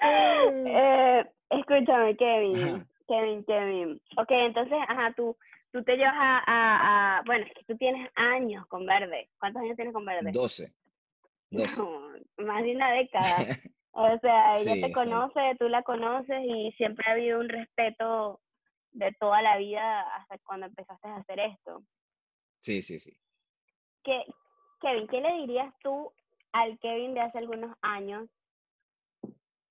eh, 0.01 1.25
escúchame, 1.49 2.17
Kevin. 2.17 2.87
Kevin, 3.07 3.43
Kevin. 3.45 4.01
Ok, 4.17 4.31
entonces, 4.31 4.77
ajá, 4.87 5.13
tú, 5.15 5.37
tú 5.71 5.83
te 5.83 5.95
llevas 5.95 6.15
a, 6.15 6.43
a, 6.47 7.17
a, 7.17 7.21
Bueno, 7.25 7.45
es 7.45 7.53
que 7.53 7.63
tú 7.65 7.77
tienes 7.77 8.09
años 8.15 8.65
con 8.67 8.85
Verde. 8.85 9.29
¿Cuántos 9.37 9.61
años 9.61 9.75
tienes 9.75 9.93
con 9.93 10.05
Verde? 10.05 10.31
Doce. 10.31 10.73
Doce. 11.51 11.81
más 12.37 12.63
de 12.63 12.75
una 12.75 12.91
década. 12.93 13.45
O 13.95 14.19
sea, 14.19 14.55
ella 14.55 14.87
te 14.87 14.91
conoce, 14.91 15.55
tú 15.59 15.69
la 15.69 15.83
conoces 15.83 16.41
y 16.43 16.71
siempre 16.77 17.05
ha 17.07 17.13
habido 17.13 17.39
un 17.39 17.47
respeto 17.47 18.41
de 18.91 19.11
toda 19.19 19.41
la 19.41 19.57
vida 19.57 20.01
hasta 20.15 20.39
cuando 20.39 20.65
empezaste 20.65 21.07
a 21.07 21.17
hacer 21.17 21.39
esto. 21.39 21.83
Sí, 22.59 22.81
sí, 22.81 22.99
sí. 22.99 23.15
¿Qué, 24.03 24.23
Kevin, 24.81 25.07
¿qué 25.07 25.21
le 25.21 25.33
dirías 25.33 25.73
tú 25.83 26.11
al 26.53 26.79
Kevin 26.79 27.13
de 27.13 27.21
hace 27.21 27.37
algunos 27.37 27.77
años 27.81 28.27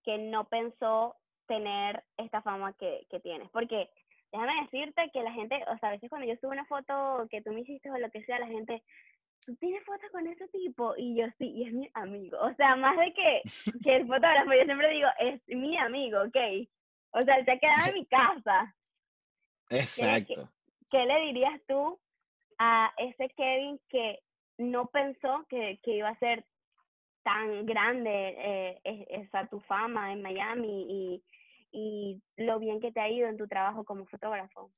que 0.04 0.18
no 0.18 0.44
pensó 0.48 1.16
tener 1.46 2.04
esta 2.16 2.42
fama 2.42 2.74
que, 2.74 3.06
que 3.10 3.18
tienes? 3.18 3.50
Porque 3.50 3.90
déjame 4.32 4.62
decirte 4.62 5.10
que 5.12 5.22
la 5.22 5.32
gente, 5.32 5.56
o 5.68 5.78
sea, 5.78 5.90
a 5.90 5.92
veces 5.92 6.08
cuando 6.08 6.26
yo 6.26 6.36
subo 6.40 6.52
una 6.52 6.64
foto 6.66 7.26
que 7.28 7.42
tú 7.42 7.52
me 7.52 7.60
hiciste 7.60 7.90
o 7.90 7.98
lo 7.98 8.10
que 8.10 8.24
sea, 8.24 8.38
la 8.38 8.46
gente, 8.46 8.82
tú 9.44 9.56
tienes 9.56 9.84
fotos 9.84 10.10
con 10.10 10.26
ese 10.26 10.48
tipo 10.48 10.94
y 10.96 11.16
yo 11.16 11.26
sí, 11.38 11.50
y 11.50 11.64
es 11.64 11.72
mi 11.72 11.90
amigo. 11.94 12.38
O 12.40 12.54
sea, 12.54 12.76
más 12.76 12.96
de 12.96 13.12
que, 13.12 13.42
que 13.84 13.96
el 13.96 14.06
fotógrafo, 14.06 14.52
yo 14.52 14.64
siempre 14.64 14.90
digo, 14.90 15.08
es 15.18 15.40
mi 15.48 15.76
amigo, 15.76 16.20
¿ok? 16.22 16.68
O 17.12 17.22
sea, 17.22 17.36
él 17.36 17.44
se 17.44 17.52
ha 17.52 17.58
quedado 17.58 17.88
en 17.88 17.94
mi 17.94 18.06
casa. 18.06 18.76
Exacto. 19.70 20.50
¿Qué, 20.90 21.04
le 21.04 21.20
dirías 21.20 21.60
tú 21.66 21.98
a 22.58 22.92
ese 22.98 23.30
Kevin 23.30 23.80
que 23.88 24.20
no 24.58 24.86
pensó 24.86 25.46
que, 25.48 25.80
que 25.82 25.96
iba 25.96 26.08
a 26.08 26.18
ser 26.18 26.44
tan 27.22 27.66
grande 27.66 28.10
eh, 28.38 28.80
esa 29.10 29.46
tu 29.46 29.60
fama 29.60 30.12
en 30.12 30.22
Miami 30.22 30.86
y, 30.88 31.24
y 31.70 32.22
lo 32.36 32.58
bien 32.58 32.80
que 32.80 32.92
te 32.92 33.00
ha 33.00 33.08
ido 33.08 33.28
en 33.28 33.36
tu 33.36 33.48
trabajo 33.48 33.84
como 33.84 34.06
fotógrafo? 34.06 34.70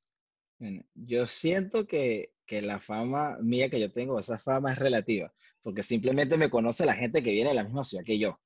Yo 0.94 1.26
siento 1.26 1.86
que, 1.86 2.33
que, 2.46 2.62
la 2.62 2.78
fama 2.78 3.38
mía 3.40 3.68
que 3.68 3.80
yo 3.80 3.90
tengo, 3.92 4.18
esa 4.18 4.38
fama 4.38 4.72
es 4.72 4.78
relativa, 4.78 5.32
porque 5.62 5.82
simplemente 5.82 6.36
me 6.36 6.50
conoce 6.50 6.86
la 6.86 6.94
gente 6.94 7.22
que 7.22 7.32
viene 7.32 7.50
de 7.50 7.56
la 7.56 7.64
misma 7.64 7.84
ciudad 7.84 8.04
que 8.04 8.18
yo. 8.18 8.38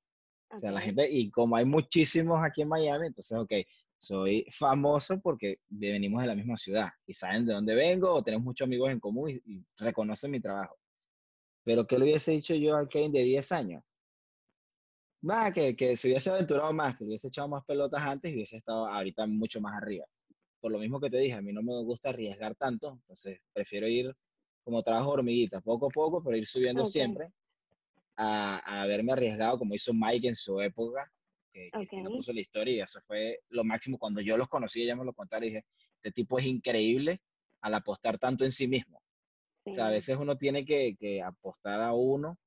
O 0.51 0.59
sea, 0.59 0.71
la 0.71 0.81
gente, 0.81 1.09
y 1.11 1.31
como 1.31 1.57
hay 1.57 1.65
muchísimos 1.65 2.41
aquí 2.43 2.63
en 2.63 2.69
Miami, 2.69 3.09
entonces, 3.09 3.37
ok, 3.37 3.53
soy 3.99 4.47
famoso 4.51 5.21
porque 5.21 5.59
venimos 5.69 6.23
de 6.23 6.29
la 6.29 6.35
misma 6.35 6.57
ciudad 6.57 6.89
y 7.07 7.13
saben 7.13 7.45
de 7.45 7.53
dónde 7.53 7.75
vengo 7.75 8.13
o 8.13 8.23
tenemos 8.23 8.45
muchos 8.45 8.67
amigos 8.67 8.91
en 8.91 9.01
común 9.01 9.31
y, 9.31 9.65
reconocen 9.77 10.31
mi 10.31 10.41
trabajo. 10.41 10.77
Pero 11.65 11.87
¿qué 11.87 11.99
le 11.99 12.05
hubiese 12.05 12.33
dicho 12.33 12.55
yo 12.55 12.77
al 12.77 12.89
Kevin 12.89 13.13
de 13.13 13.25
10 13.25 13.53
años? 13.53 13.83
Va, 15.29 15.53
que, 15.53 15.75
que 15.77 15.97
se 15.97 16.09
hubiese 16.09 16.31
aventurado 16.31 16.73
más, 16.73 16.97
que 16.97 17.05
hubiese 17.05 17.29
echado 17.29 17.49
más 17.49 17.65
pelotas 17.65 18.01
antes 18.03 18.31
y 18.31 18.35
hubiese 18.37 18.57
estado 18.57 18.87
ahorita 18.87 19.27
mucho 19.27 19.61
más 19.61 19.77
arriba 19.77 20.07
por 20.61 20.73
lo 20.73 20.79
mismo 20.79 21.01
que 21.01 21.11
te 21.11 21.19
dije, 21.19 21.35
a 21.35 21.43
mí 21.43 21.53
no 21.53 21.63
me 21.63 21.83
gusta 21.83 22.11
arriesgar 22.11 22.55
tanto, 22.55 22.93
entonces 22.93 23.41
prefiero 23.53 23.87
ir 23.87 24.13
como 24.63 24.83
trabajo 24.83 25.11
hormiguita, 25.13 25.61
poco 25.61 25.87
a 25.87 25.91
poco, 25.91 26.23
pero 26.23 26.37
ir 26.37 26.47
subiendo 26.47 26.85
siempre, 26.85 27.33
a, 28.17 28.61
a, 28.65 28.83
haberme 28.83 29.13
arriesgado 29.13 29.59
como 29.59 29.75
hizo 29.75 29.93
Mike 29.95 30.29
en 30.29 30.37
su 30.37 30.61
época, 30.61 31.11
que, 31.53 31.71
que 31.89 32.03
puso 32.05 32.33
la 32.33 32.41
historia 32.41 32.75
y 32.75 32.81
eso 32.81 33.01
fue 33.07 33.41
lo 33.49 33.65
máximo. 33.65 33.99
Cuando 33.99 34.21
yo 34.21 34.37
los 34.37 34.49
conocí, 34.49 34.83
ella 34.83 34.97
me 34.97 35.05
lo 35.05 35.13
contaba 35.13 35.45
y 35.45 35.49
dije, 35.49 35.65
este 35.97 36.13
tipo 36.13 36.39
es 36.39 36.47
increíble 36.47 37.21
al 37.61 37.75
apostar 37.75 38.19
tanto 38.19 38.45
en 38.45 38.53
sí 38.53 38.69
mismo. 38.69 39.01
O 39.65 39.73
sea, 39.73 39.89
a 39.89 39.91
veces 39.91 40.17
uno 40.17 40.37
tiene 40.37 40.65
que, 40.65 40.97
que 40.99 41.23
apostar 41.23 41.81
a 41.81 41.93
uno 41.93 42.39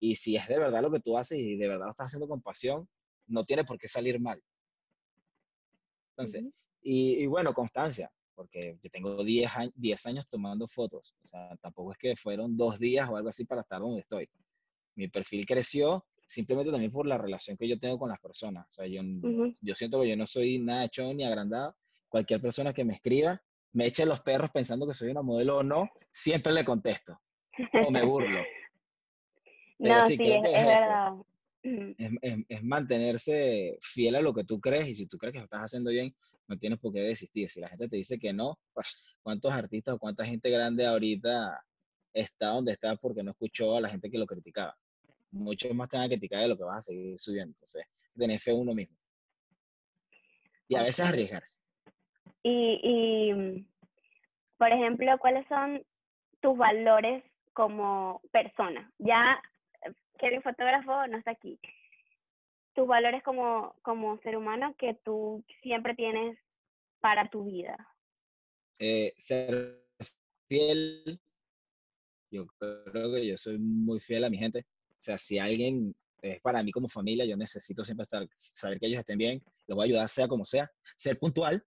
y 0.00 0.16
si 0.16 0.36
es 0.36 0.46
de 0.48 0.58
verdad 0.58 0.82
lo 0.82 0.90
que 0.90 1.00
tú 1.00 1.16
haces 1.16 1.38
y 1.38 1.56
de 1.56 1.68
verdad 1.68 1.86
lo 1.86 1.90
estás 1.90 2.06
haciendo 2.06 2.28
con 2.28 2.42
pasión, 2.42 2.88
no 3.26 3.44
tiene 3.44 3.64
por 3.64 3.78
qué 3.78 3.88
salir 3.88 4.20
mal. 4.20 4.42
Entonces, 6.10 6.44
y, 6.86 7.22
y, 7.22 7.26
bueno, 7.26 7.52
constancia, 7.52 8.10
porque 8.34 8.78
yo 8.82 8.90
tengo 8.90 9.24
10 9.24 9.56
años, 9.56 9.72
10 9.76 10.06
años 10.06 10.28
tomando 10.28 10.68
fotos. 10.68 11.14
O 11.24 11.26
sea, 11.26 11.56
tampoco 11.60 11.92
es 11.92 11.98
que 11.98 12.16
fueron 12.16 12.56
dos 12.56 12.78
días 12.78 13.08
o 13.08 13.16
algo 13.16 13.28
así 13.28 13.44
para 13.44 13.62
estar 13.62 13.80
donde 13.80 14.00
estoy. 14.00 14.28
Mi 14.94 15.08
perfil 15.08 15.44
creció 15.46 16.04
simplemente 16.26 16.70
también 16.70 16.92
por 16.92 17.06
la 17.06 17.16
relación 17.16 17.56
que 17.56 17.68
yo 17.68 17.78
tengo 17.78 17.98
con 17.98 18.10
las 18.10 18.20
personas. 18.20 18.66
O 18.68 18.72
sea, 18.72 18.86
yo, 18.86 19.00
yo 19.60 19.74
siento 19.74 20.00
que 20.00 20.08
yo 20.08 20.16
no 20.16 20.26
soy 20.26 20.58
nada 20.58 20.84
hecho 20.84 21.12
ni 21.14 21.24
agrandado. 21.24 21.76
Cualquier 22.08 22.40
persona 22.40 22.72
que 22.72 22.84
me 22.84 22.94
escriba, 22.94 23.40
me 23.72 23.86
eche 23.86 24.04
los 24.06 24.20
perros 24.20 24.50
pensando 24.50 24.86
que 24.86 24.94
soy 24.94 25.10
una 25.10 25.22
modelo 25.22 25.58
o 25.58 25.62
no, 25.62 25.88
siempre 26.10 26.52
le 26.52 26.64
contesto. 26.64 27.18
O 27.86 27.90
me 27.90 28.04
burlo. 28.04 28.40
no, 29.78 30.06
sí, 30.06 30.18
es, 30.20 30.42
verdad. 30.42 31.12
Es, 32.48 32.62
mantenerse 32.62 33.76
fiel 33.80 34.16
a 34.16 34.20
lo 34.20 34.32
que 34.34 34.44
tú 34.44 34.60
crees 34.60 34.88
y 34.88 34.94
si 34.94 35.06
tú 35.06 35.16
crees 35.18 35.32
que 35.32 35.38
lo 35.38 35.44
estás 35.44 35.62
haciendo 35.62 35.90
bien, 35.90 36.14
no 36.48 36.58
tienes 36.58 36.78
por 36.78 36.92
qué 36.92 37.00
desistir. 37.00 37.50
Si 37.50 37.60
la 37.60 37.68
gente 37.68 37.88
te 37.88 37.96
dice 37.96 38.18
que 38.18 38.32
no, 38.32 38.58
pues, 38.72 39.18
¿cuántos 39.22 39.52
artistas 39.52 39.94
o 39.94 39.98
cuánta 39.98 40.24
gente 40.24 40.50
grande 40.50 40.86
ahorita 40.86 41.62
está 42.12 42.48
donde 42.48 42.72
está 42.72 42.96
porque 42.96 43.22
no 43.22 43.32
escuchó 43.32 43.76
a 43.76 43.80
la 43.80 43.88
gente 43.88 44.10
que 44.10 44.18
lo 44.18 44.26
criticaba? 44.26 44.76
Muchos 45.30 45.74
más 45.74 45.88
te 45.88 45.96
van 45.96 46.06
a 46.06 46.08
criticar 46.08 46.40
de 46.40 46.48
lo 46.48 46.56
que 46.56 46.64
vas 46.64 46.78
a 46.78 46.82
seguir 46.82 47.18
subiendo. 47.18 47.50
Entonces, 47.50 47.84
tener 48.16 48.40
fe 48.40 48.52
uno 48.52 48.74
mismo. 48.74 48.96
Y 50.68 50.76
a 50.76 50.82
veces 50.82 51.06
arriesgarse. 51.06 51.60
Y, 52.42 52.80
y, 52.82 53.66
por 54.56 54.72
ejemplo, 54.72 55.18
¿cuáles 55.18 55.46
son 55.48 55.84
tus 56.40 56.56
valores 56.56 57.24
como 57.52 58.20
persona? 58.32 58.90
Ya 58.98 59.40
que 60.18 60.28
el 60.28 60.42
fotógrafo 60.42 61.06
no 61.08 61.18
está 61.18 61.32
aquí. 61.32 61.58
Tus 62.76 62.86
valores 62.86 63.22
como, 63.24 63.74
como 63.82 64.18
ser 64.18 64.36
humano 64.36 64.76
que 64.78 64.94
tú 65.04 65.42
siempre 65.62 65.94
tienes 65.94 66.38
para 67.00 67.28
tu 67.30 67.46
vida. 67.46 67.76
Eh, 68.78 69.14
ser 69.16 69.82
fiel. 70.46 71.18
Yo 72.30 72.46
creo 72.58 73.14
que 73.14 73.26
yo 73.26 73.36
soy 73.38 73.58
muy 73.58 73.98
fiel 73.98 74.24
a 74.24 74.30
mi 74.30 74.36
gente. 74.36 74.66
O 74.90 75.00
sea, 75.00 75.16
si 75.16 75.38
alguien 75.38 75.96
es 76.20 76.40
para 76.42 76.62
mí 76.62 76.70
como 76.70 76.86
familia, 76.86 77.24
yo 77.24 77.36
necesito 77.36 77.82
siempre 77.82 78.02
estar, 78.02 78.28
saber 78.32 78.78
que 78.78 78.86
ellos 78.86 79.00
estén 79.00 79.18
bien, 79.18 79.42
los 79.66 79.76
voy 79.76 79.84
a 79.84 79.86
ayudar 79.86 80.08
sea 80.08 80.28
como 80.28 80.44
sea. 80.44 80.70
Ser 80.96 81.18
puntual, 81.18 81.64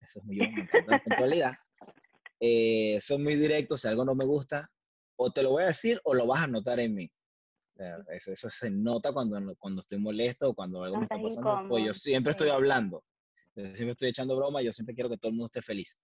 eso 0.00 0.18
es 0.18 0.24
muy 0.24 0.36
la 0.86 1.02
puntualidad. 1.02 1.52
Eh, 2.40 2.98
son 3.00 3.22
muy 3.22 3.36
directos, 3.36 3.80
si 3.80 3.88
algo 3.88 4.04
no 4.04 4.14
me 4.14 4.24
gusta, 4.24 4.70
o 5.16 5.30
te 5.30 5.42
lo 5.42 5.50
voy 5.50 5.62
a 5.62 5.68
decir 5.68 6.00
o 6.04 6.14
lo 6.14 6.26
vas 6.26 6.42
a 6.42 6.46
notar 6.48 6.80
en 6.80 6.94
mí. 6.94 7.10
Eso, 8.08 8.50
se 8.50 8.70
nota 8.70 9.12
cuando, 9.12 9.56
cuando 9.56 9.80
estoy 9.80 9.98
molesto 9.98 10.50
o 10.50 10.54
cuando 10.54 10.84
algo 10.84 10.98
me 10.98 11.04
está 11.04 11.20
pasando. 11.20 11.68
Pues 11.68 11.84
yo 11.84 11.94
siempre 11.94 12.32
estoy 12.32 12.50
hablando, 12.50 13.02
siempre 13.54 13.90
estoy 13.90 14.08
echando 14.10 14.36
broma, 14.36 14.62
yo 14.62 14.72
siempre 14.72 14.94
quiero 14.94 15.08
que 15.08 15.16
todo 15.16 15.30
el 15.30 15.34
mundo 15.34 15.46
esté 15.46 15.62
feliz. 15.62 15.98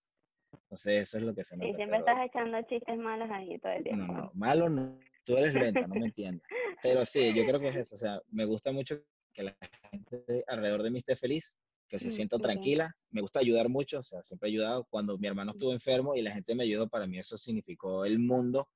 Entonces, 0.52 1.02
eso 1.02 1.18
es 1.18 1.24
lo 1.24 1.34
que 1.34 1.44
se 1.44 1.56
nota. 1.56 1.68
Y 1.68 1.74
siempre 1.74 1.98
estás 1.98 2.26
echando 2.26 2.60
chistes 2.62 2.98
malos 2.98 3.28
ahí 3.30 3.58
todo 3.58 3.72
el 3.72 3.82
tiempo. 3.82 4.06
No, 4.06 4.12
no, 4.12 4.30
malo 4.34 4.68
no. 4.68 4.98
Tú 5.24 5.36
eres 5.36 5.54
lenta, 5.54 5.86
no 5.86 5.94
me 5.94 6.06
entiendes. 6.06 6.42
Pero 6.82 7.04
sí, 7.04 7.34
yo 7.34 7.44
creo 7.44 7.60
que 7.60 7.68
es 7.68 7.76
eso. 7.76 7.94
O 7.94 7.98
sea, 7.98 8.20
me 8.30 8.44
gusta 8.44 8.72
mucho 8.72 8.98
que 9.32 9.42
la 9.42 9.56
gente 9.90 10.44
alrededor 10.46 10.82
de 10.82 10.90
mí 10.90 10.98
esté 10.98 11.16
feliz, 11.16 11.58
que 11.86 11.98
se 11.98 12.08
mm, 12.08 12.12
sienta 12.12 12.38
tranquila. 12.38 12.94
Me 13.10 13.20
gusta 13.20 13.40
ayudar 13.40 13.68
mucho, 13.68 13.98
o 13.98 14.02
sea, 14.02 14.22
siempre 14.22 14.48
he 14.48 14.52
ayudado. 14.52 14.86
Cuando 14.88 15.18
mi 15.18 15.26
hermano 15.26 15.50
estuvo 15.50 15.72
enfermo 15.72 16.14
y 16.14 16.22
la 16.22 16.32
gente 16.32 16.54
me 16.54 16.64
ayudó, 16.64 16.88
para 16.88 17.06
mí 17.06 17.18
eso 17.18 17.36
significó 17.36 18.06
el 18.06 18.18
mundo 18.18 18.68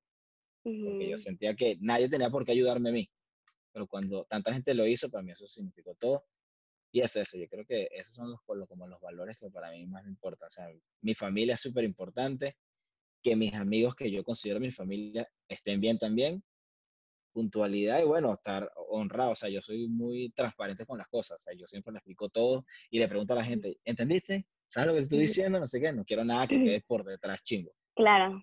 porque 0.63 1.09
yo 1.11 1.19
sentía 1.19 1.55
que 1.55 1.77
nadie 1.81 2.09
tenía 2.09 2.31
por 2.31 2.45
qué 2.45 2.53
ayudarme 2.53 2.91
a 2.91 2.93
mí. 2.93 3.11
Pero 3.73 3.87
cuando 3.87 4.25
tanta 4.25 4.53
gente 4.53 4.75
lo 4.75 4.87
hizo, 4.87 5.11
para 5.11 5.23
mí 5.23 5.33
eso 5.33 5.47
significó 5.47 5.95
todo. 5.95 6.25
Y 6.95 7.01
es 7.01 7.17
eso, 7.17 7.39
yo 7.39 7.49
creo 7.49 7.65
que 7.65 7.89
esos 7.91 8.15
son 8.15 8.31
los, 8.31 8.41
como 8.69 8.87
los 8.87 9.01
valores 9.01 9.39
que 9.39 9.51
para 9.51 9.71
mí 9.71 9.87
más 9.87 10.05
me 10.05 10.11
importan. 10.11 10.49
O 10.49 10.51
sea, 10.51 10.67
mi 11.01 11.15
familia 11.15 11.55
es 11.55 11.61
súper 11.61 11.85
importante, 11.85 12.57
que 13.23 13.35
mis 13.35 13.55
amigos 13.55 13.95
que 13.95 14.11
yo 14.11 14.23
considero 14.23 14.61
mi 14.61 14.71
familia 14.71 15.27
estén 15.49 15.81
bien 15.81 15.99
también, 15.99 16.45
puntualidad 17.33 18.01
y 18.01 18.05
bueno, 18.05 18.35
estar 18.35 18.71
honrado. 18.77 19.33
O 19.33 19.35
sea, 19.35 19.49
yo 19.49 19.63
soy 19.63 19.89
muy 19.89 20.31
transparente 20.33 20.85
con 20.85 20.99
las 20.99 21.09
cosas. 21.09 21.39
O 21.39 21.41
sea, 21.41 21.55
yo 21.55 21.67
siempre 21.67 21.93
le 21.93 21.99
explico 21.99 22.29
todo 22.29 22.67
y 22.91 22.99
le 22.99 23.09
pregunto 23.09 23.33
a 23.33 23.37
la 23.37 23.45
gente, 23.45 23.79
¿entendiste? 23.85 24.47
¿Sabes 24.67 24.89
lo 24.89 24.93
que 24.93 24.99
te 24.99 25.05
estoy 25.05 25.19
diciendo? 25.21 25.59
No 25.59 25.67
sé 25.67 25.81
qué, 25.81 25.93
no 25.93 26.05
quiero 26.05 26.25
nada 26.25 26.47
que 26.47 26.57
quede 26.63 26.85
por 26.87 27.05
detrás 27.05 27.43
chingo. 27.43 27.73
Claro, 27.95 28.43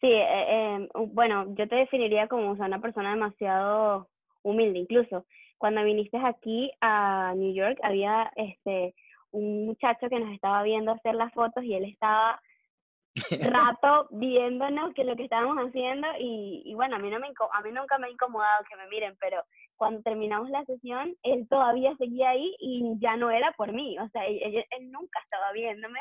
Sí, 0.00 0.06
eh, 0.12 0.74
em, 0.76 0.88
bueno, 1.08 1.46
yo 1.56 1.68
te 1.68 1.76
definiría 1.76 2.28
como 2.28 2.52
una 2.52 2.80
persona 2.80 3.10
demasiado 3.10 4.08
humilde. 4.42 4.78
Incluso 4.78 5.26
cuando 5.58 5.82
viniste 5.82 6.18
aquí 6.18 6.70
a 6.80 7.34
New 7.36 7.52
York, 7.52 7.78
había 7.82 8.30
este 8.36 8.94
un 9.30 9.66
muchacho 9.66 10.08
que 10.08 10.20
nos 10.20 10.32
estaba 10.32 10.62
viendo 10.62 10.92
hacer 10.92 11.14
las 11.14 11.32
fotos 11.34 11.62
y 11.64 11.74
él 11.74 11.84
estaba 11.84 12.40
rato 13.52 14.06
viéndonos 14.10 14.94
que 14.94 15.04
lo 15.04 15.16
que 15.16 15.24
estábamos 15.24 15.58
haciendo 15.58 16.06
y, 16.18 16.62
y 16.64 16.74
bueno, 16.74 16.96
a 16.96 16.98
mí, 16.98 17.10
no 17.10 17.18
me, 17.18 17.26
a 17.26 17.62
mí 17.62 17.72
nunca 17.72 17.98
me 17.98 18.06
ha 18.06 18.10
incomodado 18.10 18.64
que 18.68 18.76
me 18.76 18.86
miren, 18.88 19.16
pero 19.20 19.42
cuando 19.76 20.00
terminamos 20.02 20.48
la 20.50 20.64
sesión, 20.64 21.14
él 21.24 21.46
todavía 21.48 21.94
seguía 21.98 22.30
ahí 22.30 22.54
y 22.58 22.94
ya 23.00 23.16
no 23.16 23.30
era 23.30 23.52
por 23.52 23.72
mí, 23.72 23.98
o 23.98 24.08
sea, 24.10 24.24
él, 24.26 24.64
él 24.70 24.92
nunca 24.92 25.20
estaba 25.24 25.52
viéndome 25.52 26.00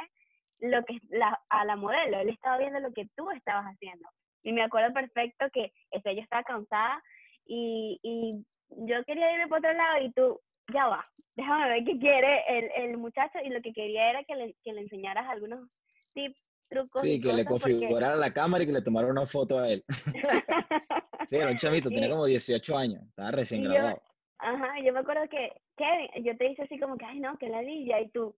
lo 0.60 0.84
que 0.86 0.97
la, 1.10 1.39
a 1.49 1.66
la 1.66 1.76
modelo, 1.76 2.20
él 2.20 2.30
estaba 2.30 2.58
viendo 2.58 2.80
lo 2.80 2.91
que 2.93 3.08
tú 3.16 3.30
estabas 3.32 3.66
haciendo. 3.66 4.08
Y 4.43 4.53
me 4.53 4.64
acuerdo 4.64 4.93
perfecto 4.93 5.45
que 5.51 5.74
ese, 5.91 6.12
ella 6.12 6.24
estaba 6.24 6.43
cansada 6.43 7.01
y, 7.45 7.99
y 8.01 8.45
yo 8.70 9.03
quería 9.05 9.34
irme 9.34 9.47
por 9.47 9.60
otro 9.60 9.74
lado 9.74 10.03
y 10.03 10.12
tú, 10.12 10.39
ya 10.74 10.88
va, 10.88 11.05
déjame 11.36 11.70
ver 11.70 11.84
qué 11.86 11.99
quiere 11.99 12.43
el, 12.47 12.89
el 12.89 12.97
muchacho 12.97 13.39
y 13.43 13.49
lo 13.49 13.62
que 13.62 13.74
quería 13.74 14.10
era 14.10 14.24
que 14.24 14.36
le, 14.36 14.55
que 14.64 14.74
le 14.74 14.82
enseñaras 14.82 15.28
algunos 15.30 15.70
tips, 16.14 16.49
trucos. 16.70 17.01
Sí, 17.01 17.22
que 17.22 17.34
le 17.34 17.45
configurara 17.45 18.16
la 18.16 18.34
cámara 18.34 18.64
y 18.64 18.68
que 18.68 18.74
le 18.74 18.82
tomara 18.82 19.08
una 19.08 19.26
foto 19.26 19.60
a 19.60 19.70
él. 19.70 19.84
sí, 21.28 21.36
era 21.36 21.51
un 21.51 21.58
chamito, 21.58 21.89
tenía 21.89 22.10
como 22.10 22.26
18 22.26 22.78
años, 22.78 23.03
estaba 23.03 23.32
recién 23.32 23.64
graduado. 23.64 24.01
Ajá, 24.39 24.80
yo 24.84 24.93
me 24.93 24.99
acuerdo 24.99 25.28
que, 25.30 25.51
Kevin, 25.76 26.24
yo 26.24 26.38
te 26.38 26.49
dije 26.49 26.64
así 26.64 26.80
como 26.80 26.97
que, 26.97 27.05
ay 27.05 27.20
no, 27.20 27.38
que 27.38 27.49
la 27.49 27.62
ladilla, 27.62 27.99
y 28.01 28.10
tú, 28.10 28.36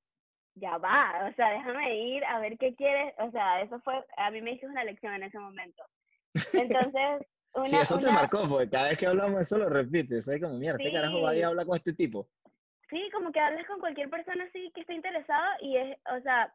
ya 0.55 0.77
va, 0.77 1.29
o 1.29 1.33
sea, 1.35 1.51
déjame 1.51 1.95
ir 1.95 2.25
a 2.25 2.39
ver 2.39 2.57
qué 2.57 2.75
quieres, 2.75 3.13
o 3.19 3.31
sea, 3.31 3.61
eso 3.61 3.79
fue, 3.81 3.93
a 4.17 4.31
mí 4.31 4.41
me 4.41 4.53
hizo 4.53 4.67
una 4.67 4.83
lección 4.83 5.13
en 5.13 5.23
ese 5.23 5.39
momento. 5.39 5.83
Entonces, 6.53 7.27
una, 7.53 7.67
sí, 7.67 7.77
eso 7.77 7.99
te 7.99 8.11
marcó, 8.11 8.47
porque 8.47 8.69
cada 8.69 8.89
vez 8.89 8.97
que 8.97 9.07
hablamos 9.07 9.41
eso 9.41 9.57
lo 9.57 9.69
repites, 9.69 10.25
¿sabes? 10.25 10.41
Como, 10.41 10.55
mira, 10.55 10.73
este 10.73 10.91
carajo 10.91 11.21
va 11.21 11.31
a 11.31 11.35
ir 11.35 11.45
a 11.45 11.47
hablar 11.47 11.65
con 11.65 11.77
este 11.77 11.93
tipo. 11.93 12.27
Sí, 12.89 13.09
como 13.13 13.31
que 13.31 13.39
hablas 13.39 13.65
con 13.67 13.79
cualquier 13.79 14.09
persona 14.09 14.43
así 14.45 14.71
que 14.73 14.81
esté 14.81 14.93
interesado 14.93 15.45
y 15.61 15.77
es, 15.77 15.97
o 16.11 16.21
sea, 16.21 16.53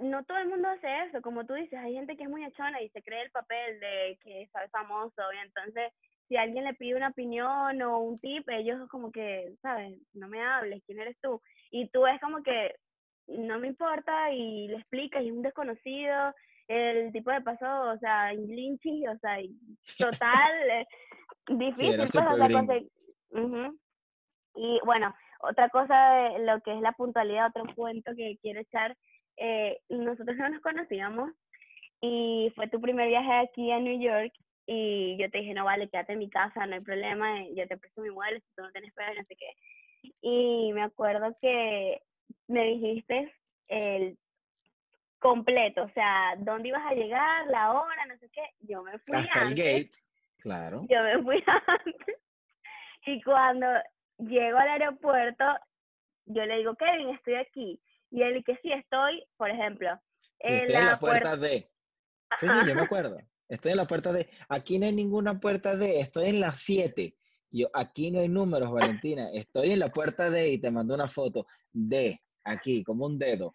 no 0.00 0.24
todo 0.24 0.38
el 0.38 0.48
mundo 0.48 0.68
hace 0.68 1.04
eso, 1.04 1.22
como 1.22 1.46
tú 1.46 1.54
dices, 1.54 1.78
hay 1.78 1.94
gente 1.94 2.16
que 2.16 2.24
es 2.24 2.28
muy 2.28 2.44
achona 2.44 2.80
y 2.82 2.90
se 2.90 3.02
cree 3.02 3.22
el 3.22 3.30
papel 3.30 3.80
de 3.80 4.18
que 4.22 4.42
es 4.42 4.50
famoso 4.70 5.22
y 5.32 5.38
entonces 5.38 5.92
si 6.32 6.38
alguien 6.38 6.64
le 6.64 6.72
pide 6.72 6.96
una 6.96 7.08
opinión 7.08 7.82
o 7.82 7.98
un 7.98 8.18
tip, 8.18 8.48
ellos 8.48 8.88
como 8.88 9.12
que, 9.12 9.54
¿sabes? 9.60 9.98
No 10.14 10.28
me 10.28 10.42
hables, 10.42 10.82
¿quién 10.86 10.98
eres 10.98 11.14
tú? 11.20 11.42
Y 11.70 11.90
tú 11.90 12.06
es 12.06 12.18
como 12.22 12.42
que 12.42 12.74
no 13.26 13.58
me 13.58 13.68
importa 13.68 14.32
y 14.32 14.68
le 14.68 14.78
explicas 14.78 15.22
y 15.22 15.26
es 15.26 15.32
un 15.34 15.42
desconocido, 15.42 16.32
el 16.68 17.12
tipo 17.12 17.30
de 17.30 17.42
paso, 17.42 17.66
o 17.66 17.98
sea, 17.98 18.32
linchy, 18.32 19.06
o 19.06 19.18
sea, 19.18 19.36
total, 19.98 20.52
eh, 20.72 20.86
difícil, 21.48 21.96
pues, 21.98 22.82
Y 24.54 24.80
bueno, 24.86 25.14
otra 25.40 25.68
cosa 25.68 26.14
de 26.14 26.38
lo 26.46 26.62
que 26.62 26.72
es 26.72 26.80
la 26.80 26.92
puntualidad, 26.92 27.48
otro 27.48 27.74
cuento 27.74 28.12
que 28.16 28.38
quiero 28.40 28.60
echar, 28.60 28.96
eh, 29.36 29.80
nosotros 29.90 30.38
no 30.38 30.48
nos 30.48 30.62
conocíamos 30.62 31.30
y 32.00 32.50
fue 32.54 32.68
tu 32.68 32.80
primer 32.80 33.08
viaje 33.08 33.32
aquí 33.32 33.70
a 33.70 33.80
New 33.80 34.00
York 34.00 34.32
y 34.66 35.16
yo 35.18 35.30
te 35.30 35.38
dije, 35.38 35.54
no 35.54 35.64
vale, 35.64 35.88
quédate 35.88 36.12
en 36.12 36.18
mi 36.20 36.30
casa, 36.30 36.66
no 36.66 36.74
hay 36.74 36.80
problema, 36.80 37.40
eh, 37.40 37.52
yo 37.54 37.66
te 37.66 37.76
presto 37.76 38.00
mi 38.00 38.10
mueble 38.10 38.40
si 38.40 38.54
tú 38.54 38.62
no 38.62 38.72
tienes 38.72 38.92
pedo, 38.94 39.14
no 39.14 39.24
sé 39.24 39.36
qué. 39.36 39.52
Y 40.20 40.72
me 40.72 40.82
acuerdo 40.82 41.34
que 41.40 42.02
me 42.48 42.64
dijiste 42.64 43.32
el 43.68 44.18
completo, 45.18 45.82
o 45.82 45.86
sea, 45.88 46.34
dónde 46.38 46.68
ibas 46.68 46.84
a 46.84 46.94
llegar, 46.94 47.46
la 47.46 47.72
hora, 47.72 48.06
no 48.06 48.16
sé 48.18 48.28
qué. 48.30 48.42
Yo 48.60 48.82
me 48.82 48.98
fui 48.98 49.16
Hasta 49.16 49.42
el 49.42 49.54
gate, 49.54 49.90
claro. 50.38 50.84
Yo 50.88 51.02
me 51.02 51.22
fui 51.22 51.42
antes. 51.66 52.16
Y 53.06 53.22
cuando 53.22 53.66
llego 54.18 54.58
al 54.58 54.68
aeropuerto, 54.68 55.44
yo 56.26 56.44
le 56.44 56.58
digo, 56.58 56.74
Kevin, 56.76 57.10
estoy 57.10 57.34
aquí. 57.34 57.80
Y 58.10 58.22
él, 58.22 58.44
que 58.44 58.56
sí, 58.56 58.72
estoy, 58.72 59.24
por 59.36 59.50
ejemplo, 59.50 59.98
en 60.40 60.72
la 60.72 60.78
en 60.80 60.86
la 60.86 60.98
puerta, 60.98 61.36
de. 61.36 61.70
Sí, 62.38 62.46
sí, 62.46 62.66
yo 62.66 62.74
me 62.74 62.82
acuerdo. 62.82 63.18
Estoy 63.48 63.72
en 63.72 63.78
la 63.78 63.86
puerta 63.86 64.12
de. 64.12 64.28
Aquí 64.48 64.78
no 64.78 64.86
hay 64.86 64.92
ninguna 64.92 65.38
puerta 65.38 65.76
de. 65.76 66.00
Estoy 66.00 66.28
en 66.28 66.40
las 66.40 66.60
7. 66.60 67.14
Yo, 67.50 67.68
aquí 67.74 68.10
no 68.10 68.20
hay 68.20 68.28
números, 68.28 68.70
Valentina. 68.70 69.30
Estoy 69.32 69.72
en 69.72 69.80
la 69.80 69.92
puerta 69.92 70.30
de 70.30 70.52
y 70.52 70.58
te 70.58 70.70
mando 70.70 70.94
una 70.94 71.08
foto 71.08 71.46
de 71.72 72.22
aquí, 72.44 72.82
como 72.82 73.06
un 73.06 73.18
dedo. 73.18 73.54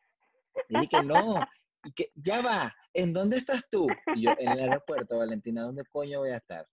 Y 0.69 0.79
dije, 0.79 1.03
no, 1.03 1.39
y 1.83 1.91
que, 1.93 2.11
ya 2.15 2.41
va, 2.41 2.75
¿en 2.93 3.13
dónde 3.13 3.38
estás 3.38 3.67
tú? 3.69 3.88
Y 4.15 4.23
yo, 4.23 4.31
en 4.38 4.51
el 4.51 4.59
aeropuerto, 4.59 5.17
Valentina, 5.17 5.63
¿dónde 5.63 5.83
coño 5.85 6.19
voy 6.19 6.31
a 6.31 6.38
estar? 6.38 6.67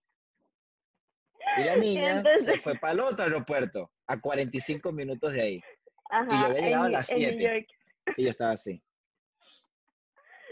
Y 1.57 1.63
la 1.63 1.75
niña 1.75 2.23
se 2.43 2.59
fue 2.59 2.75
para 2.75 2.93
el 2.93 2.99
otro 2.99 3.25
aeropuerto, 3.25 3.91
a 4.07 4.19
45 4.19 4.91
minutos 4.91 5.33
de 5.33 5.41
ahí. 5.41 5.61
Ajá, 6.09 6.27
y 6.27 6.39
yo 6.39 6.45
había 6.45 6.61
llegado 6.61 6.83
a 6.83 6.89
las 6.89 7.09
en 7.11 7.19
New 7.19 7.29
7 7.29 7.43
York, 7.43 7.67
y 8.17 8.23
yo 8.23 8.29
estaba 8.29 8.51
así. 8.51 8.83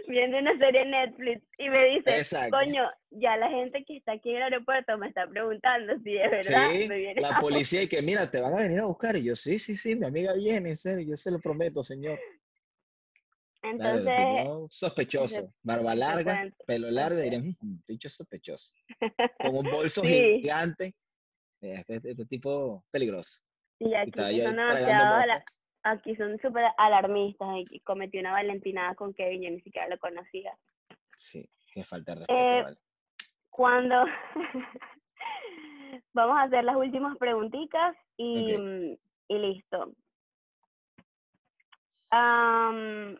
Viendo 0.08 0.38
una 0.38 0.58
serie 0.58 0.82
en 0.82 0.92
Netflix 0.92 1.42
y 1.58 1.70
me 1.70 1.86
dice, 1.86 2.18
Exacto. 2.18 2.58
coño, 2.58 2.84
ya 3.12 3.38
la 3.38 3.50
gente 3.50 3.84
que 3.86 3.98
está 3.98 4.14
aquí 4.14 4.32
en 4.32 4.38
el 4.38 4.44
aeropuerto 4.44 4.98
me 4.98 5.08
está 5.08 5.28
preguntando 5.28 5.94
si 6.04 6.18
es 6.18 6.30
verdad 6.32 6.70
Sí, 6.72 6.88
me 6.88 6.96
viene 6.98 7.22
la 7.22 7.40
policía 7.40 7.82
y 7.84 7.88
que 7.88 8.02
mira, 8.02 8.30
te 8.30 8.40
van 8.42 8.54
a 8.54 8.58
venir 8.58 8.80
a 8.80 8.86
buscar. 8.86 9.16
Y 9.16 9.24
yo, 9.24 9.36
sí, 9.36 9.60
sí, 9.60 9.76
sí, 9.78 9.96
mi 9.96 10.06
amiga 10.06 10.34
viene, 10.34 10.70
en 10.72 10.78
serio, 10.78 11.08
yo 11.10 11.16
se 11.16 11.32
lo 11.32 11.40
prometo, 11.40 11.84
señor. 11.84 12.20
Entonces, 13.62 14.12
sospechoso, 14.70 15.54
barba 15.62 15.96
larga, 15.96 16.50
pelo 16.68 16.92
largo, 16.92 17.18
ese. 17.20 17.24
dirían, 17.30 17.56
"Mm, 17.62 17.78
dicho 17.88 18.10
sospechoso. 18.10 18.74
Con 19.38 19.56
un 19.56 19.70
bolso 19.72 20.02
Sí. 20.04 20.40
gigante. 20.42 20.94
Este, 21.62 21.96
este- 21.96 22.12
este 22.12 22.26
tipo 22.26 22.84
peligroso. 22.92 23.40
y 23.80 23.90
Y 23.90 23.96
aquí 23.96 24.12
yo 24.38 24.44
son 24.44 24.56
demasiado. 24.58 25.34
Aquí 25.84 26.16
son 26.16 26.40
súper 26.40 26.66
alarmistas 26.78 27.50
y 27.70 27.80
cometí 27.82 28.18
una 28.20 28.32
valentinada 28.32 28.96
con 28.96 29.14
Kevin, 29.14 29.44
yo 29.44 29.50
ni 29.52 29.62
siquiera 29.62 29.88
lo 29.88 29.98
conocía. 30.00 30.58
Sí, 31.16 31.48
que 31.74 31.84
falta 31.84 32.14
de 32.14 32.20
respeto, 32.20 32.40
Eh, 32.40 32.64
vale. 32.64 32.78
Cuando 33.50 34.06
vamos 36.14 36.38
a 36.38 36.44
hacer 36.44 36.64
las 36.64 36.76
últimas 36.76 37.18
preguntitas 37.18 37.96
y, 38.18 38.98
listo. 39.30 39.94
Am, 42.10 43.18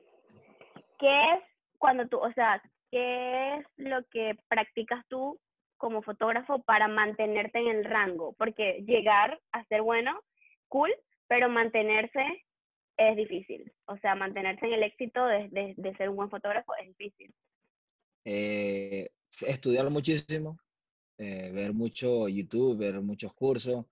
¿Qué 1.00 1.34
es 1.34 1.44
cuando 1.78 2.08
tú, 2.08 2.18
o 2.20 2.32
sea, 2.34 2.62
qué 2.92 3.56
es 3.56 3.66
lo 3.78 4.04
que 4.10 4.38
practicas 4.48 5.06
tú 5.08 5.40
como 5.78 6.02
fotógrafo 6.02 6.62
para 6.64 6.88
mantenerte 6.88 7.60
en 7.60 7.68
el 7.68 7.86
rango? 7.86 8.34
Porque 8.38 8.84
llegar 8.86 9.40
a 9.52 9.64
ser 9.66 9.82
bueno, 9.82 10.20
cool, 10.70 10.94
pero 11.28 11.50
mantenerse 11.50 12.44
es 12.98 13.16
difícil. 13.18 13.72
O 13.86 13.98
sea, 13.98 14.16
mantenerse 14.16 14.66
en 14.66 14.74
el 14.74 14.84
éxito 14.84 15.26
de, 15.26 15.50
de- 15.50 15.74
de 15.78 15.96
ser 15.98 16.10
un 16.10 16.16
buen 16.16 16.30
fotógrafo 16.30 16.74
es 16.76 16.88
difícil. 16.98 17.34
Eh, 18.26 19.10
estudiar 19.48 19.90
muchísimo, 19.90 20.58
eh, 21.18 21.52
ver 21.52 21.74
mucho 21.74 22.28
YouTube, 22.28 22.78
ver 22.78 23.02
muchos 23.02 23.34
cursos, 23.34 23.86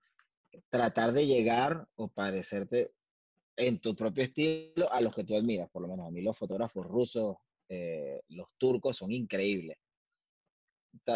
tratar 0.70 1.12
de 1.12 1.26
llegar 1.26 1.86
o 1.96 2.08
parecerte 2.08 2.92
en 3.56 3.80
tu 3.80 3.94
propio 3.94 4.24
estilo 4.24 4.90
a 4.92 5.00
los 5.00 5.14
que 5.14 5.24
tú 5.24 5.36
admiras. 5.36 5.68
Por 5.70 5.82
lo 5.82 5.88
menos 5.88 6.06
a 6.06 6.10
mí 6.10 6.22
los 6.22 6.36
fotógrafos 6.38 6.86
rusos, 6.86 7.36
eh, 7.68 8.20
los 8.28 8.48
turcos 8.58 8.96
son 8.96 9.12
increíbles. 9.12 9.76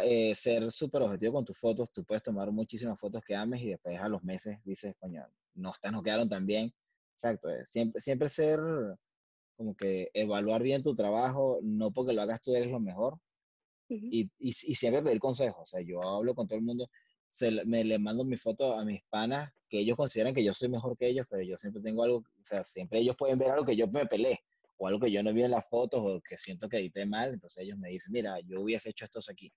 Eh, 0.02 0.34
ser 0.34 0.70
súper 0.72 1.02
objetivo 1.02 1.34
con 1.34 1.44
tus 1.44 1.58
fotos, 1.58 1.92
tú 1.92 2.04
puedes 2.04 2.22
tomar 2.22 2.50
muchísimas 2.50 2.98
fotos 2.98 3.22
que 3.22 3.34
ames 3.36 3.60
y 3.62 3.68
después 3.70 3.98
a 3.98 4.08
los 4.08 4.22
meses 4.24 4.58
dices, 4.64 4.94
coño, 4.98 5.24
no, 5.54 5.70
estas 5.70 5.92
no 5.92 6.02
quedaron 6.02 6.28
tan 6.28 6.46
bien. 6.46 6.72
Exacto, 7.16 7.48
eh, 7.50 7.64
siempre, 7.64 8.00
siempre 8.02 8.28
ser 8.28 8.60
como 9.56 9.74
que 9.74 10.10
evaluar 10.12 10.62
bien 10.62 10.82
tu 10.82 10.94
trabajo, 10.94 11.60
no 11.62 11.90
porque 11.90 12.12
lo 12.12 12.20
hagas 12.20 12.42
tú 12.42 12.54
eres 12.54 12.70
lo 12.70 12.78
mejor, 12.78 13.18
y, 13.88 14.24
y, 14.38 14.48
y 14.48 14.52
siempre 14.74 15.02
pedir 15.02 15.18
consejos. 15.18 15.62
O 15.62 15.66
sea, 15.66 15.80
yo 15.80 16.02
hablo 16.02 16.34
con 16.34 16.46
todo 16.46 16.58
el 16.58 16.64
mundo, 16.64 16.90
se, 17.30 17.64
me 17.64 17.84
le 17.84 17.98
mando 17.98 18.22
mi 18.24 18.36
foto 18.36 18.74
a 18.74 18.84
mis 18.84 19.02
panas, 19.04 19.50
que 19.68 19.78
ellos 19.78 19.96
consideran 19.96 20.34
que 20.34 20.44
yo 20.44 20.52
soy 20.52 20.68
mejor 20.68 20.94
que 20.98 21.08
ellos, 21.08 21.26
pero 21.30 21.42
yo 21.42 21.56
siempre 21.56 21.80
tengo 21.82 22.02
algo, 22.02 22.18
o 22.18 22.44
sea, 22.44 22.62
siempre 22.64 23.00
ellos 23.00 23.16
pueden 23.16 23.38
ver 23.38 23.50
algo 23.50 23.64
que 23.64 23.76
yo 23.76 23.88
me 23.88 24.04
peleé, 24.04 24.40
o 24.76 24.86
algo 24.86 25.00
que 25.00 25.10
yo 25.10 25.22
no 25.22 25.32
vi 25.32 25.42
en 25.42 25.52
las 25.52 25.66
fotos, 25.66 26.00
o 26.04 26.20
que 26.20 26.36
siento 26.36 26.68
que 26.68 26.76
edité 26.76 27.06
mal, 27.06 27.32
entonces 27.32 27.64
ellos 27.64 27.78
me 27.78 27.88
dicen, 27.88 28.12
mira, 28.12 28.38
yo 28.40 28.60
hubiese 28.60 28.90
hecho 28.90 29.06
esto 29.06 29.20
aquí. 29.30 29.50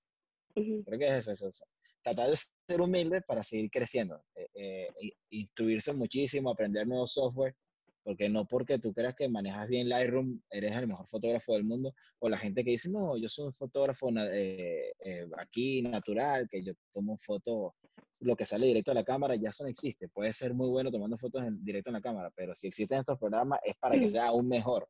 Creo 0.86 0.97
que 0.97 1.07
es 1.07 1.14
eso, 1.16 1.32
eso, 1.34 1.49
eso. 1.49 1.66
Tratar 2.02 2.30
de 2.30 2.38
ser 2.38 2.82
humilde 2.82 3.22
para 3.22 3.43
seguir 3.43 3.70
creciendo, 3.70 4.24
eh, 4.36 4.47
eh, 4.56 5.12
instruirse 5.30 5.93
muchísimo, 5.93 6.50
aprender 6.50 6.88
nuevos 6.88 7.12
software, 7.12 7.56
porque 8.04 8.30
no 8.30 8.45
porque 8.45 8.80
tú 8.80 8.93
creas 8.93 9.14
que 9.16 9.30
manejas 9.30 9.68
bien 9.68 9.89
Lightroom, 9.89 10.41
eres 10.50 10.76
el 10.76 10.88
mejor 10.88 11.08
fotógrafo 11.08 11.54
del 11.54 11.64
mundo, 11.64 11.93
o 12.20 12.30
la 12.30 12.38
gente 12.38 12.64
que 12.64 12.72
dice, 12.72 12.89
no, 12.89 13.18
yo 13.18 13.30
soy 13.30 13.45
un 13.47 13.54
fotógrafo 13.54 14.10
eh, 14.32 14.93
eh, 15.00 15.28
aquí 15.38 15.82
natural, 15.82 16.47
que 16.50 16.64
yo 16.64 16.74
tomo 16.91 17.18
fotos, 17.18 17.74
lo 18.22 18.36
que 18.36 18.45
sale 18.45 18.66
directo 18.66 18.91
a 18.91 18.95
la 18.95 19.04
cámara, 19.04 19.36
ya 19.36 19.50
eso 19.50 19.64
no 19.64 19.70
existe. 19.70 20.10
Puede 20.10 20.34
ser 20.34 20.54
muy 20.54 20.70
bueno 20.70 20.89
tomando 20.89 21.18
fotos 21.18 21.43
en, 21.43 21.64
directo 21.64 21.89
en 21.89 21.95
la 21.95 22.02
cámara, 22.02 22.32
pero 22.36 22.56
si 22.56 22.68
existen 22.68 23.00
estos 23.00 23.20
programas 23.20 23.60
es 23.64 23.76
para 23.76 24.00
que 24.00 24.10
sea 24.10 24.28
aún 24.28 24.47
mejor. 24.47 24.89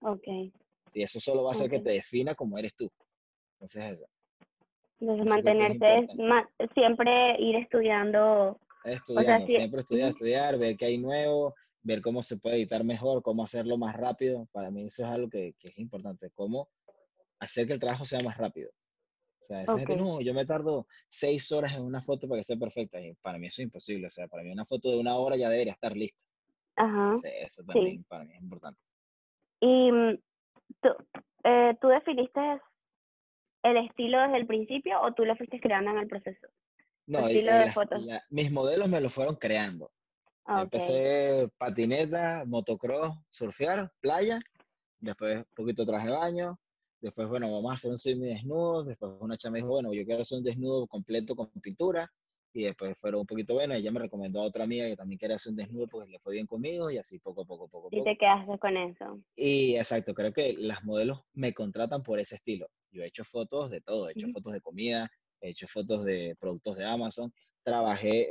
Ok. 0.00 0.26
Y 0.94 1.02
eso 1.02 1.20
solo 1.20 1.42
va 1.44 1.50
a 1.50 1.52
hacer 1.52 1.68
que 1.68 1.76
Ok. 1.76 1.84
te 1.84 1.90
defina 1.90 2.34
como 2.34 2.58
eres 2.58 2.74
tú. 2.74 2.90
Entonces, 3.58 3.84
eso. 3.94 4.06
Entonces, 5.00 5.26
Eso 5.26 5.34
mantenerse, 5.34 5.98
es 5.98 6.14
ma- 6.16 6.48
siempre 6.74 7.40
ir 7.40 7.56
estudiando. 7.56 8.58
Estudiando, 8.84 9.46
sí, 9.46 9.54
siempre 9.54 9.80
estudiar, 9.80 10.08
estudiar, 10.10 10.58
ver 10.58 10.76
qué 10.76 10.86
hay 10.86 10.98
nuevo, 10.98 11.54
ver 11.82 12.00
cómo 12.02 12.22
se 12.22 12.36
puede 12.38 12.56
editar 12.56 12.84
mejor, 12.84 13.22
cómo 13.22 13.44
hacerlo 13.44 13.76
más 13.78 13.96
rápido. 13.96 14.46
Para 14.52 14.70
mí 14.70 14.84
eso 14.86 15.04
es 15.04 15.10
algo 15.10 15.28
que, 15.28 15.54
que 15.58 15.68
es 15.68 15.78
importante, 15.78 16.30
cómo 16.34 16.68
hacer 17.38 17.66
que 17.66 17.72
el 17.74 17.78
trabajo 17.78 18.04
sea 18.04 18.20
más 18.20 18.36
rápido. 18.36 18.70
O 18.70 19.42
sea, 19.42 19.62
esa 19.62 19.78
gente, 19.78 19.94
Ok. 19.94 19.98
no, 19.98 20.20
yo 20.20 20.34
me 20.34 20.44
tardo 20.44 20.86
seis 21.08 21.50
horas 21.50 21.74
en 21.74 21.82
una 21.82 22.02
foto 22.02 22.28
para 22.28 22.40
que 22.40 22.44
sea 22.44 22.56
perfecta. 22.56 23.00
Y 23.00 23.14
para 23.22 23.38
mí 23.38 23.46
eso 23.46 23.62
es 23.62 23.66
imposible. 23.66 24.06
O 24.06 24.10
sea, 24.10 24.28
para 24.28 24.42
mí 24.42 24.52
una 24.52 24.66
foto 24.66 24.90
de 24.90 24.98
una 24.98 25.16
hora 25.16 25.36
ya 25.36 25.48
debería 25.48 25.72
estar 25.72 25.96
lista. 25.96 26.20
Ajá. 26.76 27.14
Eso 27.40 27.64
también 27.64 28.04
para 28.04 28.24
mí 28.24 28.34
es 28.34 28.42
importante. 28.42 28.80
Y 29.60 29.92
mm, 29.92 30.18
tú, 30.82 30.88
eh, 31.44 31.74
tú 31.80 31.88
definiste 31.88 32.60
el 33.62 33.76
estilo 33.76 34.20
desde 34.22 34.36
el 34.38 34.46
principio 34.46 35.00
o 35.02 35.12
tú 35.12 35.24
lo 35.24 35.36
fuiste 35.36 35.60
creando 35.60 35.90
en 35.90 35.98
el 35.98 36.06
proceso. 36.08 36.48
No, 37.06 37.20
el- 37.20 37.36
estilo 37.36 37.52
el- 37.52 37.58
de 37.58 37.64
las- 37.66 37.74
fotos. 37.74 38.02
la- 38.04 38.22
mis 38.30 38.50
modelos 38.52 38.88
me 38.88 39.00
los 39.00 39.12
fueron 39.12 39.36
creando. 39.36 39.90
Yo 40.46 40.54
Ok. 40.54 40.62
Empecé 40.62 41.48
patineta, 41.58 42.44
motocross, 42.46 43.14
surfear, 43.28 43.92
playa, 44.00 44.40
después 44.98 45.38
un 45.38 45.46
poquito 45.54 45.84
traje 45.84 46.08
de 46.08 46.12
baño, 46.16 46.58
después, 47.00 47.28
bueno, 47.28 47.50
vamos 47.52 47.70
a 47.70 47.74
hacer 47.74 47.90
un 47.90 47.98
swim 47.98 48.20
desnudo, 48.20 48.84
después 48.84 49.12
una 49.20 49.36
chama 49.36 49.56
dijo, 49.58 49.68
bueno, 49.68 49.92
yo 49.94 50.04
quiero 50.04 50.22
hacer 50.22 50.38
un 50.38 50.44
desnudo 50.44 50.86
completo 50.86 51.36
con 51.36 51.48
pintura, 51.60 52.10
y 52.52 52.64
después 52.64 52.96
fueron 52.98 53.20
un 53.20 53.26
poquito 53.26 53.54
bueno, 53.54 53.74
ella 53.74 53.92
me 53.92 54.00
recomendó 54.00 54.40
a 54.40 54.44
otra 54.46 54.64
amiga 54.64 54.86
que 54.88 54.96
también 54.96 55.18
quería 55.20 55.36
hacer 55.36 55.50
un 55.50 55.56
desnudo 55.56 55.86
porque 55.86 56.10
le 56.10 56.18
fue 56.18 56.34
bien 56.34 56.46
conmigo, 56.46 56.90
y 56.90 56.98
así 56.98 57.18
poco 57.20 57.42
a 57.42 57.44
poco, 57.44 57.68
poco 57.68 57.86
a 57.86 57.90
Y 57.92 57.98
poco. 57.98 58.10
te 58.10 58.18
quedaste 58.18 58.58
con 58.58 58.76
eso. 58.76 59.20
Y 59.36 59.76
exacto, 59.76 60.14
creo 60.14 60.32
que 60.32 60.54
las 60.58 60.82
modelos 60.84 61.22
me 61.32 61.54
contratan 61.54 62.02
por 62.02 62.18
ese 62.18 62.34
estilo. 62.34 62.66
Yo 62.90 63.02
he 63.02 63.06
hecho 63.06 63.24
fotos 63.24 63.70
de 63.70 63.80
todo, 63.80 64.08
he 64.08 64.12
hecho 64.12 64.26
Ujú. 64.26 64.34
fotos 64.34 64.52
de 64.52 64.60
comida, 64.60 65.10
he 65.40 65.50
hecho 65.50 65.66
fotos 65.68 66.04
de 66.04 66.36
productos 66.38 66.76
de 66.76 66.84
Amazon, 66.84 67.32
trabajé 67.62 68.30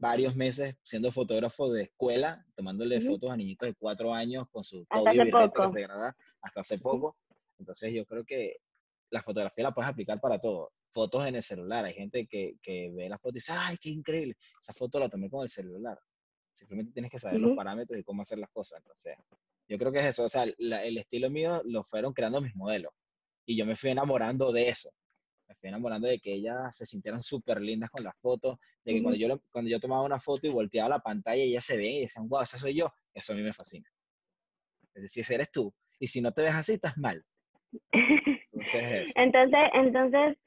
varios 0.00 0.34
meses 0.36 0.74
siendo 0.82 1.12
fotógrafo 1.12 1.72
de 1.72 1.84
escuela, 1.84 2.44
tomándole 2.56 2.98
Ujú. 2.98 3.06
fotos 3.06 3.30
a 3.30 3.36
niñitos 3.36 3.68
de 3.68 3.74
cuatro 3.74 4.12
años 4.12 4.46
con 4.50 4.64
su 4.64 4.86
Hasta 4.90 5.10
hace 5.10 5.26
poco. 5.30 5.68
se 5.68 5.80
graba 5.82 6.16
hasta 6.42 6.60
hace 6.60 6.78
poco. 6.78 7.16
Entonces 7.58 7.92
yo 7.92 8.04
creo 8.06 8.24
que 8.24 8.56
la 9.10 9.22
fotografía 9.22 9.64
la 9.64 9.72
puedes 9.74 9.90
aplicar 9.90 10.20
para 10.20 10.38
todo. 10.40 10.72
Fotos 10.92 11.26
en 11.26 11.36
el 11.36 11.42
celular, 11.42 11.84
hay 11.84 11.94
gente 11.94 12.26
que, 12.26 12.56
que 12.62 12.90
ve 12.92 13.08
la 13.08 13.18
foto 13.18 13.30
y 13.30 13.34
dice, 13.34 13.52
ay, 13.56 13.76
qué 13.80 13.90
increíble, 13.90 14.36
esa 14.60 14.72
foto 14.72 14.98
la 14.98 15.08
tomé 15.08 15.30
con 15.30 15.42
el 15.42 15.48
celular. 15.48 15.98
Simplemente 16.52 16.92
tienes 16.92 17.10
que 17.12 17.18
saber 17.18 17.40
los 17.40 17.50
Ujú. 17.50 17.56
parámetros 17.56 17.98
y 17.98 18.02
cómo 18.02 18.22
hacer 18.22 18.38
las 18.38 18.50
cosas. 18.50 18.78
Entonces, 18.78 19.16
yo 19.68 19.78
creo 19.78 19.92
que 19.92 20.00
es 20.00 20.06
eso. 20.06 20.24
O 20.24 20.28
sea, 20.28 20.46
la- 20.58 20.84
el 20.84 20.98
estilo 20.98 21.30
mío 21.30 21.62
lo 21.64 21.84
fueron 21.84 22.12
creando 22.12 22.40
mis 22.40 22.56
modelos. 22.56 22.92
Y 23.50 23.56
yo 23.56 23.66
me 23.66 23.74
fui 23.74 23.90
enamorando 23.90 24.52
de 24.52 24.68
eso. 24.68 24.92
Me 25.48 25.56
fui 25.56 25.70
enamorando 25.70 26.06
de 26.06 26.20
que 26.20 26.34
ellas 26.34 26.76
se 26.76 26.86
sintieran 26.86 27.20
súper 27.20 27.60
lindas 27.60 27.90
con 27.90 28.04
las 28.04 28.16
fotos. 28.20 28.58
De 28.84 28.94
que 28.94 29.02
cuando 29.02 29.16
Ujú. 29.16 29.22
yo, 29.22 29.26
lo- 29.26 29.42
cuando 29.50 29.68
yo 29.68 29.80
tomaba 29.80 30.04
una 30.04 30.20
foto 30.20 30.46
y 30.46 30.50
volteaba 30.50 30.88
la 30.88 31.00
pantalla, 31.00 31.42
ellas 31.42 31.64
se 31.64 31.76
ven 31.76 31.94
y 31.94 32.00
decían, 32.02 32.28
wow, 32.28 32.42
esa 32.42 32.58
soy 32.58 32.74
yo. 32.76 32.92
Eso 33.12 33.32
a 33.32 33.36
mí 33.36 33.42
me 33.42 33.52
fascina. 33.52 33.90
Es 34.94 35.02
decir, 35.02 35.24
si 35.24 35.34
eres 35.34 35.50
tú. 35.50 35.74
Y 35.98 36.06
si 36.06 36.20
no 36.20 36.30
te 36.30 36.42
ves 36.42 36.54
así, 36.54 36.74
estás 36.74 36.96
mal. 36.96 37.24
Entonces, 37.90 38.82
eso. 39.08 39.12
entonces, 39.16 39.60
entonces, 39.74 40.38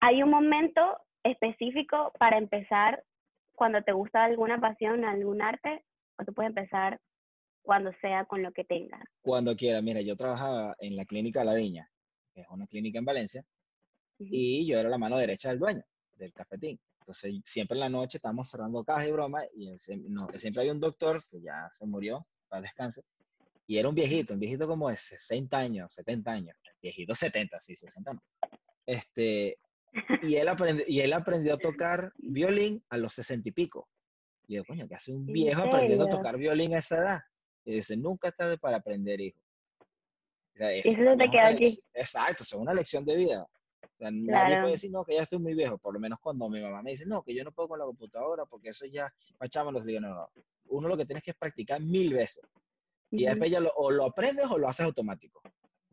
hay 0.00 0.20
un 0.24 0.30
momento 0.30 0.98
específico 1.22 2.12
para 2.18 2.36
empezar 2.36 3.04
cuando 3.52 3.80
te 3.84 3.92
gusta 3.92 4.24
alguna 4.24 4.60
pasión, 4.60 5.04
algún 5.04 5.40
arte, 5.40 5.84
o 6.18 6.24
tú 6.24 6.34
puedes 6.34 6.48
empezar 6.48 7.00
cuando 7.62 7.92
sea 8.00 8.24
con 8.24 8.42
lo 8.42 8.50
que 8.50 8.64
tengas. 8.64 9.04
Cuando 9.22 9.54
quiera. 9.54 9.80
Mira, 9.82 10.00
yo 10.00 10.16
trabajaba 10.16 10.74
en 10.80 10.96
la 10.96 11.04
clínica 11.04 11.44
La 11.44 11.54
Viña, 11.54 11.88
que 12.34 12.42
es 12.42 12.46
una 12.50 12.66
clínica 12.66 12.98
en 12.98 13.04
Valencia, 13.04 13.44
y 14.18 14.66
yo 14.66 14.78
era 14.78 14.88
la 14.88 14.98
mano 14.98 15.16
derecha 15.16 15.48
del 15.48 15.58
dueño 15.58 15.82
del 16.16 16.32
cafetín. 16.32 16.78
Entonces, 17.00 17.40
siempre 17.44 17.76
en 17.76 17.80
la 17.80 17.88
noche 17.88 18.18
estábamos 18.18 18.48
cerrando 18.50 18.84
cajas 18.84 19.08
y 19.08 19.12
broma, 19.12 19.42
y 19.54 19.68
él 19.68 19.78
siem- 19.78 20.04
no, 20.08 20.28
siempre 20.36 20.60
había 20.60 20.72
un 20.72 20.80
doctor 20.80 21.20
que 21.30 21.40
ya 21.40 21.68
se 21.72 21.86
murió, 21.86 22.26
para 22.48 22.62
descanse, 22.62 23.02
y 23.66 23.78
era 23.78 23.88
un 23.88 23.94
viejito, 23.94 24.34
un 24.34 24.40
viejito 24.40 24.66
como 24.66 24.90
de 24.90 24.96
60 24.96 25.58
años, 25.58 25.92
70 25.94 26.32
años, 26.32 26.56
viejito 26.82 27.14
70, 27.14 27.58
sí, 27.60 27.74
60 27.74 28.12
no. 28.12 28.22
Este, 28.84 29.58
y 30.22 30.34
él, 30.36 30.48
aprendió, 30.48 30.84
y 30.86 31.00
él 31.00 31.12
aprendió 31.12 31.54
a 31.54 31.58
tocar 31.58 32.12
violín 32.18 32.84
a 32.90 32.98
los 32.98 33.14
60 33.14 33.48
y 33.48 33.52
pico. 33.52 33.88
Y 34.46 34.56
yo, 34.56 34.64
coño, 34.64 34.86
que 34.88 34.96
hace 34.96 35.12
un 35.12 35.26
¿En 35.28 35.32
viejo 35.32 35.62
aprendiendo 35.62 36.04
a 36.04 36.08
tocar 36.08 36.36
violín 36.36 36.74
a 36.74 36.78
esa 36.78 36.98
edad? 36.98 37.20
Y 37.64 37.74
dice, 37.74 37.96
nunca 37.96 38.28
es 38.28 38.36
tarde 38.36 38.58
para 38.58 38.78
aprender, 38.78 39.20
hijo. 39.20 39.39
O 40.60 40.62
sea, 40.62 40.76
Y 40.76 40.80
eso 40.80 40.90
mí 40.98 41.16
te 41.16 41.24
una 41.24 41.48
aquí. 41.48 41.78
Exacto, 41.94 42.42
eso 42.42 42.56
es 42.56 42.60
una 42.62 42.74
lección 42.74 43.04
de 43.06 43.16
vida. 43.16 43.46
sea, 43.98 44.10
nadie 44.10 44.26
Claro. 44.26 44.60
puede 44.62 44.72
decir, 44.74 44.90
no, 44.90 45.04
que 45.04 45.14
ya 45.14 45.22
estoy 45.22 45.38
muy 45.38 45.54
viejo. 45.54 45.78
Por 45.78 45.94
lo 45.94 46.00
menos 46.00 46.18
cuando 46.20 46.48
mi 46.50 46.60
mamá 46.60 46.82
me 46.82 46.90
dice, 46.90 47.06
no, 47.06 47.22
que 47.22 47.34
yo 47.34 47.42
no 47.44 47.52
puedo 47.52 47.68
con 47.68 47.78
la 47.78 47.86
computadora 47.86 48.44
porque 48.44 48.68
eso 48.68 48.84
ya, 48.84 49.10
pachama, 49.38 49.72
les 49.72 49.84
digo, 49.86 50.00
no, 50.00 50.10
no. 50.14 50.28
Uno 50.66 50.88
lo 50.88 50.96
que 50.98 51.06
tienes 51.06 51.22
que 51.24 51.30
es 51.30 51.36
practicar 51.36 51.80
mil 51.80 52.12
veces. 52.12 52.42
Y 53.10 53.22
Ujú, 53.22 53.30
después 53.30 53.50
ya 53.50 53.60
lo, 53.60 53.72
o 53.74 53.90
lo 53.90 54.04
aprendes 54.04 54.46
o 54.50 54.58
lo 54.58 54.68
haces 54.68 54.84
automático. 54.84 55.40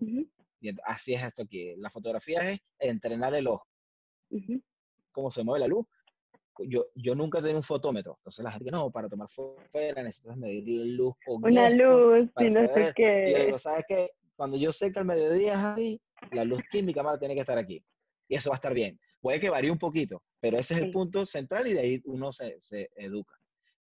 ujú, 0.01 0.27
Y 0.59 0.69
ent- 0.69 0.81
así 0.83 1.13
es 1.13 1.23
esto 1.23 1.43
aquí. 1.43 1.73
La 1.77 1.89
fotografía 1.89 2.51
es 2.51 2.59
entrenar 2.77 3.33
el 3.35 3.47
ojo, 3.47 3.65
ujú. 4.31 4.61
cómo 5.13 5.31
se 5.31 5.43
mueve 5.45 5.61
la 5.61 5.67
luz. 5.67 5.85
Yo, 6.59 6.87
yo 6.95 7.15
nunca 7.15 7.39
tenido 7.39 7.57
un 7.59 7.63
fotómetro. 7.63 8.15
Entonces 8.17 8.43
la 8.43 8.51
gente 8.51 8.65
que 8.65 8.71
no, 8.71 8.91
para 8.91 9.07
tomar 9.07 9.29
fotos 9.29 9.63
fuera 9.71 10.03
necesitas 10.03 10.35
medir 10.37 10.87
luz 10.97 11.13
con 11.25 11.43
Una 11.43 11.69
luz 11.69 12.29
y 12.37 12.43
no 12.43 12.49
sé 12.49 12.67
saber. 12.67 12.93
Y 12.97 13.31
yo 13.31 13.37
qué. 13.37 13.45
digo, 13.45 13.57
¿sabes 13.59 13.85
qué? 13.87 14.11
Cuando 14.37 14.55
yo 14.55 14.71
sé 14.71 14.91
que 14.91 14.99
al 14.99 15.05
mediodía 15.05 15.53
es 15.53 15.59
así, 15.59 16.01
la 16.31 16.45
luz 16.45 16.61
química 16.71 17.03
más 17.03 17.19
tiene 17.19 17.33
que 17.33 17.41
estar 17.41 17.57
aquí. 17.57 17.83
Y 18.29 18.35
eso 18.35 18.49
va 18.51 18.55
a 18.55 18.57
estar 18.61 18.73
bien. 18.73 18.99
Puede 19.19 19.39
que 19.39 19.49
varíe 19.49 19.71
un 19.71 19.79
poquito, 19.79 20.21
pero 20.39 20.57
ese 20.57 20.75
es 20.75 20.79
el 20.81 20.85
Sí. 20.87 20.91
punto 20.93 21.25
central 21.25 21.67
y 21.67 21.73
de 21.73 21.79
ahí 21.79 22.01
uno 22.05 22.31
se, 22.31 22.55
se 22.59 22.89
educa. 22.95 23.35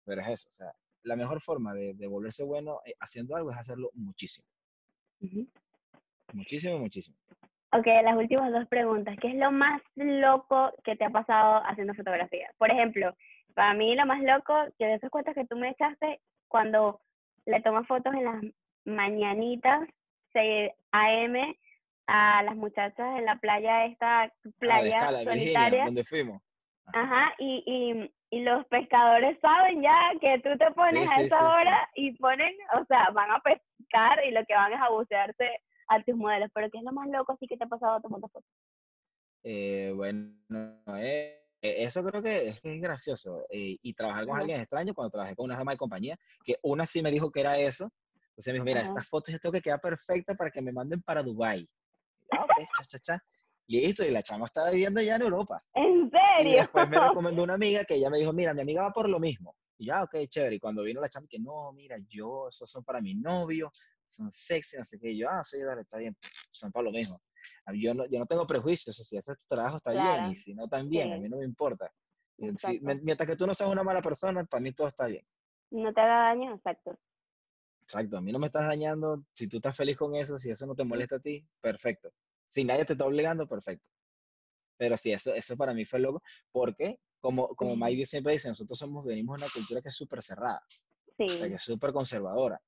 Pero 0.05 0.20
es 0.20 0.28
eso, 0.28 0.48
o 0.48 0.52
sea, 0.52 0.72
la 1.02 1.16
mejor 1.16 1.40
forma 1.40 1.74
de, 1.74 1.92
de 1.94 2.07
volverse 2.07 2.44
bueno 2.44 2.80
eh, 2.86 2.94
haciendo 3.00 3.34
algo 3.36 3.50
es 3.50 3.57
hacerlo 3.59 3.90
muchísimo. 3.94 4.46
Muchísimo, 6.32 6.78
muchísimo. 6.78 7.16
Ok, 7.72 7.86
las 7.86 8.16
últimas 8.16 8.52
dos 8.52 8.66
preguntas. 8.68 9.16
¿Qué 9.20 9.28
es 9.28 9.34
lo 9.34 9.50
más 9.50 9.82
loco 9.96 10.72
que 10.84 10.94
te 10.94 11.05
ha 11.05 11.11
pasado 11.11 11.62
haciendo 11.66 11.94
fotografía? 11.94 12.48
Por 12.59 12.70
ejemplo, 12.70 13.12
para 13.55 13.74
mí 13.74 13.94
lo 13.96 14.07
más 14.07 14.22
loco, 14.22 14.55
que 14.78 14.84
de 14.86 14.94
esas 14.94 15.11
cuentas 15.11 15.34
que 15.34 15.46
tú 15.46 15.57
me 15.57 15.70
echaste, 15.70 16.20
cuando 16.48 17.00
le 17.46 17.61
tomas 17.62 17.86
fotos 17.88 18.14
en 18.14 18.24
las 18.24 18.44
mañanitas, 18.84 19.88
6 20.35 20.70
a.m., 20.93 21.59
a 22.07 22.43
las 22.43 22.55
muchachas 22.57 23.18
en 23.18 23.24
la 23.24 23.37
playa, 23.37 23.87
esta 23.87 24.24
Ah, 24.24 24.30
playa 24.59 24.99
escala, 24.99 25.18
de 25.20 25.24
Virginia, 25.24 25.53
solitaria. 25.55 25.85
donde 25.87 26.05
fuimos. 26.05 26.43
Ajá, 26.93 27.35
y, 27.39 27.62
y, 27.66 28.37
y 28.37 28.43
los 28.43 28.66
pescadores 28.66 29.39
saben 29.41 29.80
ya 29.80 30.12
que 30.20 30.39
tú 30.41 30.51
te 30.59 30.70
pones 30.72 31.11
a 31.11 31.22
esa 31.22 31.22
sí, 31.22 31.28
sí. 31.28 31.35
hora 31.45 31.89
y 31.95 32.12
ponen, 32.18 32.55
o 32.78 32.85
sea, 32.85 33.09
van 33.14 33.30
a 33.30 33.41
pescar 33.41 34.22
y 34.26 34.32
lo 34.32 34.45
que 34.45 34.55
van 34.55 34.74
es 34.74 34.80
a 34.82 34.91
bucearse 34.91 35.49
a 35.89 36.03
tus 36.03 36.14
modelos. 36.14 36.51
Pero 36.53 36.68
¿qué 36.70 36.76
es 36.76 36.85
lo 36.85 36.93
más 36.93 37.09
loco 37.09 37.32
así 37.32 37.47
que 37.47 37.57
te 37.57 37.64
ha 37.64 37.68
pasado 37.68 38.03
tomando 38.03 38.28
fotos? 38.28 38.51
Eh, 39.43 39.93
bueno, 39.95 40.35
eh, 40.99 41.41
eh, 41.62 41.74
eso 41.85 42.05
creo 42.05 42.22
que 42.22 42.49
es, 42.49 42.61
que 42.61 42.74
es 42.74 42.80
gracioso. 42.82 43.47
eh, 43.51 43.78
y 43.82 43.95
trabajar 43.95 44.26
con 44.26 44.39
alguien 44.39 44.61
extraño 44.61 44.93
cuando 44.95 45.11
trabajé 45.11 45.35
con 45.37 45.45
una 45.47 45.57
dama 45.57 45.72
de 45.72 45.78
compañía, 45.78 46.18
que 46.45 46.57
una 46.62 46.85
sí 46.87 47.03
me 47.03 47.11
dijo 47.11 47.30
que 47.30 47.41
era 47.41 47.59
eso. 47.59 47.91
Entonces 48.37 48.53
me 48.53 48.55
dijo, 48.55 48.64
mira, 48.64 48.80
Ajá. 48.80 48.89
estas 48.89 49.09
fotos 49.09 49.32
yo 49.32 49.39
tengo 49.39 49.53
que 49.53 49.61
quedar 49.62 49.80
perfecta 49.80 50.35
para 50.35 50.51
que 50.51 50.61
me 50.61 50.72
manden 50.72 51.01
para 51.03 51.22
Dubái. 51.22 51.68
Ah, 52.30 52.45
ok, 52.45 52.66
cha, 52.76 52.85
cha, 52.85 52.99
cha. 52.99 53.24
Listo, 53.68 54.05
y 54.05 54.11
la 54.11 54.22
chama 54.22 54.47
estaba 54.47 54.70
viviendo 54.70 55.01
ya 55.01 55.16
en 55.16 55.22
Europa. 55.22 55.62
¿En 55.74 56.11
Y 56.11 56.11
serio? 56.11 56.57
después 56.57 56.89
me 56.89 56.99
recomendó 57.01 57.45
una 57.45 57.55
amiga 57.55 57.85
que 57.85 57.95
ella 57.95 58.11
me 58.11 58.18
dijo, 58.18 58.32
mira, 58.32 58.53
mi 58.55 58.62
amiga 58.62 58.82
va 58.82 58.91
por 58.93 59.09
lo 59.09 59.20
mismo. 59.20 59.55
Y 59.78 59.87
ya, 59.87 60.03
ok, 60.03 60.16
chévere. 60.28 60.57
Y 60.57 60.61
cuando 60.61 60.82
vino 60.82 61.01
la 61.01 61.09
chama, 61.09 61.26
que 61.30 61.39
no, 61.39 61.72
mira, 61.72 61.97
yo, 62.09 62.49
esos 62.49 62.68
son 62.68 62.82
para 62.82 63.01
mi 63.01 63.14
novio, 63.14 63.70
son 64.09 64.30
sexy, 64.32 64.76
no 64.78 64.85
sé 64.85 64.99
qué. 64.99 65.12
Y 65.12 65.18
yo, 65.18 65.28
ah, 65.30 65.43
sí, 65.45 65.61
dale, 65.61 65.82
está 65.82 65.99
bien, 65.99 66.16
son 66.51 66.72
para 66.72 66.85
lo 66.85 66.91
mismo. 66.91 67.20
Yo 67.74 67.95
no, 67.95 68.05
yo 68.07 68.18
no 68.18 68.26
tengo 68.26 68.47
prejuicios, 68.49 68.99
o 68.99 69.03
sea, 69.03 69.05
si 69.05 69.16
haces 69.16 69.39
tu 69.39 69.47
trabajo 69.55 69.76
está 69.76 69.93
bien, 69.93 70.26
y 70.26 70.35
si 70.35 70.55
no, 70.55 70.66
también, 70.68 71.12
a 71.12 71.16
mí 71.18 71.28
no 71.28 71.37
me 71.39 71.45
importa. 71.45 71.91
Y 72.37 72.51
si- 72.57 72.80
mientras 72.80 73.28
que 73.28 73.37
tú 73.37 73.47
no 73.47 73.55
seas 73.55 73.70
una 73.70 73.85
mala 73.85 74.03
persona, 74.03 74.45
para 74.45 74.61
mí 74.61 74.72
todo 74.72 74.89
está 74.89 75.07
bien. 75.07 75.24
No 75.70 75.93
te 75.93 76.01
haga 76.01 76.28
daño, 76.28 76.55
exacto. 76.55 76.99
Exacto, 77.95 78.16
a 78.16 78.20
mí 78.20 78.32
no 78.32 78.40
me 78.40 78.49
estás 78.49 78.66
dañando, 78.66 79.24
si 79.34 79.47
tú 79.47 79.59
estás 79.59 79.76
feliz 79.76 79.97
con 79.97 80.16
eso, 80.16 80.36
si 80.36 80.51
eso 80.51 80.66
no 80.66 80.74
te 80.74 80.82
molesta 80.82 81.14
a 81.16 81.20
ti, 81.20 81.47
perfecto. 81.61 82.12
Si 82.49 82.64
nadie 82.64 82.84
te 82.84 82.95
está 82.95 83.07
obligando, 83.07 83.47
perfecto. 83.47 83.86
Pero 84.76 84.97
sí, 84.97 85.12
eso, 85.12 85.32
eso 85.32 85.57
para 85.57 85.72
mí 85.74 85.84
fue 85.84 86.01
loco, 86.01 86.20
porque 86.51 86.99
como, 87.20 87.55
como 87.55 87.70
Ujú. 87.70 87.78
Maidi 87.78 88.05
siempre 88.05 88.32
dice, 88.32 88.49
nosotros 88.49 88.76
somos, 88.76 89.05
venimos 89.05 89.38
de 89.38 89.45
una 89.45 89.53
cultura 89.53 89.80
que 89.80 89.90
es 89.90 89.95
súper 89.95 90.22
cerrada, 90.22 90.61
o 90.66 91.28
sea, 91.28 91.47
que 91.47 91.49
Sí. 91.51 91.53
es 91.55 91.62
súper 91.62 91.92
conservadora. 91.92 92.61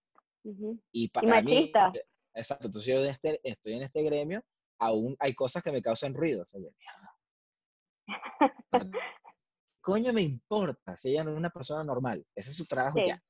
ujú. 0.45 0.81
Y 0.93 1.09
para 1.09 1.43
mí, 1.43 1.73
machista. 1.73 1.93
exacto, 2.33 2.69
entonces 2.69 2.95
yo 2.95 3.03
de 3.03 3.09
este- 3.11 3.41
estoy 3.43 3.73
en 3.73 3.83
este 3.83 4.03
gremio, 4.05 4.45
aún 4.79 5.17
hay 5.19 5.35
cosas 5.35 5.61
que 5.65 5.73
me 5.73 5.83
causan 5.83 6.15
ruido. 6.15 6.43
O 6.43 6.47
sea, 6.47 6.61
yo, 6.61 6.69
"Mierda, 6.79 7.19
coño 9.81 10.13
me 10.13 10.23
importa 10.23 10.97
si 10.97 11.11
ella 11.11 11.25
no 11.25 11.33
es 11.33 11.37
una 11.37 11.51
persona 11.51 11.83
normal? 11.83 12.25
Ese 12.37 12.51
es 12.51 12.57
su 12.57 12.65
trabajo 12.67 12.99
Sí. 13.01 13.07
ya. 13.09 13.21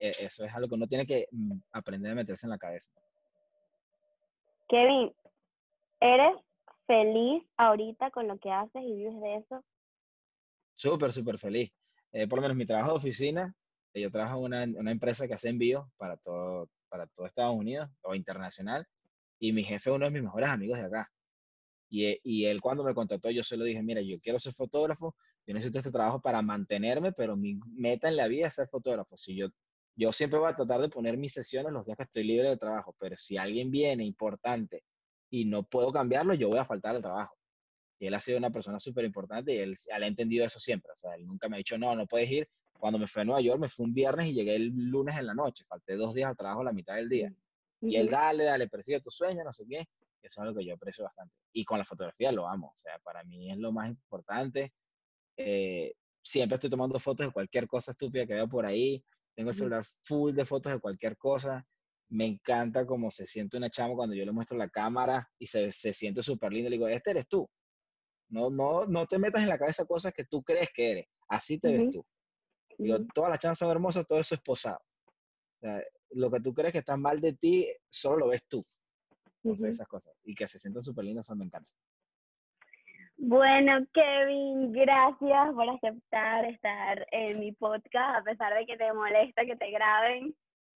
E- 0.00 0.10
eso 0.20 0.44
es 0.44 0.54
algo 0.54 0.68
que 0.68 0.74
uno 0.74 0.86
tiene 0.86 1.06
que 1.06 1.28
mm, 1.30 1.52
aprender 1.72 2.12
a 2.12 2.14
meterse 2.16 2.46
en 2.46 2.50
la 2.50 2.58
cabeza. 2.58 2.90
Kevin, 4.68 5.12
¿eres 6.00 6.36
feliz 6.86 7.44
ahorita 7.56 8.10
con 8.10 8.26
lo 8.26 8.38
que 8.38 8.50
haces 8.50 8.82
y 8.82 8.94
vives 8.94 9.20
de 9.20 9.36
eso? 9.36 9.64
Súper, 10.74 11.12
súper 11.12 11.38
feliz. 11.38 11.70
Eh, 12.12 12.26
por 12.26 12.38
lo 12.38 12.42
menos 12.42 12.56
mi 12.56 12.66
trabajo 12.66 12.92
de 12.92 12.96
oficina, 12.96 13.54
eh, 13.94 14.00
yo 14.00 14.10
trabajo 14.10 14.38
en 14.38 14.44
una, 14.44 14.80
una 14.80 14.90
empresa 14.90 15.26
que 15.28 15.34
hace 15.34 15.48
envíos 15.48 15.86
para 15.96 16.16
todo, 16.16 16.68
para 16.88 17.06
todo 17.06 17.26
Estados 17.26 17.54
Unidos 17.54 17.88
o 18.02 18.14
internacional, 18.14 18.86
y 19.38 19.52
mi 19.52 19.62
jefe 19.62 19.90
es 19.90 19.96
uno 19.96 20.06
de 20.06 20.10
mis 20.10 20.22
mejores 20.22 20.48
amigos 20.48 20.78
de 20.78 20.86
acá. 20.86 21.10
Y, 21.88 22.06
e- 22.06 22.20
y 22.24 22.46
él 22.46 22.60
cuando 22.60 22.84
me 22.84 22.94
contrató, 22.94 23.30
yo 23.30 23.42
se 23.42 23.56
lo 23.56 23.64
dije, 23.64 23.82
mira, 23.82 24.00
yo 24.00 24.18
quiero 24.20 24.38
ser 24.38 24.52
fotógrafo, 24.52 25.14
yo 25.46 25.54
necesito 25.54 25.78
este 25.78 25.90
trabajo 25.90 26.20
para 26.20 26.40
mantenerme, 26.42 27.12
pero 27.12 27.36
mi 27.36 27.58
meta 27.74 28.08
en 28.08 28.16
la 28.16 28.28
vida 28.28 28.48
es 28.48 28.54
ser 28.54 28.68
fotógrafo. 28.68 29.16
Si 29.16 29.34
yo, 29.34 29.48
yo 29.96 30.12
siempre 30.12 30.38
voy 30.38 30.48
a 30.48 30.54
tratar 30.54 30.80
de 30.80 30.88
poner 30.88 31.16
mis 31.16 31.32
sesiones 31.32 31.72
los 31.72 31.86
días 31.86 31.96
que 31.96 32.04
estoy 32.04 32.24
libre 32.24 32.48
de 32.48 32.56
trabajo, 32.56 32.94
pero 32.98 33.16
si 33.16 33.36
alguien 33.36 33.70
viene 33.70 34.04
importante 34.04 34.84
y 35.30 35.44
no 35.44 35.64
puedo 35.64 35.92
cambiarlo, 35.92 36.34
yo 36.34 36.48
voy 36.48 36.58
a 36.58 36.64
faltar 36.64 36.94
al 36.94 37.02
trabajo. 37.02 37.36
Y 37.98 38.06
él 38.06 38.14
ha 38.14 38.20
sido 38.20 38.38
una 38.38 38.50
persona 38.50 38.78
súper 38.78 39.04
importante 39.04 39.54
y 39.54 39.58
él, 39.58 39.76
él 39.94 40.02
ha 40.02 40.06
entendido 40.06 40.44
eso 40.44 40.58
siempre. 40.58 40.92
O 40.92 40.96
sea, 40.96 41.14
él 41.14 41.26
nunca 41.26 41.48
me 41.48 41.56
ha 41.56 41.58
dicho, 41.58 41.78
no, 41.78 41.94
no 41.94 42.06
puedes 42.06 42.30
ir. 42.30 42.48
Cuando 42.72 42.98
me 42.98 43.06
fui 43.06 43.22
a 43.22 43.24
Nueva 43.24 43.40
York, 43.40 43.60
me 43.60 43.68
fui 43.68 43.84
un 43.84 43.94
viernes 43.94 44.26
y 44.26 44.34
llegué 44.34 44.56
el 44.56 44.66
lunes 44.66 45.16
en 45.16 45.26
la 45.26 45.34
noche. 45.34 45.64
Falté 45.68 45.94
dos 45.94 46.12
días 46.14 46.28
al 46.28 46.36
trabajo 46.36 46.64
la 46.64 46.72
mitad 46.72 46.96
del 46.96 47.08
día. 47.08 47.32
Y 47.80 47.96
él, 47.96 48.08
dale, 48.08 48.44
dale, 48.44 48.68
persigue 48.68 49.00
tu 49.00 49.10
sueño, 49.10 49.44
no 49.44 49.52
sé 49.52 49.64
qué. 49.68 49.78
Eso 49.78 49.86
es 50.20 50.38
algo 50.38 50.58
que 50.58 50.64
yo 50.64 50.74
aprecio 50.74 51.04
bastante. 51.04 51.34
Y 51.52 51.64
con 51.64 51.78
la 51.78 51.84
fotografía 51.84 52.32
lo 52.32 52.48
amo. 52.48 52.72
O 52.74 52.76
sea, 52.76 52.98
para 53.00 53.22
mí 53.24 53.50
es 53.50 53.58
lo 53.58 53.72
más 53.72 53.88
importante. 53.88 54.72
Eh, 55.36 55.94
siempre 56.22 56.54
estoy 56.54 56.70
tomando 56.70 56.98
fotos 56.98 57.26
de 57.26 57.32
cualquier 57.32 57.66
cosa 57.66 57.90
estúpida 57.92 58.26
que 58.26 58.34
veo 58.34 58.48
por 58.48 58.66
ahí. 58.66 59.02
Tengo 59.34 59.50
el 59.50 59.56
celular 59.56 59.84
full 60.02 60.34
de 60.34 60.44
fotos 60.44 60.72
de 60.72 60.80
cualquier 60.80 61.16
cosa. 61.16 61.66
Me 62.10 62.26
encanta 62.26 62.86
cómo 62.86 63.10
se 63.10 63.26
siente 63.26 63.56
una 63.56 63.70
chama 63.70 63.94
cuando 63.94 64.14
yo 64.14 64.24
le 64.24 64.32
muestro 64.32 64.58
la 64.58 64.68
cámara 64.68 65.30
y 65.38 65.46
se, 65.46 65.72
se 65.72 65.94
siente 65.94 66.22
súper 66.22 66.52
lindo. 66.52 66.68
Le 66.68 66.76
digo, 66.76 66.88
este 66.88 67.12
eres 67.12 67.26
tú. 67.26 67.48
No, 68.28 68.50
no, 68.50 68.86
no 68.86 69.06
te 69.06 69.18
metas 69.18 69.42
en 69.42 69.48
la 69.48 69.58
cabeza 69.58 69.86
cosas 69.86 70.12
que 70.12 70.24
tú 70.24 70.42
crees 70.42 70.70
que 70.74 70.90
eres. 70.90 71.06
Así 71.28 71.58
te 71.58 71.72
ves 71.72 71.82
Ujú. 71.82 71.90
tú. 71.90 72.06
Digo, 72.78 72.98
todas 73.14 73.30
las 73.30 73.38
chamas 73.38 73.58
son 73.58 73.70
hermosas, 73.70 74.06
todo 74.06 74.18
eso 74.18 74.34
es 74.34 74.40
posado. 74.40 74.78
O 74.78 75.60
sea, 75.60 75.82
lo 76.10 76.30
que 76.30 76.40
tú 76.40 76.52
crees 76.52 76.72
que 76.72 76.78
está 76.78 76.96
mal 76.96 77.20
de 77.20 77.34
ti, 77.34 77.68
solo 77.90 78.18
lo 78.18 78.28
ves 78.28 78.42
tú. 78.48 78.64
Entonces, 79.42 79.64
Ujú. 79.64 79.74
esas 79.74 79.88
cosas. 79.88 80.14
Y 80.24 80.34
que 80.34 80.46
se 80.46 80.58
sientan 80.58 80.82
súper 80.82 81.04
lindas, 81.04 81.26
eso 81.26 81.36
me 81.36 81.44
encanta. 81.44 81.70
Bueno, 83.24 83.86
Kevin, 83.94 84.72
gracias 84.72 85.54
por 85.54 85.70
aceptar 85.70 86.44
estar 86.44 87.06
en 87.12 87.38
mi 87.38 87.52
podcast, 87.52 88.18
a 88.18 88.22
pesar 88.24 88.52
de 88.52 88.66
que 88.66 88.76
te 88.76 88.92
molesta 88.92 89.44
que 89.44 89.54
te 89.54 89.70
graben. 89.70 90.34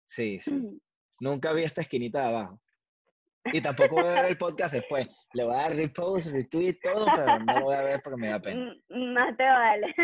Sí, 0.06 0.42
sí. 0.42 0.52
Nunca 1.22 1.54
vi 1.54 1.64
esta 1.64 1.80
esquinita 1.80 2.20
de 2.20 2.28
abajo. 2.28 2.60
Y 3.46 3.62
tampoco 3.62 3.96
voy 3.96 4.08
a 4.08 4.24
ver 4.24 4.26
el 4.26 4.38
podcast 4.38 4.74
después. 4.74 5.08
Le 5.32 5.46
voy 5.46 5.54
a 5.54 5.58
dar 5.58 5.76
repost, 5.78 6.34
retweet, 6.34 6.80
todo, 6.82 7.06
pero 7.16 7.40
no 7.40 7.60
lo 7.60 7.66
voy 7.66 7.76
a 7.76 7.82
ver 7.82 8.02
porque 8.04 8.20
me 8.20 8.28
da 8.28 8.42
pena. 8.42 8.76
Más 8.90 9.38
te 9.38 9.44
vale. 9.44 9.96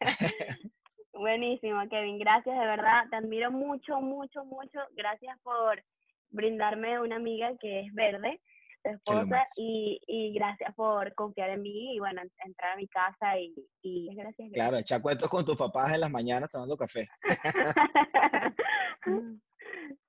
Buenísimo, 1.12 1.86
Kevin. 1.90 2.18
Gracias, 2.18 2.58
de 2.58 2.66
verdad. 2.66 3.04
Te 3.10 3.16
admiro 3.16 3.50
mucho, 3.50 4.00
mucho, 4.00 4.46
mucho. 4.46 4.80
Gracias 4.96 5.38
por 5.42 5.84
brindarme 6.30 6.98
una 7.00 7.16
amiga 7.16 7.52
que 7.60 7.80
es 7.80 7.92
verde, 7.92 8.40
tu 8.82 8.90
esposa, 8.90 9.44
y, 9.56 10.00
y 10.06 10.32
gracias 10.32 10.74
por 10.74 11.14
confiar 11.14 11.50
en 11.50 11.62
mí 11.62 11.94
y, 11.94 11.98
bueno, 11.98 12.22
entrar 12.44 12.72
a 12.72 12.76
mi 12.76 12.88
casa 12.88 13.38
y, 13.38 13.54
y 13.82 14.14
gracias. 14.14 14.50
Claro, 14.52 14.78
echar 14.78 15.00
cuentos 15.00 15.28
con 15.28 15.44
tus 15.44 15.56
papás 15.56 15.94
en 15.94 16.00
las 16.00 16.10
mañanas 16.10 16.50
tomando 16.50 16.76
café. 16.76 17.08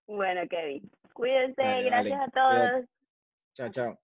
bueno, 0.08 0.42
Kevin. 0.50 0.90
Cuídense. 1.14 1.62
Gracias 1.62 1.92
vale. 1.92 2.14
a 2.16 2.28
todos. 2.30 2.72
Cuídate. 2.72 2.88
Chao, 3.54 3.70
chao. 3.70 4.00